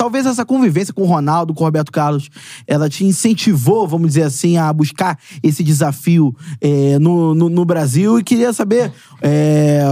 talvez 0.00 0.24
essa 0.24 0.46
convivência 0.46 0.94
com 0.94 1.02
o 1.02 1.06
Ronaldo, 1.06 1.52
com 1.52 1.62
o 1.62 1.66
Roberto 1.66 1.92
Carlos, 1.92 2.30
ela 2.66 2.88
te 2.88 3.04
incentivou, 3.04 3.86
vamos 3.86 4.08
dizer 4.08 4.22
assim, 4.22 4.56
a 4.56 4.72
buscar 4.72 5.18
esse 5.42 5.62
desafio 5.62 6.34
é, 6.58 6.98
no, 6.98 7.34
no, 7.34 7.50
no 7.50 7.66
Brasil. 7.66 8.18
E 8.18 8.24
queria 8.24 8.50
saber 8.54 8.90
é, 9.20 9.82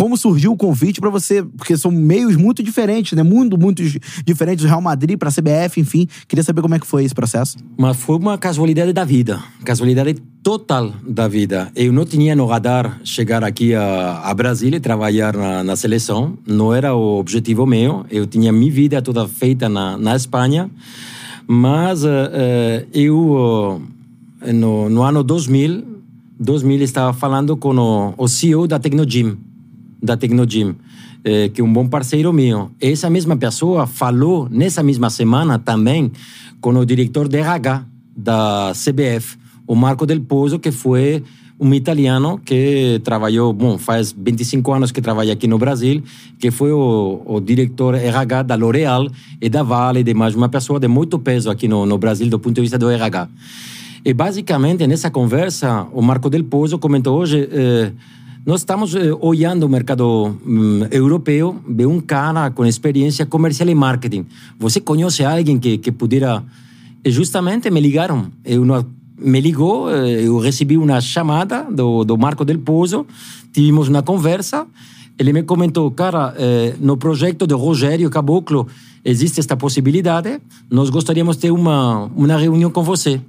como 0.00 0.16
surgiu 0.16 0.52
o 0.52 0.56
convite 0.56 0.98
pra 0.98 1.10
você, 1.10 1.42
porque 1.42 1.76
são 1.76 1.90
meios 1.90 2.34
muito 2.34 2.62
diferentes, 2.62 3.12
né? 3.12 3.22
Muito, 3.22 3.58
muito 3.58 3.82
diferentes 4.24 4.64
do 4.64 4.68
Real 4.68 4.80
Madrid 4.80 5.18
pra 5.18 5.30
CBF, 5.30 5.78
enfim. 5.78 6.08
Queria 6.26 6.42
saber 6.42 6.62
como 6.62 6.74
é 6.74 6.78
que 6.78 6.86
foi 6.86 7.04
esse 7.04 7.14
processo. 7.14 7.58
Mas 7.76 7.98
foi 7.98 8.16
uma 8.16 8.38
casualidade 8.38 8.94
da 8.94 9.04
vida, 9.04 9.42
casualidade 9.62 10.14
total 10.42 10.94
da 11.06 11.28
vida. 11.28 11.70
Eu 11.76 11.92
não 11.92 12.06
tinha 12.06 12.34
no 12.34 12.46
radar 12.46 12.98
chegar 13.04 13.44
aqui 13.44 13.74
a, 13.74 14.22
a 14.24 14.32
Brasília 14.32 14.78
e 14.78 14.80
trabalhar 14.80 15.36
na, 15.36 15.62
na 15.62 15.76
seleção. 15.76 16.38
Não 16.46 16.72
era 16.72 16.94
o 16.94 17.18
objetivo 17.18 17.66
meu. 17.66 18.06
Eu 18.10 18.26
tinha 18.26 18.50
minha 18.50 18.72
vida 18.72 19.02
toda 19.02 19.28
feita 19.28 19.68
na, 19.68 19.98
na 19.98 20.16
Espanha. 20.16 20.70
Mas 21.46 22.04
eh, 22.04 22.86
eu, 22.94 23.82
eh, 24.40 24.50
no, 24.50 24.88
no 24.88 25.02
ano 25.02 25.22
2000, 25.22 25.84
2000 26.38 26.80
estava 26.84 27.12
falando 27.12 27.54
com 27.54 27.76
o, 27.76 28.14
o 28.16 28.28
CEO 28.28 28.66
da 28.66 28.78
Tecnogym, 28.78 29.36
da 30.02 30.16
Tecnogym, 30.16 30.74
eh, 31.24 31.48
que 31.48 31.60
é 31.60 31.64
um 31.64 31.72
bom 31.72 31.86
parceiro 31.88 32.32
meu. 32.32 32.70
Essa 32.80 33.10
mesma 33.10 33.36
pessoa 33.36 33.86
falou 33.86 34.48
nessa 34.50 34.82
mesma 34.82 35.10
semana 35.10 35.58
também 35.58 36.10
com 36.60 36.70
o 36.70 36.84
diretor 36.84 37.28
de 37.28 37.38
RH 37.38 37.84
da 38.16 38.72
CBF, 38.74 39.36
o 39.66 39.74
Marco 39.74 40.04
Del 40.06 40.20
Pozo, 40.20 40.58
que 40.58 40.70
foi 40.70 41.22
um 41.60 41.74
italiano 41.74 42.40
que 42.42 43.00
trabalhou, 43.04 43.52
bom, 43.52 43.76
faz 43.76 44.14
25 44.16 44.72
anos 44.72 44.90
que 44.90 45.02
trabalha 45.02 45.34
aqui 45.34 45.46
no 45.46 45.58
Brasil, 45.58 46.02
que 46.38 46.50
foi 46.50 46.72
o, 46.72 47.20
o 47.26 47.38
diretor 47.38 47.94
RH 47.94 48.44
da 48.44 48.54
L'Oréal 48.54 49.06
e 49.40 49.48
da 49.50 49.62
Vale, 49.62 50.02
de 50.02 50.14
mais 50.14 50.34
uma 50.34 50.48
pessoa 50.48 50.80
de 50.80 50.88
muito 50.88 51.18
peso 51.18 51.50
aqui 51.50 51.68
no, 51.68 51.84
no 51.84 51.98
Brasil 51.98 52.28
do 52.30 52.38
ponto 52.38 52.54
de 52.54 52.62
vista 52.62 52.78
do 52.78 52.88
RH. 52.88 53.28
E 54.02 54.14
basicamente 54.14 54.86
nessa 54.86 55.10
conversa, 55.10 55.86
o 55.92 56.00
Marco 56.00 56.30
Del 56.30 56.44
Pozo 56.44 56.78
comentou 56.78 57.18
hoje. 57.18 57.46
Eh, 57.52 57.92
nós 58.44 58.62
estamos 58.62 58.94
eh, 58.94 59.12
olhando 59.20 59.64
o 59.64 59.68
mercado 59.68 60.36
hum, 60.46 60.86
europeu, 60.90 61.60
vê 61.68 61.84
um 61.86 62.00
cara 62.00 62.50
com 62.50 62.64
experiência 62.64 63.26
comercial 63.26 63.68
e 63.68 63.74
marketing. 63.74 64.24
Você 64.58 64.80
conhece 64.80 65.24
alguém 65.24 65.58
que, 65.58 65.78
que 65.78 65.92
pudera. 65.92 66.42
E 67.04 67.10
justamente 67.10 67.70
me 67.70 67.80
ligaram. 67.80 68.30
Eu 68.44 68.64
não, 68.64 68.84
me 69.18 69.40
ligou, 69.40 69.90
eh, 69.90 70.26
eu 70.26 70.38
recebi 70.38 70.78
uma 70.78 71.00
chamada 71.00 71.64
do, 71.70 72.04
do 72.04 72.16
Marco 72.16 72.44
Del 72.44 72.58
Pozo, 72.58 73.06
tivemos 73.52 73.88
uma 73.88 74.02
conversa. 74.02 74.66
Ele 75.18 75.34
me 75.34 75.42
comentou, 75.42 75.90
cara, 75.90 76.34
eh, 76.38 76.74
no 76.80 76.96
projeto 76.96 77.46
de 77.46 77.54
Rogério 77.54 78.08
Caboclo 78.08 78.66
existe 79.04 79.38
esta 79.38 79.56
possibilidade, 79.56 80.40
nós 80.70 80.88
gostaríamos 80.88 81.36
de 81.36 81.42
ter 81.42 81.50
uma, 81.50 82.10
uma 82.16 82.36
reunião 82.36 82.70
com 82.70 82.82
você. 82.82 83.20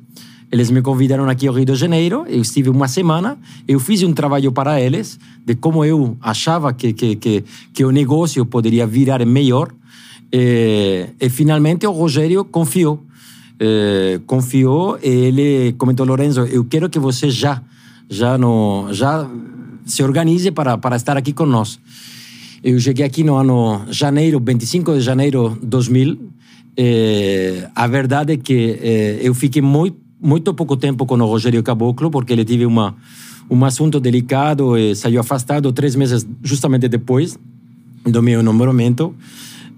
Eles 0.51 0.69
me 0.69 0.81
convidaram 0.81 1.29
aqui 1.29 1.47
ao 1.47 1.53
Rio 1.53 1.63
de 1.63 1.75
Janeiro, 1.75 2.25
eu 2.27 2.41
estive 2.41 2.69
uma 2.69 2.89
semana, 2.89 3.39
eu 3.65 3.79
fiz 3.79 4.03
um 4.03 4.11
trabalho 4.11 4.51
para 4.51 4.81
eles 4.81 5.17
de 5.45 5.55
como 5.55 5.85
eu 5.85 6.17
achava 6.19 6.73
que, 6.73 6.91
que, 6.91 7.15
que, 7.15 7.43
que 7.73 7.85
o 7.85 7.91
negócio 7.91 8.45
poderia 8.45 8.85
virar 8.85 9.25
melhor. 9.25 9.71
E, 10.29 11.07
e 11.19 11.29
finalmente 11.29 11.87
o 11.87 11.91
Rogério 11.91 12.43
confiou. 12.43 13.01
E, 13.57 14.19
confiou 14.25 14.99
e 15.01 15.07
ele 15.07 15.73
comentou, 15.77 16.05
Lorenzo, 16.05 16.41
eu 16.41 16.65
quero 16.65 16.89
que 16.89 16.99
você 16.99 17.29
já, 17.29 17.61
já, 18.09 18.37
no, 18.37 18.89
já 18.91 19.25
se 19.85 20.03
organize 20.03 20.51
para, 20.51 20.77
para 20.77 20.97
estar 20.97 21.15
aqui 21.15 21.31
conosco. 21.31 21.81
Eu 22.61 22.77
cheguei 22.77 23.05
aqui 23.05 23.23
no 23.23 23.35
ano 23.35 23.85
janeiro, 23.89 24.41
25 24.45 24.95
de 24.95 24.99
janeiro 24.99 25.57
de 25.61 25.65
2000. 25.65 26.29
E, 26.77 27.63
a 27.73 27.87
verdade 27.87 28.33
é 28.33 28.37
que 28.37 28.77
eu 29.21 29.33
fiquei 29.33 29.61
muito 29.61 30.10
muito 30.21 30.53
pouco 30.53 30.77
tempo 30.77 31.05
com 31.05 31.15
o 31.15 31.25
Rogério 31.25 31.63
Caboclo, 31.63 32.11
porque 32.11 32.31
ele 32.31 32.45
teve 32.45 32.65
uma, 32.65 32.95
um 33.49 33.65
assunto 33.65 33.99
delicado 33.99 34.77
e 34.77 34.95
saiu 34.95 35.19
afastado 35.19 35.71
três 35.73 35.95
meses 35.95 36.27
justamente 36.43 36.87
depois 36.87 37.37
do 38.05 38.21
meu 38.21 38.43
nomeamento. 38.43 39.15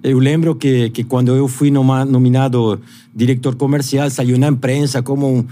Eu 0.04 0.20
lembro 0.20 0.54
que, 0.56 0.89
que 0.89 1.04
quando 1.04 1.34
eu 1.34 1.48
fui 1.48 1.72
nominado 1.72 2.80
diretor 3.16 3.56
comercial, 3.56 4.10
saiu 4.10 4.38
na 4.38 4.50
imprensa 4.50 5.02
como 5.02 5.38
um, 5.38 5.46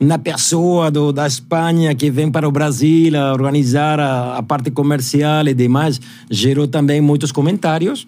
uma 0.00 0.18
pessoa 0.18 0.90
do, 0.90 1.12
da 1.12 1.26
Espanha 1.26 1.94
que 1.94 2.10
vem 2.10 2.30
para 2.30 2.48
o 2.48 2.50
Brasil 2.50 3.14
a 3.20 3.32
organizar 3.32 4.00
a, 4.00 4.38
a 4.38 4.42
parte 4.42 4.70
comercial 4.70 5.46
e 5.46 5.52
demais. 5.52 6.00
Gerou 6.30 6.66
também 6.66 7.02
muitos 7.02 7.30
comentários, 7.30 8.06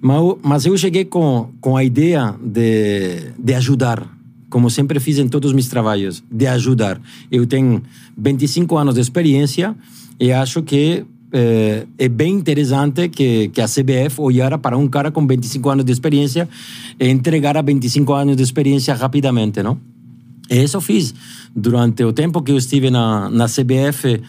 mas, 0.00 0.36
mas 0.42 0.64
eu 0.64 0.76
cheguei 0.78 1.04
com, 1.04 1.50
com 1.60 1.76
a 1.76 1.84
ideia 1.84 2.34
de, 2.42 3.32
de 3.38 3.54
ajudar 3.54 4.21
como 4.52 4.68
sempre 4.68 5.00
fiz 5.00 5.18
em 5.18 5.28
todos 5.28 5.48
os 5.48 5.54
meus 5.54 5.68
trabalhos, 5.68 6.22
de 6.30 6.46
ajudar. 6.46 7.00
Eu 7.30 7.46
tenho 7.46 7.82
25 8.18 8.76
anos 8.76 8.94
de 8.96 9.00
experiência 9.00 9.74
e 10.20 10.30
acho 10.30 10.62
que 10.62 11.06
é, 11.32 11.86
é 11.98 12.06
bem 12.06 12.34
interessante 12.34 13.08
que, 13.08 13.48
que 13.48 13.62
a 13.62 13.64
CBF 13.64 14.20
olhara 14.20 14.58
para 14.58 14.76
um 14.76 14.86
cara 14.86 15.10
com 15.10 15.26
25 15.26 15.70
anos 15.70 15.84
de 15.86 15.92
experiência 15.92 16.46
e 17.00 17.08
entregara 17.08 17.62
25 17.62 18.12
anos 18.12 18.36
de 18.36 18.42
experiência 18.42 18.94
rapidamente, 18.94 19.62
não? 19.62 19.80
E 20.50 20.62
isso 20.62 20.76
eu 20.76 20.82
fiz. 20.82 21.14
Durante 21.56 22.04
o 22.04 22.12
tempo 22.12 22.42
que 22.42 22.52
eu 22.52 22.58
estive 22.58 22.90
na, 22.90 23.30
na 23.30 23.46
CBF, 23.46 24.20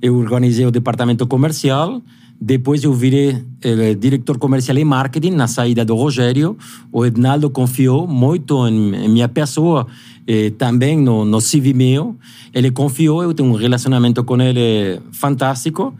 eu 0.00 0.16
organizei 0.16 0.64
o 0.64 0.70
departamento 0.70 1.26
comercial, 1.26 2.00
depois 2.40 2.84
eu 2.84 2.92
virei 2.92 3.42
eh, 3.62 3.94
diretor 3.94 4.38
comercial 4.38 4.76
e 4.76 4.84
marketing 4.84 5.30
na 5.30 5.46
saída 5.46 5.84
do 5.84 5.94
Rogério. 5.94 6.56
O 6.92 7.04
Ednaldo 7.04 7.48
confiou 7.50 8.06
muito 8.06 8.66
em, 8.68 8.94
em 8.94 9.08
minha 9.08 9.28
pessoa, 9.28 9.86
eh, 10.26 10.50
também 10.50 10.98
no, 10.98 11.24
no 11.24 11.38
CV 11.38 11.72
meu. 11.72 12.16
Ele 12.52 12.70
confiou, 12.70 13.22
eu 13.22 13.32
tenho 13.32 13.48
um 13.48 13.54
relacionamento 13.54 14.22
com 14.24 14.40
ele 14.40 15.00
fantástico. 15.12 15.94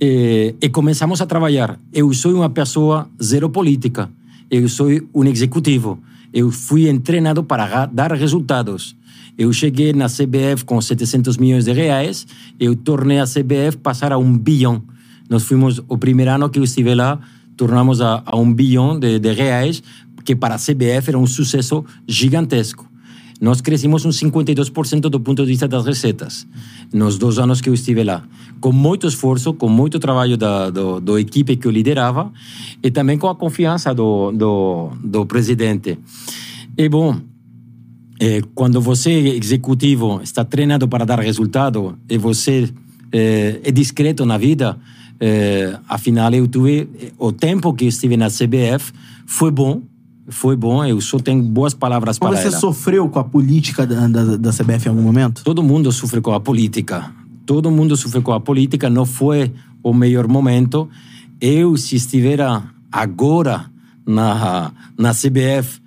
Eh, 0.00 0.54
e 0.60 0.68
começamos 0.68 1.20
a 1.20 1.26
trabalhar. 1.26 1.80
Eu 1.92 2.12
sou 2.12 2.34
uma 2.34 2.50
pessoa 2.50 3.08
zero 3.22 3.48
política. 3.48 4.10
Eu 4.50 4.68
sou 4.68 4.88
um 5.14 5.24
executivo. 5.24 5.98
Eu 6.32 6.50
fui 6.50 6.96
treinado 7.00 7.42
para 7.42 7.86
dar 7.86 8.12
resultados. 8.12 8.94
Eu 9.36 9.52
cheguei 9.52 9.92
na 9.92 10.06
CBF 10.06 10.64
com 10.64 10.80
700 10.80 11.36
milhões 11.36 11.64
de 11.64 11.72
reais. 11.72 12.26
Eu 12.60 12.76
tornei 12.76 13.18
a 13.18 13.24
CBF 13.24 13.78
passar 13.82 14.12
a 14.12 14.18
um 14.18 14.36
bilhão. 14.36 14.82
Nós 15.28 15.44
fomos, 15.44 15.80
o 15.88 15.98
primeiro 15.98 16.30
ano 16.30 16.48
que 16.48 16.58
eu 16.58 16.64
estive 16.64 16.94
lá, 16.94 17.18
tornamos 17.56 18.00
a, 18.00 18.22
a 18.24 18.36
um 18.36 18.52
bilhão 18.52 18.98
de, 18.98 19.18
de 19.18 19.32
reais, 19.32 19.82
que 20.24 20.34
para 20.34 20.54
a 20.54 20.58
CBF 20.58 21.08
era 21.08 21.18
um 21.18 21.26
sucesso 21.26 21.84
gigantesco. 22.06 22.88
Nós 23.40 23.60
crescimos 23.60 24.04
um 24.04 24.08
52% 24.08 25.02
do 25.02 25.20
ponto 25.20 25.42
de 25.42 25.48
vista 25.48 25.68
das 25.68 25.86
receitas, 25.86 26.46
nos 26.92 27.16
dois 27.16 27.38
anos 27.38 27.60
que 27.60 27.68
eu 27.68 27.74
estive 27.74 28.02
lá. 28.02 28.24
Com 28.60 28.72
muito 28.72 29.06
esforço, 29.06 29.54
com 29.54 29.68
muito 29.68 30.00
trabalho 30.00 30.36
da 30.36 30.70
do, 30.70 31.00
do 31.00 31.18
equipe 31.18 31.56
que 31.56 31.66
eu 31.66 31.70
liderava 31.70 32.32
e 32.82 32.90
também 32.90 33.16
com 33.16 33.28
a 33.28 33.36
confiança 33.36 33.94
do, 33.94 34.32
do, 34.32 34.90
do 35.04 35.24
presidente. 35.24 35.98
E, 36.76 36.88
bom, 36.88 37.20
é, 38.20 38.42
quando 38.54 38.80
você, 38.80 39.10
executivo, 39.10 40.20
está 40.22 40.44
treinado 40.44 40.88
para 40.88 41.06
dar 41.06 41.20
resultado 41.20 41.96
e 42.08 42.18
você 42.18 42.68
é, 43.12 43.60
é 43.62 43.70
discreto 43.70 44.26
na 44.26 44.36
vida, 44.36 44.76
é, 45.20 45.78
afinal, 45.88 46.32
eu 46.32 46.46
tive 46.46 46.88
o 47.18 47.32
tempo 47.32 47.72
que 47.74 47.86
estive 47.86 48.16
na 48.16 48.28
CBF 48.28 48.92
foi 49.26 49.50
bom, 49.50 49.82
foi 50.28 50.56
bom. 50.56 50.84
Eu 50.84 51.00
só 51.00 51.18
tenho 51.18 51.42
boas 51.42 51.74
palavras 51.74 52.18
para 52.18 52.30
você 52.30 52.48
ela. 52.48 52.58
sofreu 52.58 53.08
com 53.08 53.18
a 53.18 53.24
política 53.24 53.86
da, 53.86 54.06
da, 54.06 54.36
da, 54.36 54.52
CBF 54.52 54.86
em 54.86 54.90
algum 54.90 55.02
momento? 55.02 55.42
Todo 55.42 55.62
mundo 55.62 55.90
sofre 55.90 56.20
com 56.20 56.32
a 56.32 56.40
política. 56.40 57.10
Todo 57.44 57.70
mundo 57.70 57.96
sofre 57.96 58.20
com 58.20 58.32
a 58.32 58.40
política. 58.40 58.88
Não 58.88 59.04
foi 59.04 59.52
o 59.82 59.92
melhor 59.92 60.28
momento. 60.28 60.88
Eu, 61.40 61.76
se 61.76 61.96
estiver 61.96 62.38
agora 62.92 63.66
na, 64.06 64.72
na 64.96 65.12
CBF, 65.12 65.80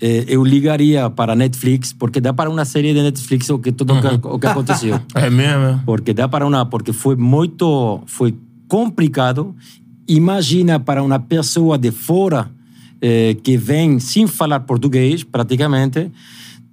eh, 0.00 0.24
eu 0.28 0.44
ligaria 0.44 1.10
para 1.10 1.32
a 1.32 1.36
Netflix, 1.36 1.92
porque 1.92 2.20
dá 2.20 2.32
para 2.32 2.48
uma 2.48 2.64
série 2.64 2.94
de 2.94 3.02
Netflix 3.02 3.50
o 3.50 3.58
que 3.58 3.72
tudo 3.72 3.94
uhum. 3.94 3.98
o, 3.98 4.18
que, 4.18 4.26
o 4.28 4.38
que 4.38 4.46
aconteceu. 4.46 5.00
é 5.14 5.28
mesmo? 5.28 5.82
Porque 5.84 6.14
dá 6.14 6.28
para 6.28 6.46
uma, 6.46 6.64
porque 6.66 6.92
foi 6.92 7.16
muito, 7.16 8.00
foi 8.06 8.34
complicado. 8.68 9.56
Imagina 10.06 10.78
para 10.78 11.02
uma 11.02 11.18
pessoa 11.18 11.76
de 11.76 11.90
fora 11.90 12.50
eh, 13.00 13.36
que 13.42 13.56
vem 13.56 13.98
sem 13.98 14.26
falar 14.26 14.60
português, 14.60 15.24
praticamente, 15.24 16.10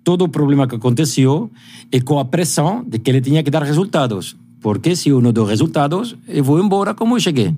todo 0.03 0.23
o 0.23 0.29
problema 0.29 0.67
que 0.67 0.75
aconteceu 0.75 1.49
e 1.91 1.99
com 2.01 2.19
a 2.19 2.25
pressão 2.25 2.83
de 2.87 2.99
que 2.99 3.09
ele 3.09 3.21
tinha 3.21 3.41
que 3.41 3.49
dar 3.49 3.63
resultados. 3.63 4.35
Porque 4.61 4.95
se 4.95 5.09
eu 5.09 5.21
não 5.21 5.31
dou 5.31 5.45
resultados, 5.45 6.15
eu 6.27 6.43
vou 6.43 6.63
embora 6.63 6.93
como 6.93 7.15
eu 7.15 7.19
cheguei. 7.19 7.53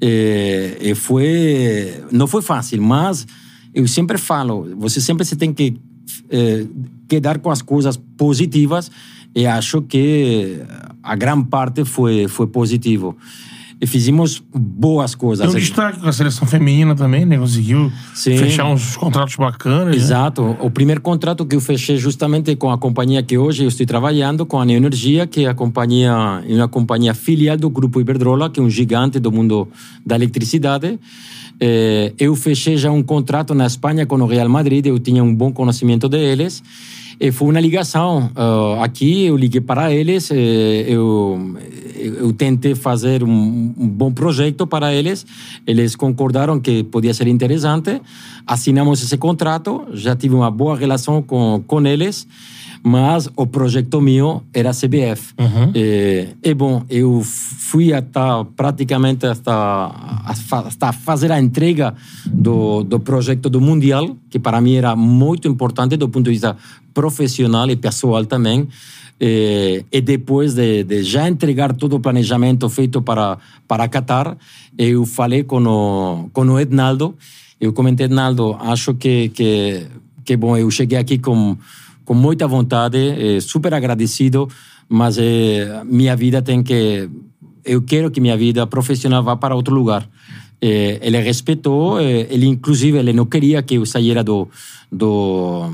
E, 0.00 0.76
e 0.80 0.94
foi, 0.94 2.02
não 2.10 2.26
foi 2.26 2.42
fácil, 2.42 2.82
mas 2.82 3.26
eu 3.74 3.86
sempre 3.88 4.18
falo, 4.18 4.68
você 4.76 5.00
sempre 5.00 5.24
se 5.24 5.36
tem 5.36 5.52
que 5.52 5.76
eh, 6.30 6.66
quedar 7.08 7.38
com 7.38 7.50
as 7.50 7.62
coisas 7.62 7.96
positivas 8.16 8.90
e 9.34 9.46
acho 9.46 9.82
que 9.82 10.60
a 11.02 11.16
grande 11.16 11.48
parte 11.48 11.84
foi, 11.84 12.28
foi 12.28 12.46
positivo. 12.46 13.16
E 13.84 13.86
fizemos 13.86 14.42
boas 14.50 15.14
coisas. 15.14 15.46
Tem 15.46 15.54
um 15.54 15.60
destaque 15.60 16.00
com 16.00 16.08
a 16.08 16.12
seleção 16.12 16.48
feminina 16.48 16.94
também, 16.94 17.26
né? 17.26 17.36
Conseguiu 17.36 17.92
Sim. 18.14 18.38
fechar 18.38 18.64
uns 18.64 18.96
contratos 18.96 19.36
bacanas. 19.36 19.88
né? 19.88 19.94
Exato. 19.94 20.56
O 20.58 20.70
primeiro 20.70 21.02
contrato 21.02 21.44
que 21.44 21.54
eu 21.54 21.60
fechei 21.60 21.98
justamente 21.98 22.56
com 22.56 22.70
a 22.70 22.78
companhia 22.78 23.22
que 23.22 23.36
hoje 23.36 23.64
eu 23.64 23.68
estou 23.68 23.84
trabalhando, 23.84 24.46
com 24.46 24.58
a 24.58 24.64
Neoenergia, 24.64 25.26
que 25.26 25.44
é 25.44 25.50
a 25.50 25.54
companhia, 25.54 26.42
é 26.48 26.54
uma 26.54 26.66
companhia 26.66 27.12
filial 27.12 27.58
do 27.58 27.68
Grupo 27.68 28.00
Iberdrola, 28.00 28.48
que 28.48 28.58
é 28.58 28.62
um 28.62 28.70
gigante 28.70 29.20
do 29.20 29.30
mundo 29.30 29.68
da 30.04 30.14
eletricidade. 30.14 30.98
Eh, 31.60 32.14
eu 32.18 32.34
fechei 32.34 32.78
já 32.78 32.90
um 32.90 33.02
contrato 33.02 33.54
na 33.54 33.66
Espanha 33.66 34.06
com 34.06 34.16
o 34.16 34.26
Real 34.26 34.48
Madrid, 34.48 34.86
eu 34.86 34.98
tinha 34.98 35.22
um 35.22 35.34
bom 35.34 35.52
conhecimento 35.52 36.08
deles. 36.08 36.62
E 37.20 37.30
foi 37.30 37.48
uma 37.48 37.60
ligação. 37.60 38.30
Ah, 38.34 38.84
aqui 38.84 39.26
eu 39.26 39.36
liguei 39.36 39.60
para 39.60 39.92
eles, 39.92 40.30
eh, 40.30 40.84
eu, 40.88 41.56
eu 41.96 42.32
tentei 42.32 42.74
fazer 42.74 43.22
um, 43.22 43.74
um 43.76 43.88
bom 43.88 44.12
projeto 44.12 44.66
para 44.66 44.92
eles. 44.92 45.24
Eles 45.66 45.94
concordaram 45.96 46.60
que 46.60 46.82
podia 46.84 47.14
ser 47.14 47.26
interessante. 47.28 48.00
Assinamos 48.46 49.02
esse 49.02 49.16
contrato, 49.16 49.86
já 49.92 50.14
tive 50.14 50.34
uma 50.34 50.50
boa 50.50 50.76
relação 50.76 51.22
com, 51.22 51.62
com 51.66 51.86
eles. 51.86 52.26
Mas 52.86 53.30
o 53.34 53.46
projeto 53.46 53.98
meu 53.98 54.42
era 54.52 54.68
a 54.68 54.74
CBF. 54.74 55.32
E, 55.74 56.28
e, 56.42 56.52
bom, 56.52 56.84
eu 56.90 57.22
fui 57.24 57.94
até 57.94 58.20
praticamente 58.54 59.24
até, 59.24 59.50
até 59.50 60.92
fazer 60.92 61.32
a 61.32 61.40
entrega 61.40 61.94
do, 62.26 62.84
do 62.84 63.00
projeto 63.00 63.48
do 63.48 63.58
Mundial, 63.58 64.14
que 64.28 64.38
para 64.38 64.60
mim 64.60 64.74
era 64.74 64.94
muito 64.94 65.48
importante 65.48 65.96
do 65.96 66.10
ponto 66.10 66.26
de 66.26 66.32
vista 66.32 66.54
profissional 66.92 67.70
e 67.70 67.76
pessoal 67.76 68.26
também. 68.26 68.68
E, 69.18 69.82
e 69.90 70.00
depois 70.02 70.52
de, 70.52 70.84
de, 70.84 71.02
já 71.02 71.26
entregar 71.26 71.72
todo 71.72 71.96
o 71.96 72.00
planejamento 72.00 72.68
feito 72.68 73.00
para 73.00 73.38
para 73.66 73.88
Qatar, 73.88 74.36
eu 74.76 75.06
falei 75.06 75.42
com 75.42 75.64
o, 75.64 76.28
com 76.34 76.42
o 76.42 76.60
Ednaldo. 76.60 77.14
Eu 77.58 77.72
comentei, 77.72 78.04
Ednaldo, 78.04 78.58
acho 78.60 78.92
que, 78.92 79.30
que, 79.30 79.86
que 80.22 80.36
bom, 80.36 80.54
eu 80.54 80.70
cheguei 80.70 80.98
aqui 80.98 81.16
com, 81.18 81.56
com 82.04 82.14
muita 82.14 82.46
vontade, 82.46 82.98
eh, 82.98 83.40
super 83.40 83.72
agradecido, 83.74 84.48
mas 84.88 85.16
eh, 85.18 85.82
minha 85.84 86.14
vida 86.14 86.42
tem 86.42 86.62
que. 86.62 87.08
Eu 87.64 87.82
quero 87.82 88.10
que 88.10 88.20
minha 88.20 88.36
vida 88.36 88.66
profissional 88.66 89.22
vá 89.22 89.36
para 89.36 89.54
outro 89.54 89.74
lugar. 89.74 90.08
Eh, 90.60 90.98
ele 91.02 91.18
respeitou, 91.20 92.00
ele 92.00 92.46
inclusive 92.46 92.98
ele 92.98 93.12
não 93.12 93.26
queria 93.26 93.62
que 93.62 93.76
eu 93.76 93.86
saísse 93.86 94.22
do, 94.22 94.48
do, 94.92 95.70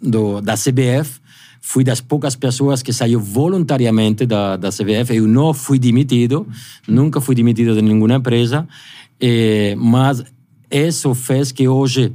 do, 0.00 0.40
da 0.40 0.54
CBF. 0.54 1.20
Fui 1.60 1.82
das 1.82 2.00
poucas 2.00 2.36
pessoas 2.36 2.82
que 2.82 2.92
saiu 2.92 3.18
voluntariamente 3.18 4.26
da, 4.26 4.56
da 4.56 4.68
CBF. 4.68 5.16
Eu 5.16 5.26
não 5.26 5.54
fui 5.54 5.78
demitido, 5.78 6.46
nunca 6.86 7.20
fui 7.20 7.34
demitido 7.34 7.74
de 7.74 7.80
nenhuma 7.80 8.14
empresa, 8.14 8.68
mas 9.78 10.22
isso 10.70 11.14
fez 11.14 11.50
que 11.52 11.66
hoje 11.66 12.12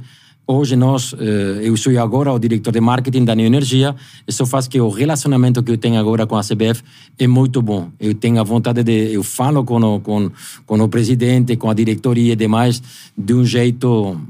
Hoje 0.52 0.74
nós, 0.74 1.14
eh, 1.16 1.60
eu 1.62 1.76
sou 1.76 1.96
agora 1.96 2.32
o 2.32 2.36
diretor 2.36 2.72
de 2.72 2.80
marketing 2.80 3.24
da 3.24 3.36
Neoenergia, 3.36 3.94
isso 4.26 4.44
faz 4.44 4.66
que 4.66 4.80
o 4.80 4.88
relacionamento 4.88 5.62
que 5.62 5.70
eu 5.70 5.78
tenho 5.78 5.96
agora 5.96 6.26
com 6.26 6.36
a 6.36 6.42
CBF 6.42 6.82
é 7.16 7.28
muito 7.28 7.62
bom. 7.62 7.88
Eu 8.00 8.14
tenho 8.14 8.40
a 8.40 8.42
vontade 8.42 8.82
de, 8.82 9.12
eu 9.14 9.22
falo 9.22 9.64
com 9.64 9.76
o, 9.76 10.00
com, 10.00 10.28
com 10.66 10.80
o 10.80 10.88
presidente, 10.88 11.56
com 11.56 11.70
a 11.70 11.72
diretoria 11.72 12.32
e 12.32 12.36
demais, 12.36 12.82
de 13.16 13.32
um 13.32 13.44
jeito 13.44 14.20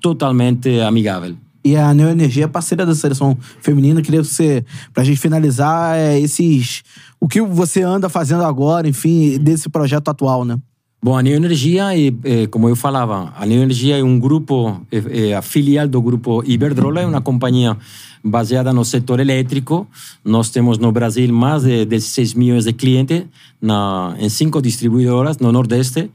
totalmente 0.00 0.78
amigável. 0.82 1.34
E 1.64 1.74
a 1.74 1.92
Neoenergia 1.92 2.44
é 2.44 2.46
parceira 2.46 2.86
da 2.86 2.94
seleção 2.94 3.36
feminina. 3.60 4.00
Queria 4.00 4.20
que 4.20 4.28
você, 4.28 4.64
pra 4.94 5.02
gente 5.02 5.18
finalizar, 5.18 5.96
é, 5.96 6.16
esses. 6.16 6.84
O 7.18 7.26
que 7.26 7.42
você 7.42 7.82
anda 7.82 8.08
fazendo 8.08 8.44
agora, 8.44 8.88
enfim, 8.88 9.36
desse 9.40 9.68
projeto 9.68 10.06
atual, 10.08 10.44
né? 10.44 10.56
Bom, 11.02 11.16
a 11.16 11.22
Neoenergia, 11.22 11.96
é, 11.96 12.06
é, 12.24 12.46
como 12.46 12.68
eu 12.68 12.74
falava, 12.74 13.32
a 13.36 13.46
Neoenergia 13.46 13.98
é 13.98 14.02
um 14.02 14.18
grupo, 14.18 14.80
é 14.90 15.34
a 15.34 15.42
filial 15.42 15.86
do 15.86 16.00
grupo 16.00 16.42
Iberdrola, 16.44 17.02
é 17.02 17.06
uma 17.06 17.20
companhia 17.20 17.76
baseada 18.24 18.72
no 18.72 18.84
setor 18.84 19.20
elétrico. 19.20 19.86
Nós 20.24 20.50
temos 20.50 20.78
no 20.78 20.90
Brasil 20.90 21.32
mais 21.32 21.62
de 21.62 21.84
16 21.84 22.34
milhões 22.34 22.64
de 22.64 22.72
clientes 22.72 23.24
na, 23.60 24.16
em 24.18 24.28
cinco 24.28 24.60
distribuidoras 24.60 25.38
no 25.38 25.52
Nordeste. 25.52 26.10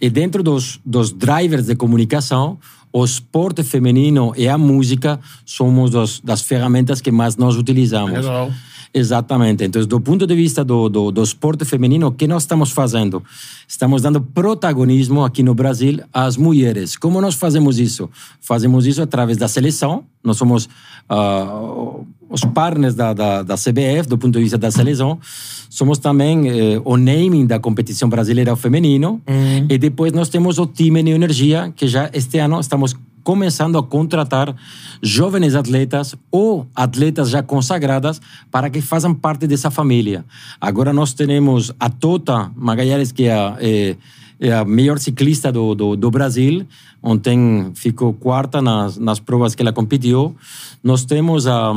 E 0.00 0.10
dentro 0.10 0.42
dos, 0.42 0.80
dos 0.84 1.12
drivers 1.12 1.66
de 1.66 1.76
comunicação, 1.76 2.58
o 2.92 3.04
esporte 3.04 3.62
feminino 3.62 4.32
e 4.36 4.48
a 4.48 4.58
música 4.58 5.20
somos 5.44 5.90
dos, 5.90 6.20
das 6.20 6.42
ferramentas 6.42 7.00
que 7.00 7.10
mais 7.10 7.36
nós 7.36 7.56
utilizamos. 7.56 8.12
Legal. 8.12 8.50
Exatamente. 8.92 9.64
Então, 9.64 9.84
do 9.84 10.00
ponto 10.00 10.26
de 10.26 10.34
vista 10.34 10.64
do, 10.64 10.88
do, 10.88 11.10
do, 11.10 11.22
esporte 11.22 11.64
feminino, 11.64 12.06
o 12.08 12.12
que 12.12 12.26
nós 12.26 12.42
estamos 12.42 12.70
fazendo? 12.70 13.22
Estamos 13.66 14.02
dando 14.02 14.20
protagonismo 14.20 15.24
aqui 15.24 15.42
no 15.42 15.54
Brasil 15.54 16.00
às 16.12 16.36
mulheres. 16.36 16.96
Como 16.96 17.20
nós 17.20 17.34
fazemos 17.34 17.78
isso? 17.78 18.08
Fazemos 18.40 18.86
isso 18.86 19.02
através 19.02 19.38
da 19.38 19.48
seleção. 19.48 20.04
Nós 20.22 20.36
somos 20.36 20.68
uh, 21.10 22.06
os 22.28 22.40
partners 22.44 22.94
da, 22.94 23.12
da, 23.12 23.42
da, 23.42 23.54
CBF, 23.54 24.08
do 24.08 24.18
ponto 24.18 24.34
de 24.34 24.40
vista 24.40 24.58
da 24.58 24.70
seleção. 24.70 25.18
Somos 25.70 25.98
também 25.98 26.76
uh, 26.76 26.82
o 26.84 26.96
naming 26.96 27.46
da 27.46 27.58
competição 27.58 28.08
brasileira 28.08 28.56
feminino. 28.56 29.20
Uhum. 29.26 29.66
E 29.68 29.78
depois 29.78 30.12
nós 30.12 30.28
temos 30.28 30.58
o 30.58 30.66
time 30.66 31.02
Neoenergia, 31.02 31.72
que 31.74 31.86
já 31.86 32.10
este 32.12 32.38
ano 32.38 32.60
estamos 32.60 32.96
começando 33.26 33.76
a 33.76 33.82
contratar 33.82 34.54
jovens 35.02 35.56
atletas 35.56 36.14
ou 36.30 36.64
atletas 36.76 37.28
já 37.28 37.42
consagradas 37.42 38.20
para 38.52 38.70
que 38.70 38.80
façam 38.80 39.12
parte 39.12 39.48
dessa 39.48 39.68
família. 39.68 40.24
Agora 40.60 40.92
nós 40.92 41.12
temos 41.12 41.72
a 41.80 41.90
Tota 41.90 42.52
Magalhães, 42.54 43.10
que 43.10 43.24
é 43.24 43.34
a, 43.34 43.56
é, 43.58 43.96
é 44.38 44.52
a 44.52 44.64
melhor 44.64 45.00
ciclista 45.00 45.50
do, 45.50 45.74
do, 45.74 45.96
do, 45.96 46.08
Brasil. 46.08 46.64
Ontem 47.02 47.72
ficou 47.74 48.12
quarta 48.12 48.62
nas, 48.62 48.96
nas 48.96 49.18
provas 49.18 49.56
que 49.56 49.62
ela 49.62 49.72
competiu. 49.72 50.36
Nós 50.80 51.04
temos 51.04 51.48
a, 51.48 51.72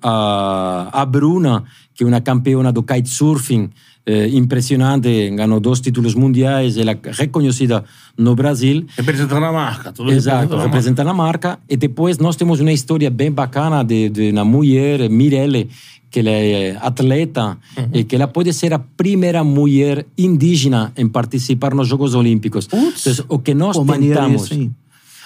a, 0.00 0.90
a 0.92 1.04
Bruna, 1.04 1.64
que 1.92 2.04
é 2.04 2.06
uma 2.06 2.20
campeona 2.20 2.70
do 2.70 2.84
kitesurfing, 2.84 3.68
eh, 4.06 4.28
impressionante, 4.28 5.30
ganhou 5.30 5.60
dois 5.60 5.80
títulos 5.80 6.14
mundiais, 6.14 6.76
ela 6.76 6.92
é 6.92 6.98
reconhecida 7.10 7.84
no 8.18 8.34
Brasil. 8.34 8.84
Representando 8.96 9.44
a 9.44 9.52
marca. 9.52 9.92
Tudo 9.92 10.12
Exato, 10.12 10.56
representando 10.56 11.08
a 11.08 11.14
marca. 11.14 11.58
E 11.68 11.76
depois 11.76 12.18
nós 12.18 12.36
temos 12.36 12.60
uma 12.60 12.72
história 12.72 13.10
bem 13.10 13.32
bacana 13.32 13.82
de, 13.82 14.10
de 14.10 14.30
uma 14.30 14.44
mulher, 14.44 15.08
Mirelle, 15.08 15.70
que 16.10 16.20
ela 16.20 16.30
é 16.30 16.76
atleta 16.80 17.58
uhum. 17.76 17.88
e 17.92 18.04
que 18.04 18.14
ela 18.14 18.28
pode 18.28 18.52
ser 18.52 18.72
a 18.72 18.78
primeira 18.78 19.42
mulher 19.42 20.06
indígena 20.16 20.92
em 20.96 21.08
participar 21.08 21.74
nos 21.74 21.88
Jogos 21.88 22.14
Olímpicos. 22.14 22.68
Então, 22.70 23.24
o 23.28 23.38
que 23.38 23.54
nós 23.54 23.76
tentamos, 23.76 24.50
isso, 24.50 24.70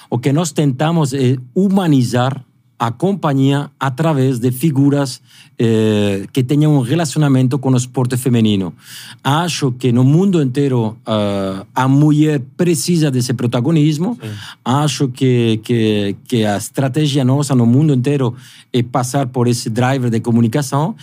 o 0.08 0.18
que 0.18 0.32
nós 0.32 0.52
tentamos 0.52 1.12
é 1.12 1.36
humanizar 1.54 2.42
a 2.78 2.92
companhia 2.92 3.70
através 3.78 4.38
de 4.38 4.52
figuras 4.52 5.20
eh, 5.58 6.26
que 6.32 6.44
tenham 6.44 6.76
um 6.76 6.80
relacionamento 6.80 7.58
com 7.58 7.70
o 7.70 7.76
esporte 7.76 8.16
feminino. 8.16 8.72
Acho 9.24 9.72
que 9.72 9.90
no 9.90 10.04
mundo 10.04 10.40
inteiro 10.40 10.96
uh, 11.04 11.66
a 11.74 11.88
mulher 11.88 12.40
precisa 12.56 13.10
desse 13.10 13.34
protagonismo. 13.34 14.16
Sim. 14.22 14.28
Acho 14.64 15.08
que, 15.08 15.60
que, 15.64 16.14
que 16.28 16.44
a 16.44 16.56
estratégia 16.56 17.24
nossa 17.24 17.56
no 17.56 17.66
mundo 17.66 17.92
inteiro 17.92 18.36
é 18.72 18.82
passar 18.82 19.26
por 19.26 19.48
esse 19.48 19.68
driver 19.68 20.10
de 20.10 20.20
comunicação 20.20 20.94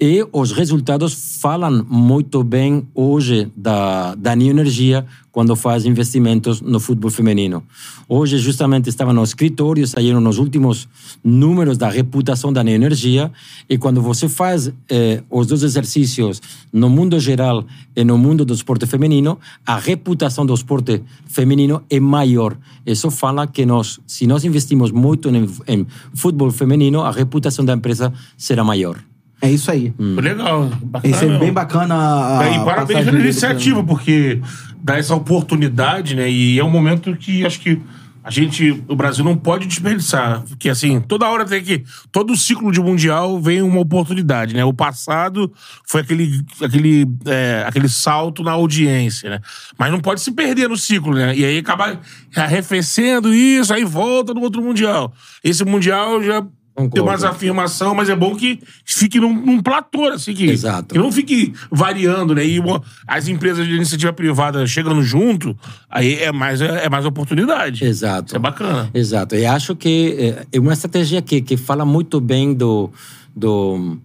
e 0.00 0.24
os 0.32 0.52
resultados 0.52 1.40
falam 1.40 1.84
muito 1.88 2.44
bem 2.44 2.86
hoje 2.94 3.50
da, 3.56 4.14
da 4.14 4.36
Neoenergia 4.36 5.04
quando 5.36 5.54
faz 5.54 5.84
investimentos 5.84 6.62
no 6.62 6.80
futebol 6.80 7.10
feminino. 7.10 7.62
Hoje, 8.08 8.38
justamente, 8.38 8.88
estava 8.88 9.12
no 9.12 9.22
escritório, 9.22 9.86
saíram 9.86 10.26
os 10.26 10.38
últimos 10.38 10.88
números 11.22 11.76
da 11.76 11.90
reputação 11.90 12.50
da 12.50 12.64
Neoenergia, 12.64 13.30
e 13.68 13.76
quando 13.76 14.00
você 14.00 14.30
faz 14.30 14.72
eh, 14.88 15.22
os 15.28 15.46
dois 15.46 15.62
exercícios 15.62 16.40
no 16.72 16.88
mundo 16.88 17.20
geral 17.20 17.66
e 17.94 18.02
no 18.02 18.16
mundo 18.16 18.46
do 18.46 18.54
esporte 18.54 18.86
feminino, 18.86 19.38
a 19.66 19.76
reputação 19.76 20.46
do 20.46 20.54
esporte 20.54 21.02
feminino 21.26 21.82
é 21.90 22.00
maior. 22.00 22.56
Isso 22.86 23.10
fala 23.10 23.46
que 23.46 23.66
nós, 23.66 24.00
se 24.06 24.26
nós 24.26 24.42
investimos 24.42 24.90
muito 24.90 25.28
em, 25.28 25.46
em 25.68 25.86
futebol 26.14 26.50
feminino, 26.50 27.02
a 27.02 27.10
reputação 27.10 27.62
da 27.62 27.74
empresa 27.74 28.10
será 28.38 28.64
maior. 28.64 28.96
É 29.40 29.50
isso 29.50 29.70
aí. 29.70 29.92
Hum. 29.98 30.16
Legal. 30.18 30.70
Bacana, 30.82 31.14
Isso 31.14 31.24
é 31.24 31.38
bem 31.38 31.52
bacana. 31.52 32.38
A, 32.38 32.50
e 32.50 32.64
parabéns 32.64 33.04
pela 33.04 33.20
iniciativa, 33.20 33.84
porque 33.84 34.40
dá 34.82 34.98
essa 34.98 35.14
oportunidade, 35.14 36.14
né? 36.14 36.30
E 36.30 36.58
é 36.58 36.64
um 36.64 36.70
momento 36.70 37.16
que 37.16 37.44
acho 37.44 37.60
que 37.60 37.80
a 38.26 38.30
gente, 38.30 38.82
o 38.88 38.96
Brasil 38.96 39.24
não 39.24 39.36
pode 39.36 39.68
desperdiçar. 39.68 40.42
Porque, 40.48 40.68
assim, 40.68 41.00
toda 41.00 41.28
hora 41.28 41.44
tem 41.44 41.62
que. 41.62 41.84
Todo 42.10 42.36
ciclo 42.36 42.72
de 42.72 42.80
Mundial 42.80 43.40
vem 43.40 43.62
uma 43.62 43.78
oportunidade, 43.78 44.52
né? 44.52 44.64
O 44.64 44.74
passado 44.74 45.52
foi 45.86 46.00
aquele, 46.00 46.44
aquele, 46.60 47.06
é, 47.24 47.64
aquele 47.64 47.88
salto 47.88 48.42
na 48.42 48.50
audiência, 48.50 49.30
né? 49.30 49.40
Mas 49.78 49.92
não 49.92 50.00
pode 50.00 50.20
se 50.20 50.32
perder 50.32 50.68
no 50.68 50.76
ciclo, 50.76 51.14
né? 51.14 51.36
E 51.36 51.44
aí 51.44 51.58
acaba 51.58 52.00
arrefecendo 52.34 53.32
isso, 53.32 53.72
aí 53.72 53.84
volta 53.84 54.34
no 54.34 54.40
outro 54.40 54.60
Mundial. 54.60 55.14
Esse 55.44 55.64
Mundial 55.64 56.20
já 56.20 56.44
ter 56.92 57.02
mais 57.02 57.24
afirmação, 57.24 57.94
mas 57.94 58.08
é 58.08 58.14
bom 58.16 58.36
que 58.36 58.60
fique 58.84 59.18
num, 59.18 59.32
num 59.32 59.62
platô, 59.62 60.04
assim, 60.08 60.34
que, 60.34 60.44
Exato. 60.44 60.94
que 60.94 60.98
não 60.98 61.10
fique 61.10 61.54
variando, 61.70 62.34
né? 62.34 62.44
E 62.44 62.60
as 63.06 63.28
empresas 63.28 63.66
de 63.66 63.74
iniciativa 63.74 64.12
privada 64.12 64.66
chegando 64.66 65.02
junto, 65.02 65.56
aí 65.88 66.14
é 66.14 66.30
mais, 66.30 66.60
é 66.60 66.88
mais 66.88 67.06
oportunidade. 67.06 67.84
Exato. 67.84 68.28
Isso 68.28 68.36
é 68.36 68.38
bacana. 68.38 68.90
Exato. 68.92 69.34
E 69.34 69.46
acho 69.46 69.74
que 69.74 70.16
eh, 70.18 70.46
é 70.52 70.60
uma 70.60 70.74
estratégia 70.74 71.22
que, 71.22 71.40
que 71.40 71.56
fala 71.56 71.84
muito 71.84 72.20
bem 72.20 72.52
do, 72.52 72.90
do, 73.34 73.98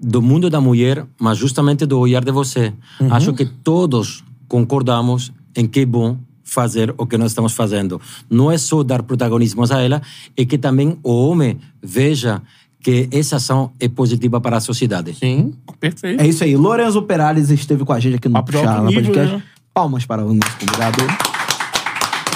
do 0.00 0.22
mundo 0.22 0.48
da 0.48 0.60
mulher, 0.60 1.04
mas 1.20 1.36
justamente 1.36 1.84
do 1.84 1.98
olhar 1.98 2.24
de 2.24 2.32
você. 2.32 2.72
Acho 3.10 3.32
que 3.32 3.44
todos 3.44 4.24
concordamos 4.48 5.32
em 5.54 5.66
que 5.66 5.80
é 5.80 5.86
bom 5.86 6.18
fazer 6.44 6.94
o 6.98 7.06
que 7.06 7.16
nós 7.16 7.30
estamos 7.30 7.52
fazendo. 7.54 8.00
Não 8.30 8.52
é 8.52 8.58
só 8.58 8.82
dar 8.82 9.02
protagonismo 9.02 9.64
a 9.70 9.80
ela, 9.80 10.02
é 10.36 10.44
que 10.44 10.58
também 10.58 10.98
o 11.02 11.10
homem 11.10 11.58
veja 11.82 12.42
que 12.84 13.08
essa 13.10 13.36
ação 13.36 13.72
é 13.80 13.88
positiva 13.88 14.40
para 14.40 14.58
a 14.58 14.60
sociedade. 14.60 15.14
Sim, 15.14 15.54
perfeito. 15.80 16.20
É 16.20 16.26
isso 16.26 16.44
aí. 16.44 16.54
Lorenzo 16.54 17.00
Perales 17.02 17.48
esteve 17.48 17.82
com 17.82 17.94
a 17.94 17.98
gente 17.98 18.16
aqui 18.16 18.28
no 18.28 18.38
nível, 18.38 19.04
Podcast. 19.04 19.36
né? 19.36 19.42
Palmas 19.72 20.04
para 20.04 20.24
o 20.24 20.34
nosso 20.34 20.56
convidado. 20.58 21.02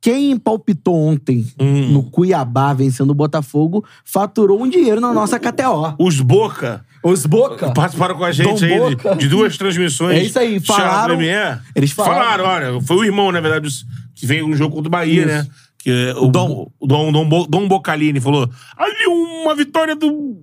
quem 0.00 0.38
palpitou 0.38 0.94
ontem 0.94 1.44
Hum. 1.60 1.88
no 1.90 2.02
Cuiabá 2.04 2.72
vencendo 2.72 3.10
o 3.10 3.14
Botafogo 3.14 3.84
faturou 4.04 4.62
um 4.62 4.68
dinheiro 4.68 5.00
na 5.00 5.12
nossa 5.12 5.38
KTO. 5.38 5.94
Os 5.98 6.20
Boca 6.20 6.84
Os 7.02 7.26
Boca. 7.26 7.72
participaram 7.72 8.14
com 8.16 8.24
a 8.24 8.30
gente 8.32 8.64
Dom 8.66 8.84
aí 8.86 8.94
de, 8.96 9.18
de 9.18 9.28
duas 9.28 9.56
transmissões. 9.56 10.16
É 10.16 10.22
isso 10.22 10.38
aí, 10.38 10.60
falaram- 10.60 11.16
Premier. 11.16 11.60
eles 11.74 11.90
falaram. 11.90 12.44
olha, 12.44 12.80
foi 12.82 12.96
o 12.98 13.04
irmão, 13.04 13.32
na 13.32 13.40
verdade, 13.40 13.68
que 14.14 14.24
veio 14.26 14.46
um 14.46 14.54
jogo 14.54 14.76
contra 14.76 14.88
o 14.88 14.90
Bahia, 14.90 15.20
Isso. 15.22 15.28
né? 15.28 15.46
Que 15.80 15.90
é 15.90 16.14
o 16.14 16.26
Dom. 16.28 16.70
o 16.80 16.86
Dom, 16.86 17.12
Dom, 17.12 17.28
Bo- 17.28 17.46
Dom 17.46 17.68
Bocalini 17.68 18.20
falou: 18.20 18.48
ali 18.76 19.06
uma 19.06 19.54
vitória 19.54 19.94
do, 19.94 20.36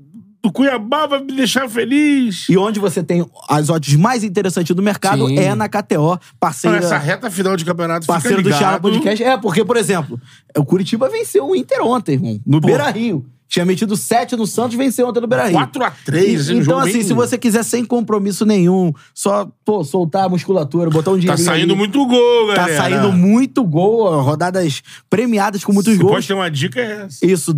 do 0.46 0.52
Cuiabá 0.52 1.08
vai 1.08 1.22
me 1.22 1.34
deixar 1.34 1.68
feliz. 1.68 2.48
E 2.48 2.56
onde 2.56 2.80
você 2.80 3.02
tem 3.02 3.26
as 3.50 3.70
odds 3.70 3.96
mais 3.96 4.24
interessantes 4.24 4.76
do 4.76 4.82
mercado 4.82 5.28
Sim. 5.28 5.40
é 5.40 5.56
na 5.56 5.68
KTO, 5.68 6.20
parceira. 6.40 6.78
essa 6.78 6.98
reta 7.00 7.32
final 7.32 7.58
de 7.58 7.66
campeonato 7.66 8.06
Parceiro 8.06 8.38
fica 8.38 8.50
do. 8.52 8.56
Charla 8.56 8.80
Podcast. 8.80 9.24
É, 9.24 9.38
porque, 9.38 9.66
por 9.66 9.76
exemplo, 9.76 10.20
o 10.56 10.64
Curitiba 10.64 11.10
venceu 11.10 11.48
o 11.48 11.56
Inter 11.56 11.84
ontem, 11.84 12.14
irmão. 12.14 12.40
No 12.46 12.62
Beira 12.62 12.92
Rio. 12.92 13.26
Tinha 13.48 13.64
metido 13.66 13.96
7 13.96 14.36
no 14.36 14.46
Santos, 14.48 14.76
venceu 14.76 15.08
ontem 15.08 15.22
no 15.22 15.28
Beira 15.28 15.46
Rio. 15.46 15.54
4 15.54 15.84
a 15.84 15.92
3, 15.92 16.42
assim, 16.42 16.56
um 16.58 16.62
Então, 16.62 16.80
assim, 16.80 16.94
bem- 16.94 17.04
se 17.04 17.14
você 17.14 17.38
quiser 17.38 17.64
sem 17.64 17.86
compromisso 17.86 18.46
nenhum, 18.46 18.92
só 19.14 19.48
pô, 19.64 19.84
soltar 19.84 20.26
a 20.26 20.30
musculatura, 20.30 20.90
botar 20.90 21.12
um 21.12 21.14
Tá 21.16 21.20
dinheiro. 21.20 21.42
saindo 21.44 21.76
muito 21.76 22.06
gol, 22.06 22.48
Tá 22.50 22.56
galera. 22.56 22.78
saindo 22.78 23.12
muito 23.14 23.64
gol, 23.64 24.20
rodadas 24.22 24.82
premiadas 25.10 25.64
com 25.64 25.72
muitos 25.72 25.94
Se 25.94 26.00
gols. 26.00 26.12
pode 26.14 26.28
ter 26.28 26.34
uma 26.34 26.50
dica, 26.50 26.80
é 26.80 27.04
essa. 27.06 27.26
Isso, 27.26 27.54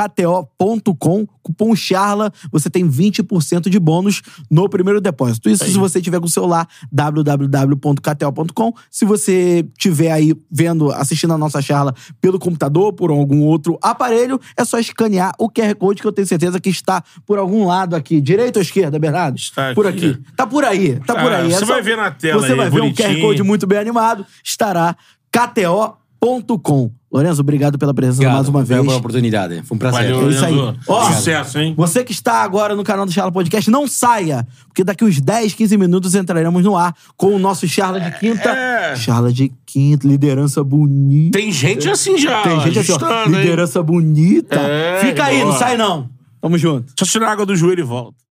www.kto.com, 0.00 1.26
cupom 1.42 1.74
CHARLA, 1.76 2.32
você 2.50 2.68
tem 2.70 2.88
20% 2.88 3.68
de 3.70 3.78
bônus 3.78 4.22
no 4.50 4.68
primeiro 4.68 5.00
depósito. 5.00 5.48
Isso 5.50 5.64
se 5.64 5.72
você 5.78 6.00
tiver 6.00 6.20
com 6.20 6.26
o 6.26 6.30
celular, 6.30 6.66
www.kto.com. 6.90 8.72
Se 8.90 9.04
você 9.04 9.66
tiver 9.78 10.10
aí 10.12 10.34
vendo, 10.50 10.90
assistindo 10.92 11.32
a 11.32 11.38
nossa 11.38 11.60
charla 11.62 11.94
pelo 12.20 12.38
computador, 12.38 12.92
por 12.92 13.10
algum 13.10 13.42
outro 13.42 13.78
aparelho, 13.82 14.40
é 14.56 14.64
só 14.64 14.69
escanear 14.78 15.32
o 15.38 15.50
QR 15.50 15.74
Code 15.74 16.02
que 16.02 16.06
eu 16.06 16.12
tenho 16.12 16.26
certeza 16.28 16.60
que 16.60 16.68
está 16.68 17.02
por 17.26 17.38
algum 17.38 17.66
lado 17.66 17.96
aqui. 17.96 18.20
Direita 18.20 18.58
ou 18.58 18.62
esquerda, 18.62 18.98
Bernardo? 18.98 19.36
Está 19.38 19.74
Por 19.74 19.86
aqui. 19.86 20.10
aqui. 20.10 20.22
Tá 20.36 20.46
por 20.46 20.64
aí, 20.64 21.00
tá 21.00 21.14
por 21.14 21.32
Ah, 21.32 21.38
aí. 21.38 21.46
É 21.46 21.50
você 21.56 21.66
só- 21.66 21.72
vai 21.72 21.82
ver 21.82 21.96
na 21.96 22.10
tela 22.10 22.40
Você 22.42 22.52
aí, 22.52 22.56
vai 22.58 22.70
ver 22.70 22.80
um 22.82 22.92
QR 22.92 23.02
bonitinho. 23.06 23.26
Code 23.26 23.42
muito 23.42 23.66
bem 23.66 23.78
animado. 23.78 24.24
Estará 24.44 24.94
kto.com. 26.20 26.90
Lorenzo, 27.12 27.40
obrigado 27.40 27.76
pela 27.76 27.92
presença 27.92 28.18
Obrigado, 28.18 28.34
mais 28.36 28.48
uma 28.48 28.60
obrigado 28.60 28.78
vez. 28.82 28.86
pela 28.86 28.98
oportunidade. 28.98 29.62
Foi 29.64 29.74
um 29.74 29.78
prazer. 29.78 30.12
Valeu, 30.12 30.28
É 30.28 30.32
isso 30.32 30.44
aí. 30.44 30.54
Ó, 30.86 31.10
Sucesso, 31.12 31.58
hein? 31.58 31.74
Você 31.76 32.04
que 32.04 32.12
está 32.12 32.42
agora 32.42 32.76
no 32.76 32.84
canal 32.84 33.04
do 33.04 33.10
Charla 33.10 33.32
Podcast, 33.32 33.68
não 33.68 33.88
saia, 33.88 34.46
porque 34.68 34.84
daqui 34.84 35.04
uns 35.04 35.20
10, 35.20 35.54
15 35.54 35.76
minutos 35.76 36.14
entraremos 36.14 36.62
no 36.62 36.76
ar 36.76 36.94
com 37.16 37.34
o 37.34 37.38
nosso 37.38 37.66
Charla 37.66 37.98
de 38.00 38.12
Quinta. 38.20 38.48
É. 38.50 38.94
Charla 38.94 39.32
de 39.32 39.50
Quinta, 39.66 40.06
liderança 40.06 40.62
bonita. 40.62 41.36
Tem 41.36 41.50
gente 41.50 41.88
assim 41.88 42.16
já. 42.16 42.42
Tem 42.42 42.60
gente 42.60 42.78
assim, 42.78 42.92
ó, 42.92 43.24
liderança 43.28 43.82
bonita. 43.82 44.60
É, 44.60 45.00
Fica 45.00 45.24
aí, 45.24 45.40
boa. 45.40 45.52
não 45.52 45.58
sai 45.58 45.76
não. 45.76 46.08
Tamo 46.40 46.56
junto. 46.56 46.86
Deixa 46.96 47.02
eu 47.02 47.06
tirar 47.06 47.28
a 47.30 47.32
água 47.32 47.44
do 47.44 47.56
joelho 47.56 47.80
e 47.80 47.84
volta. 47.84 48.20